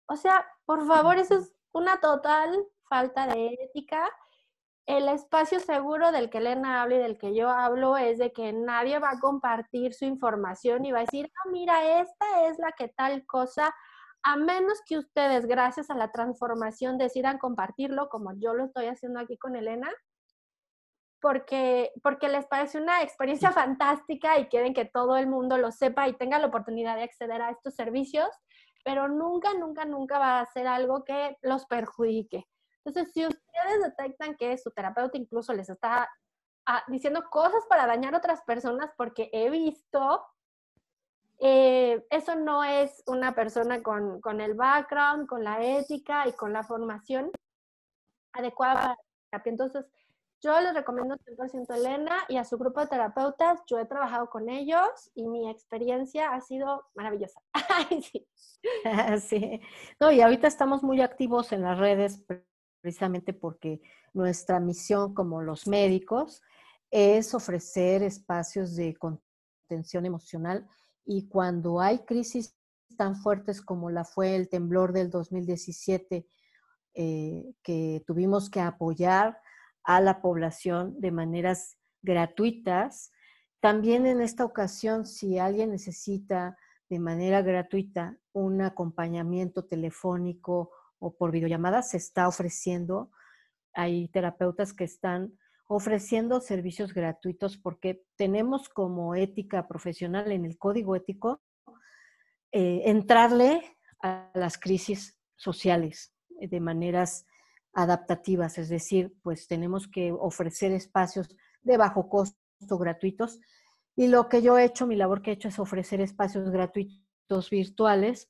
O 0.07 0.15
sea, 0.15 0.43
por 0.65 0.87
favor, 0.87 1.17
eso 1.17 1.35
es 1.35 1.53
una 1.71 1.99
total 1.99 2.67
falta 2.89 3.27
de 3.27 3.59
ética. 3.61 4.09
El 4.88 5.07
espacio 5.09 5.59
seguro 5.59 6.11
del 6.11 6.29
que 6.29 6.39
Elena 6.39 6.82
habla 6.82 6.95
y 6.95 6.99
del 6.99 7.17
que 7.17 7.36
yo 7.36 7.49
hablo 7.49 7.97
es 7.97 8.17
de 8.17 8.34
que 8.34 8.51
nadie 8.51 8.99
va 8.99 9.11
a 9.11 9.19
compartir 9.19 9.93
su 9.93 10.05
información 10.05 10.86
y 10.86 10.91
va 10.91 10.99
a 10.99 11.01
decir, 11.01 11.32
ah, 11.38 11.49
mira, 11.51 12.01
esta 12.01 12.47
es 12.47 12.57
la 12.57 12.71
que 12.71 12.88
tal 12.89 13.25
cosa, 13.25 13.73
a 14.23 14.36
menos 14.36 14.82
que 14.86 14.97
ustedes, 14.97 15.45
gracias 15.45 15.89
a 15.89 15.95
la 15.95 16.11
transformación, 16.11 16.97
decidan 16.97 17.38
compartirlo, 17.38 18.09
como 18.09 18.34
yo 18.39 18.53
lo 18.53 18.65
estoy 18.65 18.88
haciendo 18.88 19.19
aquí 19.19 19.38
con 19.38 19.55
Elena, 19.55 19.89
porque, 21.21 21.91
porque 22.03 22.27
les 22.29 22.47
parece 22.47 22.82
una 22.82 23.03
experiencia 23.03 23.51
fantástica 23.51 24.39
y 24.39 24.47
quieren 24.47 24.73
que 24.73 24.86
todo 24.86 25.15
el 25.17 25.27
mundo 25.27 25.57
lo 25.57 25.71
sepa 25.71 26.07
y 26.07 26.13
tenga 26.17 26.39
la 26.39 26.47
oportunidad 26.47 26.95
de 26.95 27.03
acceder 27.03 27.41
a 27.41 27.51
estos 27.51 27.75
servicios, 27.75 28.27
pero 28.84 29.07
nunca, 29.07 29.53
nunca, 29.53 29.86
nunca 29.86 30.17
va 30.17 30.39
a 30.39 30.45
ser 30.47 30.67
algo 30.67 31.03
que 31.03 31.38
los 31.43 31.65
perjudique. 31.67 32.47
Entonces, 32.84 33.13
si 33.13 33.25
ustedes 33.25 33.84
detectan 33.84 34.36
que 34.36 34.57
su 34.57 34.71
terapeuta 34.71 35.17
incluso 35.17 35.53
les 35.53 35.69
está 35.69 36.09
ah, 36.65 36.84
diciendo 36.88 37.23
cosas 37.29 37.65
para 37.67 37.86
dañar 37.86 38.15
a 38.15 38.17
otras 38.17 38.41
personas, 38.41 38.91
porque 38.97 39.29
he 39.34 39.49
visto, 39.49 40.25
eh, 41.39 42.05
eso 42.09 42.36
no 42.36 42.63
es 42.63 43.03
una 43.07 43.34
persona 43.36 43.84
con, 43.84 44.19
con 44.21 44.41
el 44.41 44.55
background, 44.55 45.27
con 45.27 45.43
la 45.43 45.63
ética 45.63 46.27
y 46.27 46.34
con 46.34 46.53
la 46.53 46.63
formación 46.63 47.32
adecuada 48.34 48.73
para 48.73 48.88
la 48.88 48.97
terapia. 49.29 49.49
Entonces, 49.51 49.86
yo 50.43 50.59
les 50.59 50.73
recomiendo 50.73 51.15
100% 51.17 51.75
Elena 51.75 52.15
y 52.27 52.38
a 52.38 52.43
su 52.43 52.57
grupo 52.57 52.79
de 52.79 52.88
terapeutas. 52.88 53.61
Yo 53.67 53.77
he 53.77 53.86
trabajado 53.86 54.27
con 54.29 54.49
ellos 54.49 55.11
y 55.13 55.27
mi 55.27 55.47
experiencia 55.47 56.34
ha 56.34 56.41
sido 56.41 56.84
maravillosa. 56.95 57.39
sí. 58.11 58.27
sí. 59.21 59.61
No, 59.99 60.11
y 60.11 60.21
ahorita 60.21 60.47
estamos 60.47 60.82
muy 60.82 61.01
activos 61.01 61.51
en 61.51 61.61
las 61.61 61.77
redes 61.77 62.25
precisamente 62.82 63.34
porque 63.34 63.82
nuestra 64.13 64.59
misión 64.59 65.13
como 65.13 65.41
los 65.41 65.67
médicos 65.67 66.41
es 66.89 67.34
ofrecer 67.34 68.03
espacios 68.03 68.75
de 68.75 68.95
contención 68.95 70.05
emocional 70.05 70.67
y 71.05 71.27
cuando 71.27 71.79
hay 71.79 71.99
crisis 71.99 72.55
tan 72.97 73.15
fuertes 73.15 73.61
como 73.61 73.89
la 73.89 74.03
fue 74.03 74.36
el 74.36 74.49
temblor 74.49 74.91
del 74.91 75.09
2017, 75.09 76.27
eh, 76.93 77.53
que 77.63 78.03
tuvimos 78.05 78.49
que 78.49 78.59
apoyar 78.59 79.39
a 79.84 80.01
la 80.01 80.21
población 80.21 80.99
de 80.99 81.11
maneras 81.11 81.77
gratuitas. 82.01 83.11
También 83.61 84.05
en 84.05 84.21
esta 84.21 84.43
ocasión, 84.43 85.05
si 85.05 85.39
alguien 85.39 85.71
necesita 85.71 86.57
de 86.89 86.99
manera 86.99 87.41
gratuita 87.41 88.17
un 88.34 88.61
acompañamiento 88.61 89.63
telefónico 89.63 90.71
o 91.02 91.16
por 91.16 91.32
videollamada, 91.32 91.82
se 91.82 91.97
está 91.97 92.28
ofreciendo. 92.28 93.12
Hay 93.74 94.08
terapeutas 94.10 94.72
que 94.74 94.84
están 94.84 95.34
ofreciendo 95.68 96.41
servicios 96.41 96.93
gratuitos 96.93 97.58
porque 97.58 98.04
tenemos 98.16 98.70
como 98.70 99.16
ética 99.16 99.68
profesional 99.68 100.32
en 100.32 100.45
el 100.45 100.58
código 100.58 100.95
ético 100.95 101.41
eh, 102.52 102.84
entrarle 102.86 103.62
a 104.04 104.30
las 104.36 104.58
crisis 104.58 105.18
sociales 105.36 106.14
de 106.30 106.60
maneras 106.60 107.26
adaptativas, 107.74 108.58
es 108.58 108.70
decir, 108.70 109.16
pues 109.24 109.47
tenemos 109.47 109.88
que 109.88 110.12
ofrecer 110.12 110.72
espacios 110.72 111.36
de 111.62 111.78
bajo 111.78 112.10
costo 112.10 112.78
gratuitos. 112.78 113.39
Y 113.95 114.08
lo 114.08 114.28
que 114.28 114.41
yo 114.41 114.58
he 114.58 114.66
hecho, 114.66 114.86
mi 114.86 114.95
labor 114.95 115.22
que 115.22 115.32
he 115.32 115.34
hecho 115.34 115.47
es 115.47 115.58
ofrecer 115.58 116.02
espacios 116.02 116.49
gratuitos 116.49 117.49
virtuales. 117.49 118.30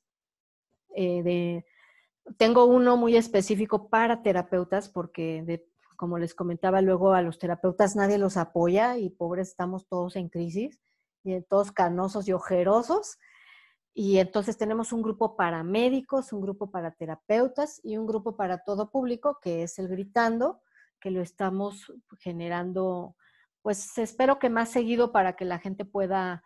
Eh, 0.96 1.24
de, 1.24 1.66
tengo 2.38 2.66
uno 2.66 2.98
muy 2.98 3.16
específico 3.16 3.90
para 3.90 4.22
terapeutas 4.22 4.90
porque, 4.90 5.66
como 5.96 6.18
les 6.18 6.34
comentaba 6.34 6.82
luego, 6.82 7.14
a 7.14 7.22
los 7.22 7.40
terapeutas 7.40 7.96
nadie 7.96 8.18
los 8.18 8.38
apoya 8.38 8.98
y 8.98 9.10
pobres 9.10 9.50
estamos 9.50 9.88
todos 9.88 10.16
en 10.16 10.30
crisis 10.30 10.80
y 11.24 11.42
todos 11.42 11.72
canosos 11.72 12.28
y 12.28 12.34
ojerosos. 12.34 13.18
Y 13.94 14.20
entonces 14.20 14.58
tenemos 14.58 14.94
un 14.94 15.02
grupo 15.02 15.36
para 15.36 15.64
médicos, 15.64 16.32
un 16.32 16.42
grupo 16.42 16.72
para 16.72 16.92
terapeutas 16.92 17.82
y 17.84 17.98
un 17.98 18.08
grupo 18.08 18.36
para 18.38 18.64
todo 18.64 18.90
público, 18.90 19.40
que 19.42 19.64
es 19.64 19.78
el 19.80 19.90
Gritando, 19.90 20.62
que 21.00 21.12
lo 21.12 21.22
estamos 21.22 21.92
generando, 22.20 23.16
pues 23.62 23.98
espero 23.98 24.40
que 24.40 24.50
más 24.50 24.70
seguido 24.70 25.12
para 25.12 25.36
que 25.36 25.46
la 25.46 25.60
gente 25.60 25.84
pueda 25.84 26.42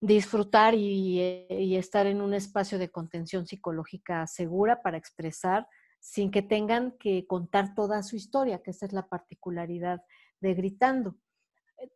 disfrutar 0.00 0.74
y, 0.74 1.46
y, 1.50 1.76
estar 1.76 2.06
en 2.06 2.20
un 2.20 2.34
espacio 2.34 2.78
de 2.78 2.90
contención 2.90 3.46
psicológica 3.46 4.26
segura 4.26 4.80
para 4.80 4.96
expresar 4.96 5.66
sin 6.00 6.30
que 6.30 6.42
tengan 6.42 6.92
que 6.98 7.26
contar 7.26 7.74
toda 7.74 8.02
su 8.02 8.16
historia, 8.16 8.62
que 8.62 8.70
esa 8.70 8.86
es 8.86 8.92
la 8.92 9.08
particularidad 9.08 10.02
de 10.40 10.54
gritando. 10.54 11.16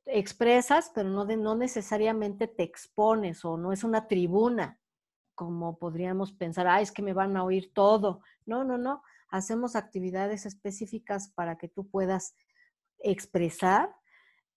Expresas, 0.07 0.91
pero 0.95 1.09
no, 1.09 1.27
de, 1.27 1.37
no 1.37 1.55
necesariamente 1.55 2.49
te 2.49 2.63
expones 2.63 3.45
o 3.45 3.57
no 3.57 3.73
es 3.73 3.85
una 3.85 4.09
tribuna, 4.09 4.81
como 5.35 5.79
podríamos 5.79 6.33
pensar, 6.33 6.67
ah, 6.67 6.81
es 6.81 6.93
que 6.93 7.03
me 7.03 7.13
van 7.13 7.37
a 7.37 7.45
oír 7.45 7.73
todo. 7.73 8.21
No, 8.47 8.65
no, 8.65 8.79
no. 8.79 9.03
Hacemos 9.29 9.77
actividades 9.77 10.47
específicas 10.47 11.31
para 11.31 11.57
que 11.57 11.69
tú 11.69 11.89
puedas 11.89 12.37
expresar, 12.99 13.95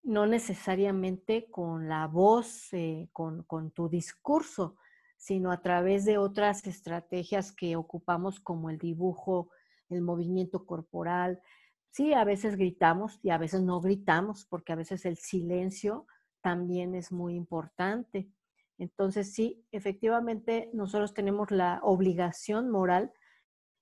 no 0.05 0.27
necesariamente 0.27 1.49
con 1.49 1.89
la 1.89 2.07
voz, 2.07 2.71
eh, 2.73 3.09
con, 3.11 3.43
con 3.43 3.71
tu 3.71 3.89
discurso, 3.89 4.77
sino 5.17 5.51
a 5.51 5.61
través 5.61 6.05
de 6.05 6.19
otras 6.19 6.65
estrategias 6.67 7.51
que 7.51 7.75
ocupamos 7.75 8.39
como 8.39 8.69
el 8.69 8.77
dibujo, 8.77 9.49
el 9.89 10.03
movimiento 10.03 10.65
corporal. 10.65 11.41
Sí, 11.89 12.13
a 12.13 12.23
veces 12.23 12.55
gritamos 12.55 13.19
y 13.23 13.31
a 13.31 13.39
veces 13.39 13.63
no 13.63 13.81
gritamos, 13.81 14.45
porque 14.45 14.73
a 14.73 14.75
veces 14.75 15.05
el 15.05 15.17
silencio 15.17 16.05
también 16.41 16.93
es 16.93 17.11
muy 17.11 17.33
importante. 17.35 18.29
Entonces, 18.77 19.33
sí, 19.33 19.65
efectivamente, 19.71 20.69
nosotros 20.73 21.15
tenemos 21.15 21.49
la 21.49 21.79
obligación 21.81 22.69
moral 22.69 23.11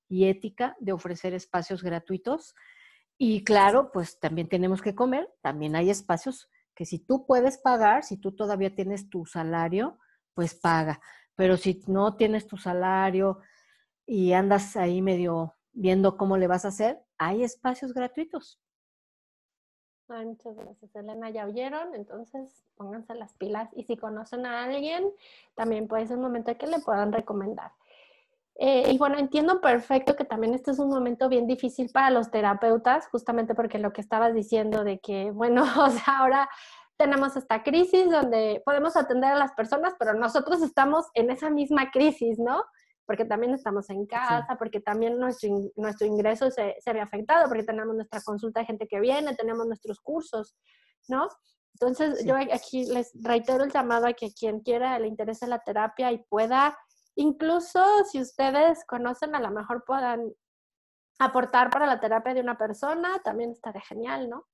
y 0.08 0.26
ética 0.26 0.78
de 0.80 0.94
ofrecer 0.94 1.34
espacios 1.34 1.84
gratuitos. 1.84 2.56
Y 3.18 3.44
claro, 3.44 3.92
pues 3.92 4.20
también 4.20 4.50
tenemos 4.50 4.82
que 4.82 4.96
comer, 4.96 5.30
también 5.42 5.76
hay 5.76 5.90
espacios 5.90 6.50
que 6.76 6.86
si 6.86 7.00
tú 7.00 7.26
puedes 7.26 7.58
pagar, 7.58 8.04
si 8.04 8.18
tú 8.18 8.36
todavía 8.36 8.74
tienes 8.74 9.10
tu 9.10 9.26
salario, 9.26 10.00
pues 10.34 10.56
paga. 10.56 11.00
Pero 11.36 11.58
si 11.58 11.84
no 11.88 12.16
tienes 12.16 12.48
tu 12.48 12.58
salario 12.58 13.40
y 14.06 14.34
andas 14.34 14.76
ahí 14.76 15.02
medio 15.02 15.56
viendo 15.72 16.18
cómo 16.18 16.38
le 16.38 16.48
vas 16.48 16.66
a 16.66 16.70
hacer, 16.70 17.04
hay 17.18 17.44
espacios 17.44 17.94
gratuitos. 17.94 18.60
Ay, 20.10 20.26
muchas 20.26 20.56
gracias, 20.56 20.96
Elena. 20.96 21.30
Ya 21.30 21.46
oyeron, 21.46 21.96
entonces 21.96 22.66
pónganse 22.76 23.16
las 23.16 23.34
pilas 23.34 23.70
y 23.74 23.84
si 23.84 23.98
conocen 23.98 24.46
a 24.46 24.64
alguien, 24.64 25.12
también 25.56 25.88
puede 25.88 26.08
ser 26.08 26.18
un 26.18 26.24
momento 26.24 26.56
que 26.58 26.68
le 26.68 26.80
puedan 26.80 27.12
recomendar. 27.12 27.72
Eh, 28.56 28.92
y 28.92 28.98
bueno, 28.98 29.18
entiendo 29.18 29.62
perfecto 29.62 30.16
que 30.16 30.26
también 30.26 30.54
este 30.54 30.72
es 30.72 30.80
un 30.80 30.90
momento 30.90 31.28
bien 31.28 31.48
difícil 31.48 31.90
para 31.92 32.12
los 32.12 32.30
terapeutas, 32.30 33.08
justamente 33.08 33.56
porque 33.56 33.80
lo 33.80 33.92
que 33.94 34.02
estabas 34.02 34.34
diciendo 34.34 34.84
de 34.84 35.00
que, 35.00 35.32
bueno, 35.32 35.64
o 35.82 35.90
sea, 35.90 36.20
ahora 36.20 36.50
tenemos 36.98 37.36
esta 37.36 37.64
crisis 37.64 38.10
donde 38.10 38.62
podemos 38.66 38.96
atender 38.96 39.32
a 39.32 39.38
las 39.38 39.54
personas, 39.54 39.94
pero 39.98 40.14
nosotros 40.14 40.62
estamos 40.62 41.08
en 41.16 41.32
esa 41.32 41.50
misma 41.50 41.90
crisis, 41.92 42.38
¿no? 42.40 42.64
Porque 43.06 43.26
también 43.26 43.54
estamos 43.54 43.90
en 43.90 44.06
casa, 44.06 44.56
porque 44.58 44.80
también 44.80 45.18
nuestro, 45.20 45.50
nuestro 45.76 46.08
ingreso 46.08 46.50
se, 46.52 46.76
se 46.80 46.94
ve 46.94 47.02
afectado, 47.02 47.48
porque 47.50 47.64
tenemos 47.64 47.96
nuestra 47.96 48.22
consulta 48.22 48.62
de 48.62 48.68
gente 48.68 48.88
que 48.88 49.00
viene, 49.00 49.36
tenemos 49.36 49.66
nuestros 49.66 50.00
cursos, 50.00 50.56
¿no? 51.10 51.28
Entonces, 51.74 52.24
yo 52.24 52.36
aquí 52.36 52.86
les 52.86 53.12
reitero 53.22 53.64
el 53.64 53.72
llamado 53.72 54.06
a 54.06 54.14
que 54.14 54.32
quien 54.32 54.60
quiera 54.60 54.98
le 55.00 55.08
interese 55.08 55.48
la 55.48 55.60
terapia 55.60 56.12
y 56.12 56.24
pueda, 56.30 56.78
incluso 57.16 57.84
si 58.06 58.22
ustedes 58.22 58.86
conocen, 58.86 59.36
a 59.36 59.40
lo 59.40 59.52
mejor 59.52 59.84
puedan 59.86 60.34
aportar 61.20 61.70
para 61.70 61.86
la 61.86 62.00
terapia 62.00 62.34
de 62.34 62.42
una 62.42 62.58
persona, 62.58 63.20
también 63.24 63.52
estaría 63.52 63.82
genial, 63.82 64.30
¿no? 64.30 64.48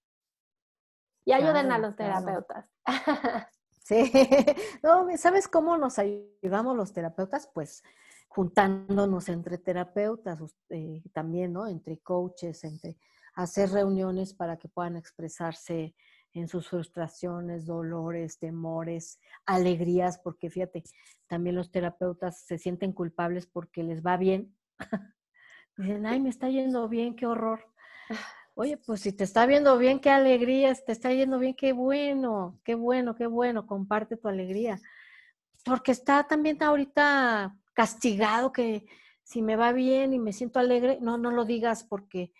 Y 1.25 1.33
ayuden 1.33 1.71
a 1.71 1.77
los 1.77 1.95
terapeutas. 1.95 2.71
Sí, 3.89 4.11
no, 4.83 5.07
¿sabes 5.17 5.47
cómo 5.47 5.75
nos 5.75 5.97
ayudamos 5.97 6.77
los 6.77 6.93
terapeutas? 6.93 7.49
Pues 7.51 7.83
juntándonos 8.27 9.29
entre 9.29 9.57
terapeutas, 9.57 10.39
eh, 10.69 11.01
también, 11.11 11.53
¿no? 11.53 11.65
Entre 11.65 11.97
coaches, 11.97 12.63
entre 12.65 12.99
hacer 13.33 13.71
reuniones 13.71 14.35
para 14.35 14.57
que 14.57 14.67
puedan 14.67 14.95
expresarse 14.95 15.95
en 16.33 16.47
sus 16.47 16.69
frustraciones, 16.69 17.65
dolores, 17.65 18.37
temores, 18.37 19.19
alegrías, 19.45 20.19
porque 20.19 20.49
fíjate, 20.49 20.83
también 21.27 21.55
los 21.55 21.71
terapeutas 21.71 22.41
se 22.41 22.57
sienten 22.57 22.93
culpables 22.93 23.47
porque 23.47 23.83
les 23.83 24.03
va 24.03 24.17
bien. 24.17 24.55
Dicen, 25.77 26.05
ay, 26.05 26.19
me 26.19 26.29
está 26.29 26.49
yendo 26.49 26.87
bien, 26.87 27.15
qué 27.15 27.25
horror. 27.25 27.65
Oye, 28.55 28.77
pues 28.77 29.01
si 29.01 29.13
te 29.13 29.23
está 29.23 29.45
viendo 29.45 29.77
bien, 29.77 29.99
qué 29.99 30.09
alegría, 30.09 30.73
te 30.75 30.91
está 30.91 31.13
yendo 31.13 31.39
bien, 31.39 31.55
qué 31.55 31.71
bueno, 31.71 32.59
qué 32.63 32.75
bueno, 32.75 33.15
qué 33.15 33.25
bueno, 33.25 33.65
comparte 33.65 34.17
tu 34.17 34.27
alegría. 34.27 34.79
Porque 35.63 35.91
está 35.91 36.27
también 36.27 36.61
ahorita 36.61 37.55
castigado 37.73 38.51
que 38.51 38.85
si 39.23 39.41
me 39.41 39.55
va 39.55 39.71
bien 39.71 40.13
y 40.13 40.19
me 40.19 40.33
siento 40.33 40.59
alegre, 40.59 40.97
no, 41.01 41.17
no 41.17 41.31
lo 41.31 41.45
digas 41.45 41.83
porque, 41.83 42.33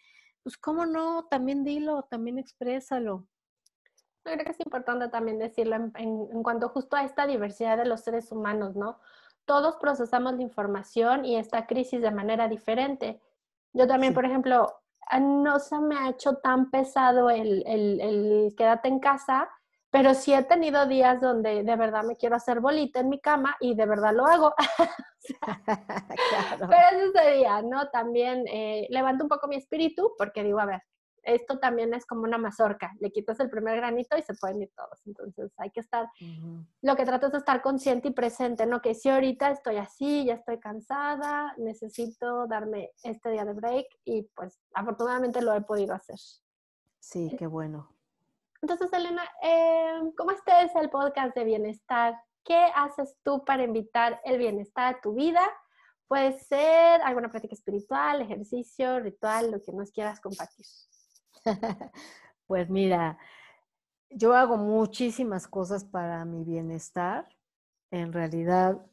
pues, 0.43 0.57
¿cómo 0.57 0.85
no? 0.85 1.25
También 1.29 1.63
dilo, 1.63 2.03
también 2.09 2.37
exprésalo. 2.37 3.27
Yo 4.25 4.33
creo 4.33 4.45
que 4.45 4.51
es 4.51 4.59
importante 4.59 5.09
también 5.09 5.39
decirlo 5.39 5.75
en, 5.75 5.91
en, 5.95 6.43
cuanto 6.43 6.69
justo 6.69 6.95
a 6.95 7.03
esta 7.03 7.25
diversidad 7.25 7.77
de 7.77 7.85
los 7.85 8.01
seres 8.01 8.31
humanos, 8.31 8.75
¿no? 8.75 8.99
Todos 9.45 9.77
procesamos 9.77 10.33
la 10.35 10.43
información 10.43 11.25
y 11.25 11.37
esta 11.37 11.65
crisis 11.65 12.01
de 12.01 12.11
manera 12.11 12.47
diferente. 12.47 13.21
Yo 13.73 13.87
también, 13.87 14.13
por 14.13 14.25
ejemplo, 14.25 14.79
Ah, 15.11 15.19
no 15.19 15.59
se 15.59 15.79
me 15.79 15.97
ha 15.97 16.09
hecho 16.09 16.35
tan 16.35 16.69
pesado 16.69 17.31
el, 17.31 17.63
el, 17.65 17.99
el, 17.99 18.53
quédate 18.55 18.89
en 18.89 18.99
casa, 18.99 19.49
pero 19.89 20.13
sí 20.13 20.35
he 20.35 20.43
tenido 20.43 20.85
días 20.85 21.19
donde 21.19 21.63
de 21.63 21.75
verdad 21.75 22.03
me 22.03 22.15
quiero 22.15 22.35
hacer 22.35 22.59
bolita 22.59 22.99
en 22.99 23.09
mi 23.09 23.19
cama 23.19 23.57
y 23.59 23.73
de 23.73 23.87
verdad 23.87 24.13
lo 24.13 24.27
hago. 24.27 24.53
claro. 25.65 26.67
Pero 26.69 27.09
ese 27.09 27.31
día, 27.37 27.63
¿no? 27.63 27.89
También 27.89 28.43
eh, 28.47 28.85
levanto 28.91 29.23
un 29.23 29.29
poco 29.29 29.47
mi 29.47 29.55
espíritu 29.55 30.13
porque 30.15 30.43
digo, 30.43 30.59
a 30.59 30.65
ver, 30.65 30.83
esto 31.23 31.59
también 31.59 31.93
es 31.93 32.05
como 32.05 32.23
una 32.23 32.37
mazorca, 32.37 32.93
le 32.99 33.11
quitas 33.11 33.39
el 33.39 33.49
primer 33.49 33.77
granito 33.77 34.17
y 34.17 34.21
se 34.21 34.33
pueden 34.33 34.61
ir 34.61 34.71
todos. 34.75 34.99
Entonces 35.05 35.51
hay 35.57 35.71
que 35.71 35.79
estar, 35.79 36.07
lo 36.81 36.95
que 36.95 37.05
trato 37.05 37.27
es 37.27 37.31
de 37.33 37.37
estar 37.39 37.61
consciente 37.61 38.09
y 38.09 38.11
presente, 38.11 38.65
¿no? 38.65 38.81
Que 38.81 38.95
si 38.95 39.09
ahorita 39.09 39.51
estoy 39.51 39.77
así, 39.77 40.25
ya 40.25 40.35
estoy 40.35 40.59
cansada, 40.59 41.53
necesito 41.57 42.47
darme 42.47 42.91
este 43.03 43.31
día 43.31 43.45
de 43.45 43.53
break 43.53 43.87
y 44.05 44.23
pues 44.35 44.59
afortunadamente 44.73 45.41
lo 45.41 45.53
he 45.53 45.61
podido 45.61 45.93
hacer. 45.93 46.19
Sí, 46.99 47.35
qué 47.37 47.47
bueno. 47.47 47.89
Entonces, 48.61 48.91
Elena, 48.91 49.23
eh, 49.41 50.01
¿cómo 50.17 50.31
este 50.31 50.51
es 50.63 50.75
el 50.75 50.89
podcast 50.89 51.35
de 51.35 51.45
bienestar? 51.45 52.15
¿Qué 52.43 52.71
haces 52.75 53.15
tú 53.23 53.43
para 53.45 53.63
invitar 53.63 54.19
el 54.25 54.37
bienestar 54.37 54.95
a 54.95 55.01
tu 55.01 55.13
vida? 55.13 55.41
Puede 56.07 56.37
ser 56.39 57.01
alguna 57.03 57.29
práctica 57.29 57.53
espiritual, 57.53 58.21
ejercicio, 58.21 58.99
ritual, 58.99 59.51
lo 59.51 59.61
que 59.61 59.71
nos 59.71 59.91
quieras 59.91 60.19
compartir. 60.19 60.65
Pues 62.47 62.67
mira, 62.67 63.19
yo 64.09 64.33
hago 64.33 64.57
muchísimas 64.57 65.47
cosas 65.47 65.85
para 65.85 66.25
mi 66.25 66.43
bienestar. 66.43 67.27
En 67.91 68.11
realidad, 68.11 68.83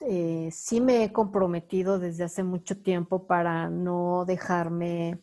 eh, 0.00 0.50
sí 0.52 0.80
me 0.80 1.02
he 1.02 1.12
comprometido 1.12 1.98
desde 1.98 2.24
hace 2.24 2.42
mucho 2.42 2.82
tiempo 2.82 3.26
para 3.26 3.70
no 3.70 4.24
dejarme 4.26 5.20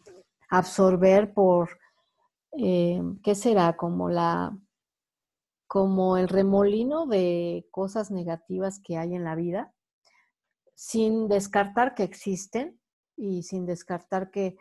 absorber 0.50 1.34
por, 1.34 1.78
eh, 2.58 3.02
¿qué 3.24 3.36
será? 3.36 3.78
Como 3.78 4.10
la, 4.10 4.58
como 5.68 6.18
el 6.18 6.28
remolino 6.28 7.06
de 7.06 7.68
cosas 7.72 8.12
negativas 8.12 8.80
que 8.80 8.98
hay 8.98 9.16
en 9.16 9.24
la 9.24 9.36
vida, 9.36 9.74
sin 10.74 11.28
descartar 11.28 11.96
que 11.96 12.04
existen 12.04 12.80
y 13.16 13.44
sin 13.44 13.66
descartar 13.66 14.30
que 14.30 14.58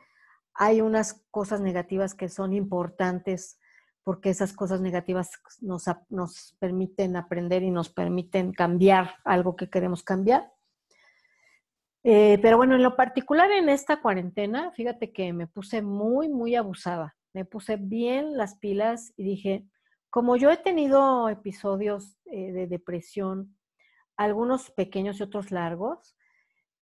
hay 0.55 0.81
unas 0.81 1.25
cosas 1.31 1.61
negativas 1.61 2.15
que 2.15 2.29
son 2.29 2.53
importantes 2.53 3.59
porque 4.05 4.29
esas 4.31 4.53
cosas 4.53 4.81
negativas 4.81 5.31
nos, 5.61 5.85
nos, 6.11 6.57
permiten 6.59 7.17
aprender 7.17 7.63
y 7.63 7.71
nos 7.71 7.89
permiten 7.89 8.53
cambiar 8.53 9.17
algo 9.25 9.57
que 9.57 9.71
queremos 9.71 10.03
cambiar. 10.03 10.53
Eh, 12.03 12.39
pero 12.43 12.59
bueno, 12.59 12.75
en 12.75 12.83
lo 12.83 12.97
particular 12.97 13.51
en 13.51 13.71
esta 13.71 14.03
cuarentena, 14.03 14.71
fíjate 14.73 15.11
que 15.11 15.33
me 15.33 15.47
puse 15.47 15.81
muy, 15.81 16.29
muy 16.29 16.55
abusada. 16.55 17.17
Me 17.33 17.47
puse 17.47 17.77
bien 17.77 18.37
las 18.37 18.57
pilas 18.59 19.15
y 19.17 19.25
dije, 19.25 19.65
como 20.11 20.37
yo 20.37 20.51
he 20.51 20.59
tenido 20.59 21.31
episodios 21.31 22.19
eh, 22.27 22.53
de 22.53 22.67
depresión, 22.67 23.57
algunos 24.19 24.71
pequeños 24.71 25.19
y 25.19 25.23
otros 25.23 25.51
largos, 25.51 26.15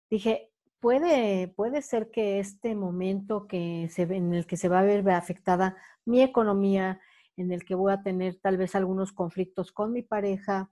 dije, 0.09 0.52
puede, 0.83 1.47
puede 1.47 1.81
ser 1.81 2.11
que 2.11 2.39
este 2.39 2.75
momento 2.75 3.47
que 3.47 3.89
en 3.97 4.33
el 4.33 4.45
que 4.45 4.57
se 4.57 4.67
va 4.67 4.79
a 4.79 4.83
ver 4.83 5.09
afectada 5.11 5.77
mi 6.03 6.21
economía, 6.21 6.99
en 7.37 7.53
el 7.53 7.63
que 7.63 7.73
voy 7.73 7.93
a 7.93 8.03
tener 8.03 8.35
tal 8.41 8.57
vez 8.57 8.75
algunos 8.75 9.13
conflictos 9.13 9.71
con 9.71 9.93
mi 9.93 10.01
pareja, 10.01 10.69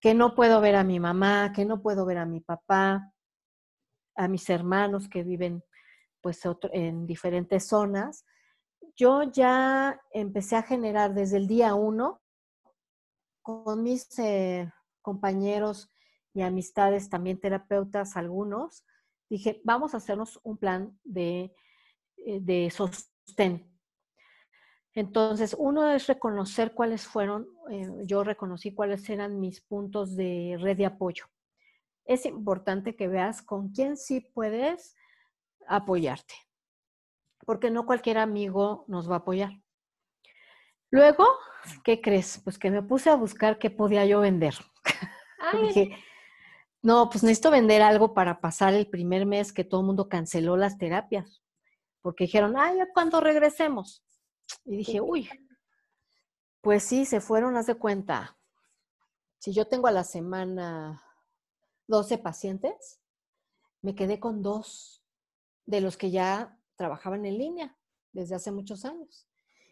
que 0.00 0.12
no 0.12 0.34
puedo 0.34 0.60
ver 0.60 0.74
a 0.74 0.82
mi 0.82 0.98
mamá, 0.98 1.52
que 1.54 1.64
no 1.64 1.82
puedo 1.82 2.04
ver 2.04 2.18
a 2.18 2.26
mi 2.26 2.40
papá, 2.40 3.12
a 4.16 4.26
mis 4.26 4.50
hermanos 4.50 5.08
que 5.08 5.22
viven 5.22 5.62
pues 6.20 6.40
en 6.72 7.06
diferentes 7.06 7.64
zonas, 7.68 8.26
yo 8.96 9.22
ya 9.22 10.00
empecé 10.10 10.56
a 10.56 10.64
generar 10.64 11.14
desde 11.14 11.36
el 11.36 11.46
día 11.46 11.76
uno 11.76 12.20
con 13.42 13.84
mis 13.84 14.18
eh, 14.18 14.68
compañeros 15.00 15.92
y 16.34 16.42
amistades, 16.42 17.08
también 17.08 17.38
terapeutas, 17.38 18.16
algunos, 18.16 18.84
dije, 19.28 19.60
vamos 19.64 19.94
a 19.94 19.98
hacernos 19.98 20.40
un 20.42 20.56
plan 20.56 20.98
de, 21.04 21.54
eh, 22.18 22.38
de 22.40 22.70
sostén. 22.70 23.68
Entonces, 24.94 25.54
uno 25.58 25.90
es 25.90 26.06
reconocer 26.06 26.72
cuáles 26.72 27.06
fueron, 27.06 27.46
eh, 27.70 27.88
yo 28.04 28.24
reconocí 28.24 28.74
cuáles 28.74 29.08
eran 29.08 29.38
mis 29.38 29.60
puntos 29.60 30.16
de 30.16 30.56
red 30.60 30.76
de 30.76 30.86
apoyo. 30.86 31.26
Es 32.04 32.26
importante 32.26 32.96
que 32.96 33.06
veas 33.06 33.42
con 33.42 33.68
quién 33.70 33.96
sí 33.96 34.20
puedes 34.20 34.96
apoyarte, 35.68 36.34
porque 37.44 37.70
no 37.70 37.86
cualquier 37.86 38.18
amigo 38.18 38.84
nos 38.88 39.08
va 39.08 39.16
a 39.16 39.18
apoyar. 39.18 39.52
Luego, 40.90 41.26
¿qué 41.84 42.00
crees? 42.00 42.40
Pues 42.42 42.58
que 42.58 42.70
me 42.70 42.82
puse 42.82 43.10
a 43.10 43.14
buscar 43.14 43.58
qué 43.58 43.70
podía 43.70 44.06
yo 44.06 44.20
vender. 44.20 44.54
Dije, 45.62 45.96
no, 46.82 47.10
pues 47.10 47.22
necesito 47.22 47.50
vender 47.50 47.82
algo 47.82 48.14
para 48.14 48.40
pasar 48.40 48.74
el 48.74 48.88
primer 48.88 49.26
mes 49.26 49.52
que 49.52 49.64
todo 49.64 49.80
el 49.80 49.86
mundo 49.86 50.08
canceló 50.08 50.56
las 50.56 50.78
terapias, 50.78 51.42
porque 52.00 52.24
dijeron, 52.24 52.56
ay, 52.56 52.78
¿cuándo 52.94 53.20
regresemos? 53.20 54.04
Y 54.64 54.76
dije, 54.76 55.00
uy, 55.00 55.28
pues 56.60 56.82
sí, 56.82 57.04
se 57.04 57.20
fueron, 57.20 57.56
haz 57.56 57.66
de 57.66 57.74
cuenta. 57.74 58.38
Si 59.38 59.52
yo 59.52 59.66
tengo 59.66 59.86
a 59.86 59.92
la 59.92 60.04
semana 60.04 61.02
12 61.86 62.18
pacientes, 62.18 63.00
me 63.82 63.94
quedé 63.94 64.18
con 64.18 64.42
dos 64.42 65.04
de 65.66 65.80
los 65.80 65.96
que 65.96 66.10
ya 66.10 66.58
trabajaban 66.76 67.24
en 67.24 67.38
línea 67.38 67.78
desde 68.12 68.34
hace 68.34 68.50
muchos 68.50 68.84
años 68.84 69.28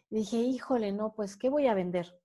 dije, 0.09 0.37
híjole, 0.37 0.91
no, 0.91 1.13
pues, 1.13 1.35
¿qué 1.35 1.49
voy 1.49 1.67
a 1.67 1.73
vender? 1.73 2.19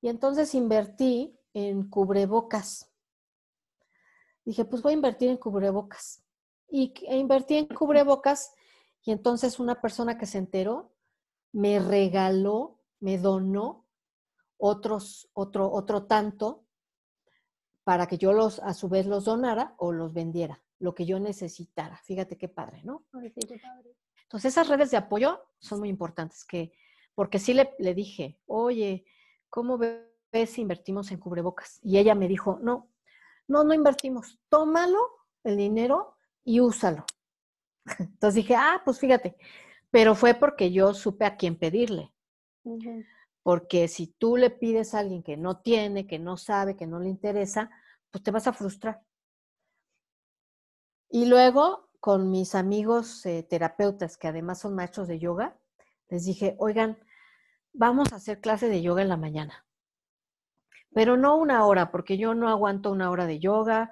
Y 0.00 0.08
entonces 0.08 0.54
invertí 0.54 1.38
en 1.52 1.88
cubrebocas. 1.88 2.89
Dije, 4.44 4.64
pues 4.64 4.82
voy 4.82 4.92
a 4.92 4.94
invertir 4.94 5.28
en 5.28 5.36
cubrebocas. 5.36 6.22
Y 6.68 6.94
e 7.06 7.16
invertí 7.16 7.56
en 7.56 7.66
cubrebocas 7.66 8.52
y 9.02 9.12
entonces 9.12 9.58
una 9.58 9.80
persona 9.80 10.18
que 10.18 10.26
se 10.26 10.38
enteró 10.38 10.92
me 11.52 11.78
regaló, 11.78 12.80
me 13.00 13.18
donó 13.18 13.86
otros, 14.56 15.28
otro, 15.32 15.70
otro 15.72 16.04
tanto 16.04 16.66
para 17.82 18.06
que 18.06 18.18
yo 18.18 18.32
los, 18.32 18.60
a 18.60 18.74
su 18.74 18.88
vez 18.88 19.06
los 19.06 19.24
donara 19.24 19.74
o 19.78 19.90
los 19.90 20.12
vendiera, 20.12 20.62
lo 20.78 20.94
que 20.94 21.06
yo 21.06 21.18
necesitara. 21.18 21.96
Fíjate 22.04 22.36
qué 22.36 22.48
padre, 22.48 22.82
¿no? 22.84 23.04
Entonces 24.22 24.52
esas 24.52 24.68
redes 24.68 24.90
de 24.90 24.96
apoyo 24.96 25.40
son 25.58 25.80
muy 25.80 25.88
importantes, 25.88 26.44
que 26.44 26.72
porque 27.14 27.38
sí 27.38 27.52
le, 27.52 27.94
dije, 27.94 28.38
oye, 28.46 29.04
¿cómo 29.48 29.76
ves 29.76 30.50
si 30.50 30.60
invertimos 30.60 31.10
en 31.10 31.18
cubrebocas? 31.18 31.80
Y 31.82 31.98
ella 31.98 32.14
me 32.14 32.28
dijo, 32.28 32.58
no, 32.62 32.88
no, 33.50 33.64
no 33.64 33.74
invertimos, 33.74 34.38
tómalo 34.48 34.98
el 35.42 35.56
dinero 35.56 36.14
y 36.44 36.60
úsalo. 36.60 37.04
Entonces 37.98 38.36
dije, 38.36 38.54
ah, 38.54 38.80
pues 38.84 39.00
fíjate, 39.00 39.36
pero 39.90 40.14
fue 40.14 40.34
porque 40.34 40.70
yo 40.70 40.94
supe 40.94 41.24
a 41.24 41.36
quién 41.36 41.58
pedirle. 41.58 42.12
Porque 43.42 43.88
si 43.88 44.06
tú 44.06 44.36
le 44.36 44.50
pides 44.50 44.94
a 44.94 45.00
alguien 45.00 45.24
que 45.24 45.36
no 45.36 45.60
tiene, 45.60 46.06
que 46.06 46.20
no 46.20 46.36
sabe, 46.36 46.76
que 46.76 46.86
no 46.86 47.00
le 47.00 47.08
interesa, 47.08 47.70
pues 48.12 48.22
te 48.22 48.30
vas 48.30 48.46
a 48.46 48.52
frustrar. 48.52 49.02
Y 51.08 51.26
luego, 51.26 51.90
con 51.98 52.30
mis 52.30 52.54
amigos 52.54 53.26
eh, 53.26 53.42
terapeutas, 53.42 54.16
que 54.16 54.28
además 54.28 54.60
son 54.60 54.76
maestros 54.76 55.08
de 55.08 55.18
yoga, 55.18 55.58
les 56.08 56.24
dije, 56.24 56.54
oigan, 56.58 56.98
vamos 57.72 58.12
a 58.12 58.16
hacer 58.16 58.40
clase 58.40 58.68
de 58.68 58.80
yoga 58.80 59.02
en 59.02 59.08
la 59.08 59.16
mañana. 59.16 59.66
Pero 60.92 61.16
no 61.16 61.36
una 61.36 61.64
hora, 61.66 61.90
porque 61.90 62.18
yo 62.18 62.34
no 62.34 62.48
aguanto 62.48 62.90
una 62.90 63.10
hora 63.10 63.26
de 63.26 63.38
yoga. 63.38 63.90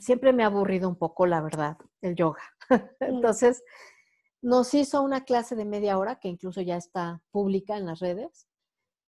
Siempre 0.00 0.32
me 0.32 0.42
ha 0.42 0.46
aburrido 0.46 0.88
un 0.88 0.96
poco, 0.96 1.26
la 1.26 1.40
verdad, 1.40 1.78
el 2.02 2.14
yoga. 2.16 2.42
Entonces, 3.00 3.62
nos 4.42 4.74
hizo 4.74 5.02
una 5.02 5.24
clase 5.24 5.56
de 5.56 5.64
media 5.64 5.98
hora, 5.98 6.16
que 6.20 6.28
incluso 6.28 6.60
ya 6.60 6.76
está 6.76 7.22
pública 7.30 7.76
en 7.76 7.86
las 7.86 8.00
redes. 8.00 8.46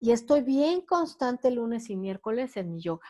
Y 0.00 0.12
estoy 0.12 0.42
bien 0.42 0.80
constante 0.82 1.50
lunes 1.50 1.90
y 1.90 1.96
miércoles 1.96 2.56
en 2.56 2.72
mi 2.72 2.80
yoga. 2.80 3.06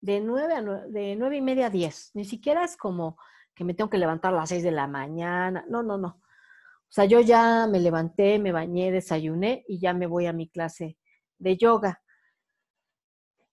De 0.00 0.20
nueve, 0.20 0.54
a 0.54 0.62
de 0.62 1.16
nueve 1.16 1.36
y 1.38 1.42
media 1.42 1.66
a 1.66 1.70
diez. 1.70 2.10
Ni 2.14 2.24
siquiera 2.24 2.64
es 2.64 2.76
como 2.76 3.16
que 3.54 3.64
me 3.64 3.74
tengo 3.74 3.88
que 3.88 3.98
levantar 3.98 4.34
a 4.34 4.36
las 4.38 4.48
seis 4.48 4.62
de 4.62 4.72
la 4.72 4.86
mañana. 4.88 5.64
No, 5.68 5.82
no, 5.82 5.96
no. 5.96 6.08
O 6.08 6.94
sea, 6.94 7.06
yo 7.06 7.20
ya 7.20 7.66
me 7.66 7.80
levanté, 7.80 8.38
me 8.38 8.52
bañé, 8.52 8.92
desayuné 8.92 9.64
y 9.66 9.80
ya 9.80 9.94
me 9.94 10.06
voy 10.06 10.26
a 10.26 10.32
mi 10.34 10.48
clase 10.48 10.98
de 11.38 11.56
yoga. 11.56 12.01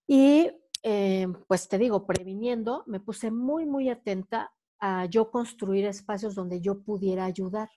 Y 0.10 0.50
eh, 0.82 1.28
pues 1.48 1.70
te 1.70 1.78
digo, 1.78 2.08
previniendo, 2.08 2.84
me 2.88 3.00
puse 3.00 3.30
muy, 3.30 3.68
muy 3.68 3.90
atenta 3.90 4.52
a 4.80 5.06
yo 5.06 5.30
construir 5.30 5.86
espacios 5.86 6.34
donde 6.34 6.62
yo 6.62 6.82
pudiera 6.82 7.26
ayudar. 7.26 7.70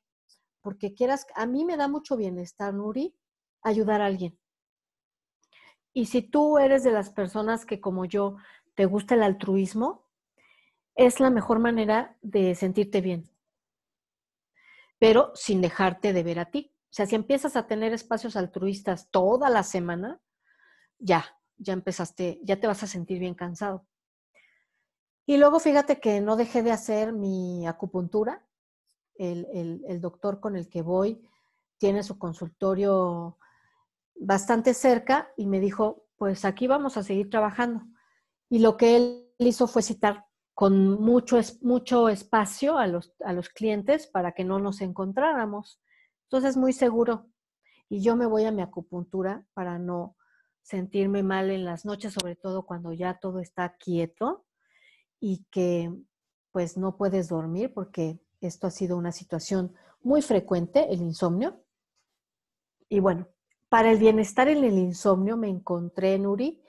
Porque 0.63 0.95
quieras, 0.95 1.27
a 1.35 1.45
mí 1.45 1.67
me 1.67 1.77
da 1.77 1.89
mucho 1.89 2.17
bienestar, 2.17 2.73
Nuri, 2.73 3.15
ayudar 3.63 4.01
a 4.01 4.07
alguien. 4.07 4.39
Y 5.93 6.07
si 6.07 6.23
tú 6.23 6.57
eres 6.57 6.85
de 6.85 6.93
las 6.93 7.11
personas 7.11 7.67
que 7.67 7.83
como 7.83 8.07
yo 8.07 8.37
te 8.75 8.87
gusta 8.87 9.15
el 9.15 9.23
altruismo, 9.23 10.09
es 10.95 11.21
la 11.21 11.29
mejor 11.29 11.59
manera 11.59 12.17
de 12.23 12.55
sentirte 12.55 13.03
bien 13.03 13.29
pero 15.03 15.33
sin 15.35 15.61
dejarte 15.61 16.13
de 16.13 16.23
ver 16.23 16.39
a 16.39 16.45
ti. 16.53 16.73
O 16.85 16.95
sea, 16.95 17.07
si 17.07 17.17
empiezas 17.17 17.57
a 17.57 17.67
tener 17.67 17.93
espacios 17.93 18.37
altruistas 18.37 19.11
toda 19.11 19.51
la 19.51 19.65
semana, 19.65 20.21
ya, 21.01 21.25
ya 21.63 21.73
empezaste, 21.73 22.41
ya 22.43 22.61
te 22.61 22.67
vas 22.67 22.83
a 22.83 22.87
sentir 22.87 23.19
bien 23.19 23.35
cansado. 23.35 23.87
Y 25.25 25.37
luego 25.37 25.61
fíjate 25.61 26.01
que 26.01 26.21
no 26.21 26.37
dejé 26.37 26.63
de 26.63 26.73
hacer 26.73 27.13
mi 27.13 27.67
acupuntura. 27.67 28.45
El, 29.15 29.47
el, 29.87 30.01
doctor 30.01 30.41
con 30.41 30.57
el 30.57 30.69
que 30.69 30.83
voy 30.83 31.23
tiene 31.79 32.03
su 32.03 32.19
consultorio 32.19 33.39
bastante 34.17 34.75
cerca 34.75 35.33
y 35.37 35.47
me 35.47 35.61
dijo, 35.61 36.07
pues 36.17 36.45
aquí 36.45 36.67
vamos 36.67 36.97
a 36.97 37.03
seguir 37.03 37.31
trabajando. 37.31 37.85
Y 38.49 38.59
lo 38.59 38.77
que 38.77 38.97
él 38.97 39.33
hizo 39.39 39.69
fue 39.69 39.83
citar 39.83 40.27
con 40.55 41.01
mucho, 41.01 41.39
mucho 41.61 42.09
espacio 42.09 42.79
a 42.79 42.87
los, 42.87 43.15
a 43.25 43.33
los 43.33 43.49
clientes 43.49 44.07
para 44.07 44.33
que 44.33 44.45
no 44.45 44.59
nos 44.59 44.81
encontráramos. 44.81 45.81
Entonces, 46.25 46.57
muy 46.57 46.73
seguro. 46.73 47.29
Y 47.89 48.03
yo 48.03 48.17
me 48.17 48.27
voy 48.27 48.45
a 48.45 48.53
mi 48.53 48.63
acupuntura 48.63 49.47
para 49.55 49.79
no 49.79 50.17
sentirme 50.63 51.23
mal 51.23 51.51
en 51.51 51.65
las 51.65 51.85
noches, 51.85 52.15
sobre 52.15 52.37
todo 52.37 52.65
cuando 52.65 52.93
ya 52.93 53.19
todo 53.19 53.41
está 53.41 53.77
quieto 53.77 54.45
y 55.21 55.45
que 55.51 55.93
pues 56.53 56.77
no 56.77 56.97
puedes 56.97 57.29
dormir 57.29 57.73
porque 57.73 58.21
esto 58.41 58.67
ha 58.67 58.71
sido 58.71 58.97
una 58.97 59.13
situación 59.13 59.75
muy 60.03 60.23
frecuente, 60.23 60.93
el 60.93 61.01
insomnio. 61.01 61.63
Y 62.89 63.01
bueno, 63.01 63.29
para 63.69 63.91
el 63.91 63.99
bienestar 63.99 64.49
en 64.49 64.65
el 64.65 64.79
insomnio 64.79 65.37
me 65.37 65.49
encontré, 65.49 66.19
Nuri, 66.19 66.63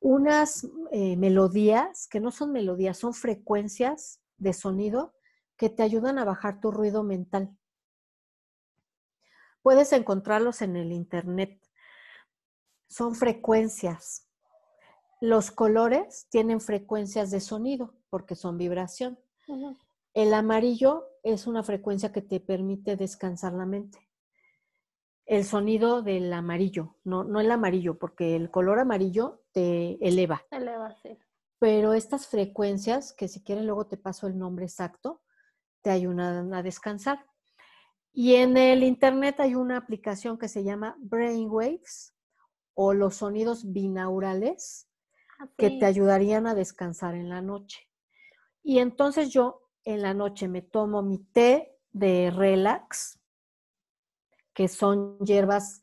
unas 0.00 0.66
eh, 0.92 1.16
melodías 1.16 2.06
que 2.08 2.20
no 2.20 2.30
son 2.30 2.52
melodías, 2.52 2.96
son 2.98 3.12
frecuencias 3.12 4.20
de 4.38 4.52
sonido 4.52 5.14
que 5.56 5.68
te 5.68 5.82
ayudan 5.82 6.18
a 6.18 6.24
bajar 6.24 6.60
tu 6.60 6.70
ruido 6.70 7.02
mental. 7.02 7.56
Puedes 9.62 9.92
encontrarlos 9.92 10.62
en 10.62 10.76
el 10.76 10.92
Internet. 10.92 11.60
Son 12.88 13.14
frecuencias. 13.14 14.28
Los 15.20 15.50
colores 15.50 16.26
tienen 16.30 16.60
frecuencias 16.60 17.30
de 17.30 17.40
sonido 17.40 17.94
porque 18.10 18.34
son 18.34 18.58
vibración. 18.58 19.18
El 20.14 20.34
amarillo 20.34 21.06
es 21.22 21.46
una 21.46 21.62
frecuencia 21.62 22.12
que 22.12 22.22
te 22.22 22.40
permite 22.40 22.96
descansar 22.96 23.52
la 23.52 23.66
mente 23.66 24.06
el 25.26 25.44
sonido 25.44 26.02
del 26.02 26.32
amarillo, 26.32 26.96
no, 27.04 27.24
no 27.24 27.40
el 27.40 27.50
amarillo, 27.50 27.98
porque 27.98 28.36
el 28.36 28.50
color 28.50 28.78
amarillo 28.78 29.42
te 29.52 29.98
eleva. 30.06 30.42
Eleva, 30.50 30.94
sí. 31.02 31.18
Pero 31.58 31.94
estas 31.94 32.28
frecuencias, 32.28 33.12
que 33.12 33.28
si 33.28 33.42
quieren 33.42 33.66
luego 33.66 33.86
te 33.86 33.96
paso 33.96 34.28
el 34.28 34.38
nombre 34.38 34.66
exacto, 34.66 35.22
te 35.82 35.90
ayudan 35.90 36.54
a 36.54 36.62
descansar. 36.62 37.26
Y 38.12 38.36
en 38.36 38.56
el 38.56 38.82
internet 38.82 39.40
hay 39.40 39.56
una 39.56 39.76
aplicación 39.76 40.38
que 40.38 40.48
se 40.48 40.62
llama 40.62 40.96
Brainwaves 40.98 42.14
o 42.78 42.92
los 42.92 43.16
sonidos 43.16 43.72
binaurales 43.72 44.86
ah, 45.40 45.48
que 45.56 45.70
te 45.70 45.86
ayudarían 45.86 46.46
a 46.46 46.54
descansar 46.54 47.14
en 47.14 47.30
la 47.30 47.40
noche. 47.40 47.88
Y 48.62 48.78
entonces 48.78 49.30
yo 49.30 49.62
en 49.84 50.02
la 50.02 50.12
noche 50.12 50.46
me 50.46 50.60
tomo 50.60 51.02
mi 51.02 51.18
té 51.18 51.78
de 51.92 52.30
relax, 52.30 53.18
que 54.52 54.68
son 54.68 55.18
hierbas 55.20 55.82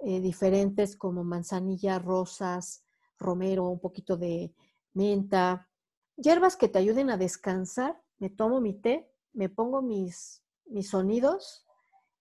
eh, 0.00 0.20
diferentes 0.20 0.96
como 0.96 1.24
manzanilla, 1.24 1.98
rosas, 1.98 2.84
romero, 3.18 3.64
un 3.64 3.80
poquito 3.80 4.16
de 4.16 4.54
menta, 4.94 5.68
hierbas 6.16 6.56
que 6.56 6.68
te 6.68 6.78
ayuden 6.78 7.10
a 7.10 7.16
descansar. 7.16 8.00
Me 8.18 8.30
tomo 8.30 8.60
mi 8.60 8.74
té, 8.74 9.10
me 9.32 9.48
pongo 9.48 9.82
mis, 9.82 10.44
mis 10.66 10.90
sonidos 10.90 11.66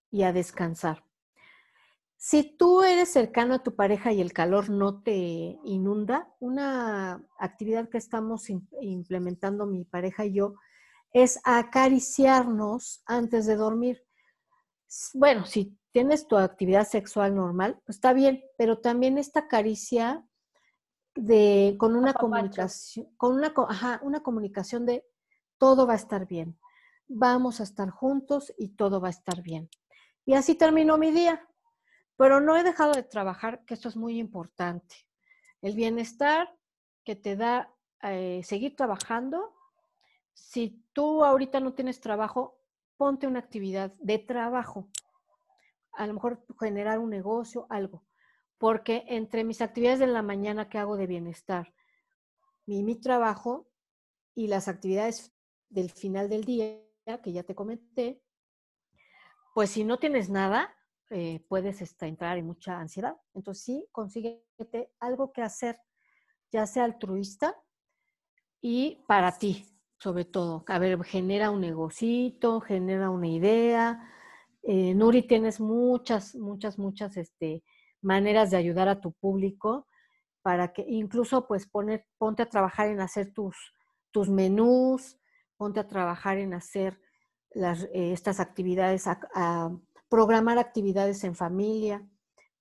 y 0.09 0.23
a 0.23 0.33
descansar. 0.33 1.08
Si 2.21 2.43
tú 2.57 2.83
eres 2.83 3.13
cercano 3.13 3.53
a 3.53 3.63
tu 3.63 3.77
pareja 3.77 4.11
y 4.11 4.19
el 4.19 4.33
calor 4.33 4.69
no 4.69 5.01
te 5.01 5.57
inunda, 5.63 6.35
una 6.41 7.23
actividad 7.39 7.87
que 7.87 7.97
estamos 7.97 8.49
implementando 8.81 9.65
mi 9.65 9.85
pareja 9.85 10.25
y 10.25 10.33
yo 10.33 10.55
es 11.13 11.39
acariciarnos 11.45 13.03
antes 13.05 13.45
de 13.45 13.55
dormir. 13.55 14.03
Bueno, 15.13 15.45
si 15.45 15.79
tienes 15.93 16.27
tu 16.27 16.35
actividad 16.35 16.85
sexual 16.85 17.33
normal, 17.33 17.79
pues 17.85 17.95
está 17.95 18.11
bien, 18.11 18.43
pero 18.57 18.79
también 18.79 19.17
esta 19.17 19.47
caricia 19.47 20.27
de 21.15 21.77
con 21.79 21.95
una 21.95 22.13
comunicación, 22.13 23.07
con 23.15 23.35
una, 23.35 23.53
una 24.03 24.19
comunicación 24.19 24.85
de 24.85 25.05
todo 25.57 25.87
va 25.87 25.93
a 25.93 26.03
estar 26.03 26.27
bien, 26.27 26.59
vamos 27.07 27.61
a 27.61 27.63
estar 27.63 27.91
juntos 27.91 28.53
y 28.57 28.75
todo 28.75 28.99
va 28.99 29.07
a 29.07 29.11
estar 29.11 29.41
bien. 29.41 29.69
Y 30.25 30.33
así 30.33 30.55
terminó 30.55 30.97
mi 30.97 31.11
día, 31.11 31.48
pero 32.19 32.41
no 32.41 32.57
he 32.57 32.63
dejado 32.63 32.91
de 32.91 33.03
trabajar, 33.03 33.63
que 33.63 33.73
esto 33.73 33.87
es 33.87 33.95
muy 33.95 34.19
importante. 34.19 35.07
El 35.61 35.73
bienestar 35.75 36.53
que 37.05 37.15
te 37.15 37.37
da 37.37 37.73
eh, 38.03 38.41
seguir 38.43 38.75
trabajando. 38.75 39.55
Si 40.33 40.85
tú 40.91 41.23
ahorita 41.23 41.61
no 41.61 41.73
tienes 41.73 42.01
trabajo, 42.01 42.59
ponte 42.97 43.25
una 43.25 43.39
actividad 43.39 43.93
de 43.99 44.19
trabajo. 44.19 44.89
A 45.93 46.07
lo 46.07 46.13
mejor 46.13 46.45
generar 46.59 46.99
un 46.99 47.09
negocio, 47.09 47.65
algo 47.69 48.03
porque 48.59 49.05
entre 49.07 49.45
mis 49.45 49.61
actividades 49.61 49.99
de 49.99 50.07
la 50.07 50.21
mañana 50.21 50.69
que 50.69 50.77
hago 50.77 50.97
de 50.97 51.07
bienestar, 51.07 51.73
mi, 52.65 52.83
mi 52.83 52.99
trabajo 52.99 53.69
y 54.35 54.47
las 54.47 54.67
actividades 54.67 55.33
del 55.69 55.89
final 55.89 56.29
del 56.29 56.43
día, 56.43 56.77
que 57.23 57.31
ya 57.31 57.43
te 57.43 57.55
comenté, 57.55 58.21
pues 59.55 59.71
si 59.71 59.85
no 59.85 59.97
tienes 59.97 60.29
nada, 60.29 60.75
eh, 61.09 61.43
puedes 61.47 61.81
este, 61.81 62.07
entrar 62.07 62.37
en 62.37 62.45
mucha 62.45 62.79
ansiedad. 62.79 63.15
Entonces 63.33 63.63
sí, 63.63 63.87
consíguete 63.91 64.91
algo 64.99 65.31
que 65.31 65.41
hacer, 65.41 65.79
ya 66.51 66.65
sea 66.65 66.85
altruista 66.85 67.55
y 68.61 69.03
para 69.07 69.37
ti, 69.37 69.65
sobre 69.99 70.25
todo. 70.25 70.63
A 70.67 70.79
ver, 70.79 71.03
genera 71.03 71.51
un 71.51 71.61
negocito, 71.61 72.61
genera 72.61 73.09
una 73.09 73.27
idea. 73.27 74.07
Eh, 74.63 74.93
Nuri, 74.93 75.23
tienes 75.23 75.59
muchas, 75.59 76.35
muchas, 76.35 76.77
muchas, 76.77 77.17
este, 77.17 77.63
maneras 78.01 78.51
de 78.51 78.57
ayudar 78.57 78.87
a 78.87 79.01
tu 79.01 79.13
público 79.13 79.87
para 80.41 80.73
que 80.73 80.85
incluso 80.87 81.47
pues 81.47 81.67
poner, 81.67 82.05
ponte 82.17 82.43
a 82.43 82.49
trabajar 82.49 82.87
en 82.89 83.01
hacer 83.01 83.33
tus, 83.33 83.55
tus 84.11 84.29
menús, 84.29 85.19
ponte 85.57 85.79
a 85.79 85.87
trabajar 85.87 86.37
en 86.37 86.53
hacer 86.53 86.99
eh, 87.55 88.11
estas 88.13 88.39
actividades, 88.39 89.07
a, 89.07 89.71
programar 90.09 90.57
actividades 90.57 91.23
en 91.23 91.35
familia, 91.35 92.05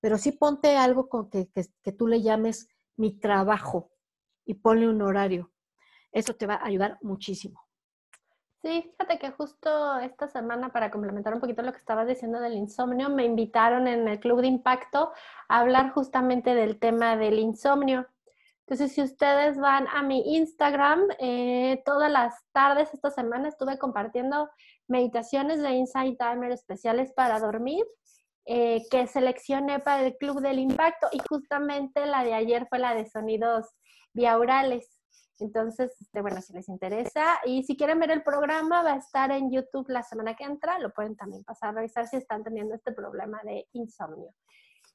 pero 0.01 0.19
sí 0.19 0.33
ponte 0.33 0.77
algo 0.77 1.09
con 1.09 1.31
que, 1.31 1.49
que, 1.51 1.65
que 1.83 1.93
tú 1.93 2.07
le 2.07 2.23
llames 2.23 2.69
mi 2.97 3.19
trabajo 3.19 3.91
y 4.45 4.55
ponle 4.55 4.89
un 4.89 5.03
horario. 5.03 5.51
Eso 6.13 6.35
te 6.35 6.47
va 6.47 6.55
a 6.55 6.67
ayudar 6.67 6.99
muchísimo. 7.03 7.69
Sí, 8.63 8.83
fíjate 8.91 9.21
que 9.21 9.31
justo 9.31 9.99
esta 10.01 10.27
semana, 10.27 10.71
para 10.71 10.91
complementar 10.91 11.33
un 11.33 11.41
poquito 11.41 11.63
lo 11.63 11.71
que 11.71 11.79
estabas 11.79 12.09
diciendo 12.09 12.41
del 12.41 12.55
insomnio, 12.55 13.09
me 13.09 13.25
invitaron 13.25 13.87
en 13.87 14.09
el 14.09 14.19
Club 14.19 14.41
de 14.41 14.49
Impacto 14.49 15.13
a 15.49 15.61
hablar 15.61 15.93
justamente 15.93 16.55
del 16.57 16.81
tema 16.81 17.17
del 17.17 17.39
insomnio. 17.39 18.09
Entonces, 18.67 18.93
si 18.93 19.01
ustedes 19.01 19.59
van 19.59 19.87
a 19.89 20.03
mi 20.03 20.37
Instagram, 20.37 21.07
eh, 21.21 21.81
todas 21.85 22.11
las 22.11 22.35
tardes 22.51 22.93
esta 22.93 23.11
semana 23.11 23.49
estuve 23.49 23.79
compartiendo 23.79 24.51
meditaciones 24.89 25.63
de 25.63 25.71
Insight 25.73 26.19
Timer 26.19 26.53
especiales 26.53 27.13
para 27.13 27.39
dormir 27.39 27.85
eh, 28.51 28.83
que 28.91 29.07
seleccioné 29.07 29.79
para 29.79 30.07
el 30.07 30.17
Club 30.17 30.41
del 30.41 30.59
Impacto 30.59 31.09
y 31.13 31.19
justamente 31.29 32.07
la 32.07 32.25
de 32.25 32.33
ayer 32.33 32.67
fue 32.69 32.79
la 32.79 32.95
de 32.95 33.07
sonidos 33.07 33.67
biaurales. 34.15 34.99
Entonces, 35.39 35.95
este, 36.01 36.23
bueno, 36.23 36.41
si 36.41 36.53
les 36.53 36.69
interesa 36.69 37.41
y 37.45 37.63
si 37.63 37.77
quieren 37.77 38.01
ver 38.01 38.11
el 38.11 38.23
programa, 38.23 38.83
va 38.83 38.95
a 38.95 38.97
estar 38.97 39.31
en 39.31 39.53
YouTube 39.53 39.89
la 39.91 40.03
semana 40.03 40.35
que 40.35 40.45
entra. 40.45 40.79
Lo 40.79 40.93
pueden 40.93 41.15
también 41.15 41.45
pasar 41.45 41.69
a 41.69 41.73
revisar 41.73 42.07
si 42.09 42.17
están 42.17 42.43
teniendo 42.43 42.75
este 42.75 42.93
problema 42.93 43.41
de 43.45 43.69
insomnio. 43.73 44.35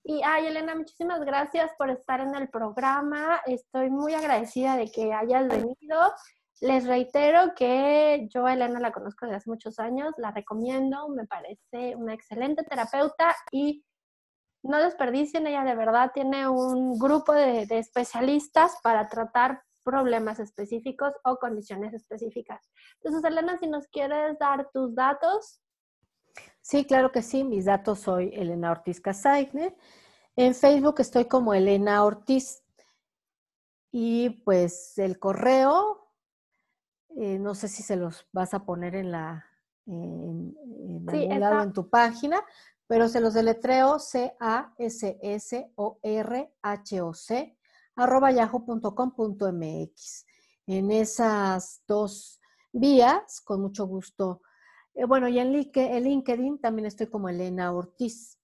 Y, 0.03 0.21
ay, 0.23 0.47
Elena, 0.47 0.75
muchísimas 0.75 1.21
gracias 1.21 1.71
por 1.77 1.89
estar 1.89 2.19
en 2.19 2.35
el 2.35 2.49
programa. 2.49 3.39
Estoy 3.45 3.89
muy 3.89 4.15
agradecida 4.15 4.75
de 4.75 4.91
que 4.91 5.13
hayas 5.13 5.47
venido. 5.47 5.97
Les 6.61 6.85
reitero 6.85 7.53
que 7.55 8.27
yo 8.29 8.45
a 8.45 8.53
Elena 8.53 8.79
la 8.79 8.91
conozco 8.91 9.25
desde 9.25 9.37
hace 9.37 9.49
muchos 9.49 9.79
años, 9.79 10.13
la 10.17 10.31
recomiendo, 10.31 11.09
me 11.09 11.25
parece 11.25 11.95
una 11.95 12.13
excelente 12.13 12.63
terapeuta 12.63 13.35
y 13.51 13.83
no 14.63 14.81
desperdicien, 14.81 15.45
ella 15.45 15.63
de 15.65 15.75
verdad 15.75 16.11
tiene 16.13 16.47
un 16.47 16.97
grupo 16.97 17.33
de, 17.33 17.67
especialistas 17.69 18.77
para 18.81 19.07
tratar 19.09 19.61
problemas 19.83 20.39
específicos 20.39 21.11
o 21.25 21.37
condiciones 21.37 21.93
específicas. 21.93 22.71
Entonces, 23.01 23.29
Elena, 23.29 23.57
si 23.57 23.67
nos 23.67 23.87
quieres 23.87 24.39
dar 24.39 24.69
tus 24.71 24.95
datos. 24.95 25.61
Sí, 26.61 26.85
claro 26.85 27.11
que 27.11 27.21
sí. 27.21 27.43
Mis 27.43 27.65
datos 27.65 27.99
soy 27.99 28.31
Elena 28.33 28.71
Ortiz 28.71 29.01
Casaigner. 29.01 29.75
En 30.37 30.55
Facebook 30.55 30.95
estoy 30.99 31.25
como 31.25 31.53
Elena 31.53 32.05
Ortiz. 32.05 32.63
Y 33.91 34.29
pues 34.45 34.97
el 34.97 35.19
correo, 35.19 36.02
eh, 37.17 37.37
no 37.39 37.55
sé 37.55 37.67
si 37.67 37.83
se 37.83 37.95
los 37.95 38.27
vas 38.31 38.53
a 38.53 38.65
poner 38.65 38.95
en 38.95 39.11
la 39.11 39.45
en, 39.85 40.55
en, 41.11 41.39
lado 41.39 41.61
en 41.61 41.73
tu 41.73 41.89
página, 41.89 42.41
pero 42.87 43.09
se 43.09 43.19
los 43.19 43.33
deletreo 43.33 43.99
C-A-S-S-O-R-H-O-C 43.99 44.37
arroba 47.95 48.31
yahoo.com.mx. 48.31 50.25
En 50.65 50.91
esas 50.91 51.83
dos 51.87 52.39
vías, 52.71 53.41
con 53.41 53.61
mucho 53.61 53.85
gusto. 53.85 54.41
Eh, 54.93 55.05
bueno, 55.05 55.27
y 55.27 55.39
en 55.39 55.51
LinkedIn 55.51 56.59
también 56.59 56.85
estoy 56.85 57.07
como 57.07 57.29
Elena 57.29 57.73
Ortiz. 57.73 58.39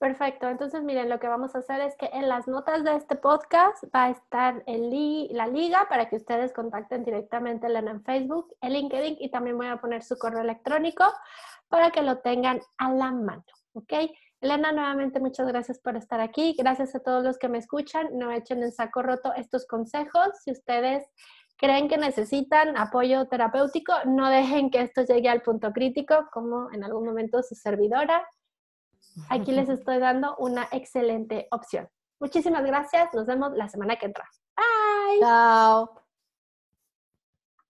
Perfecto, 0.00 0.48
entonces 0.48 0.82
miren, 0.82 1.10
lo 1.10 1.20
que 1.20 1.28
vamos 1.28 1.54
a 1.54 1.58
hacer 1.58 1.82
es 1.82 1.94
que 1.98 2.08
en 2.14 2.26
las 2.26 2.48
notas 2.48 2.84
de 2.84 2.96
este 2.96 3.16
podcast 3.16 3.84
va 3.94 4.06
a 4.06 4.10
estar 4.10 4.62
el 4.64 5.28
la 5.30 5.46
liga 5.46 5.88
para 5.90 6.08
que 6.08 6.16
ustedes 6.16 6.54
contacten 6.54 7.04
directamente 7.04 7.66
a 7.66 7.68
Elena 7.68 7.90
en 7.90 8.02
Facebook, 8.02 8.56
en 8.62 8.72
LinkedIn 8.72 9.18
y 9.20 9.30
también 9.30 9.58
voy 9.58 9.66
a 9.66 9.76
poner 9.76 10.02
su 10.02 10.16
correo 10.16 10.40
electrónico 10.40 11.04
para 11.68 11.90
que 11.90 12.00
lo 12.00 12.16
tengan 12.20 12.62
a 12.78 12.90
la 12.94 13.12
mano, 13.12 13.44
¿ok? 13.74 13.92
Elena, 14.40 14.72
nuevamente 14.72 15.20
muchas 15.20 15.46
gracias 15.46 15.78
por 15.78 15.98
estar 15.98 16.18
aquí. 16.18 16.54
Gracias 16.58 16.94
a 16.94 17.00
todos 17.00 17.22
los 17.22 17.36
que 17.36 17.50
me 17.50 17.58
escuchan. 17.58 18.08
No 18.14 18.30
echen 18.30 18.62
en 18.62 18.72
saco 18.72 19.02
roto 19.02 19.34
estos 19.34 19.66
consejos. 19.66 20.28
Si 20.42 20.50
ustedes 20.50 21.04
creen 21.58 21.88
que 21.88 21.98
necesitan 21.98 22.74
apoyo 22.78 23.28
terapéutico, 23.28 23.92
no 24.06 24.30
dejen 24.30 24.70
que 24.70 24.80
esto 24.80 25.02
llegue 25.02 25.28
al 25.28 25.42
punto 25.42 25.72
crítico, 25.72 26.26
como 26.32 26.72
en 26.72 26.84
algún 26.84 27.04
momento 27.04 27.42
su 27.42 27.54
servidora. 27.54 28.26
Aquí 29.28 29.52
les 29.52 29.68
estoy 29.68 29.98
dando 29.98 30.36
una 30.36 30.68
excelente 30.72 31.48
opción. 31.50 31.88
Muchísimas 32.20 32.64
gracias. 32.64 33.12
Nos 33.14 33.26
vemos 33.26 33.52
la 33.54 33.68
semana 33.68 33.96
que 33.96 34.06
entra. 34.06 34.28
Bye. 34.56 35.20
Chao. 35.20 35.99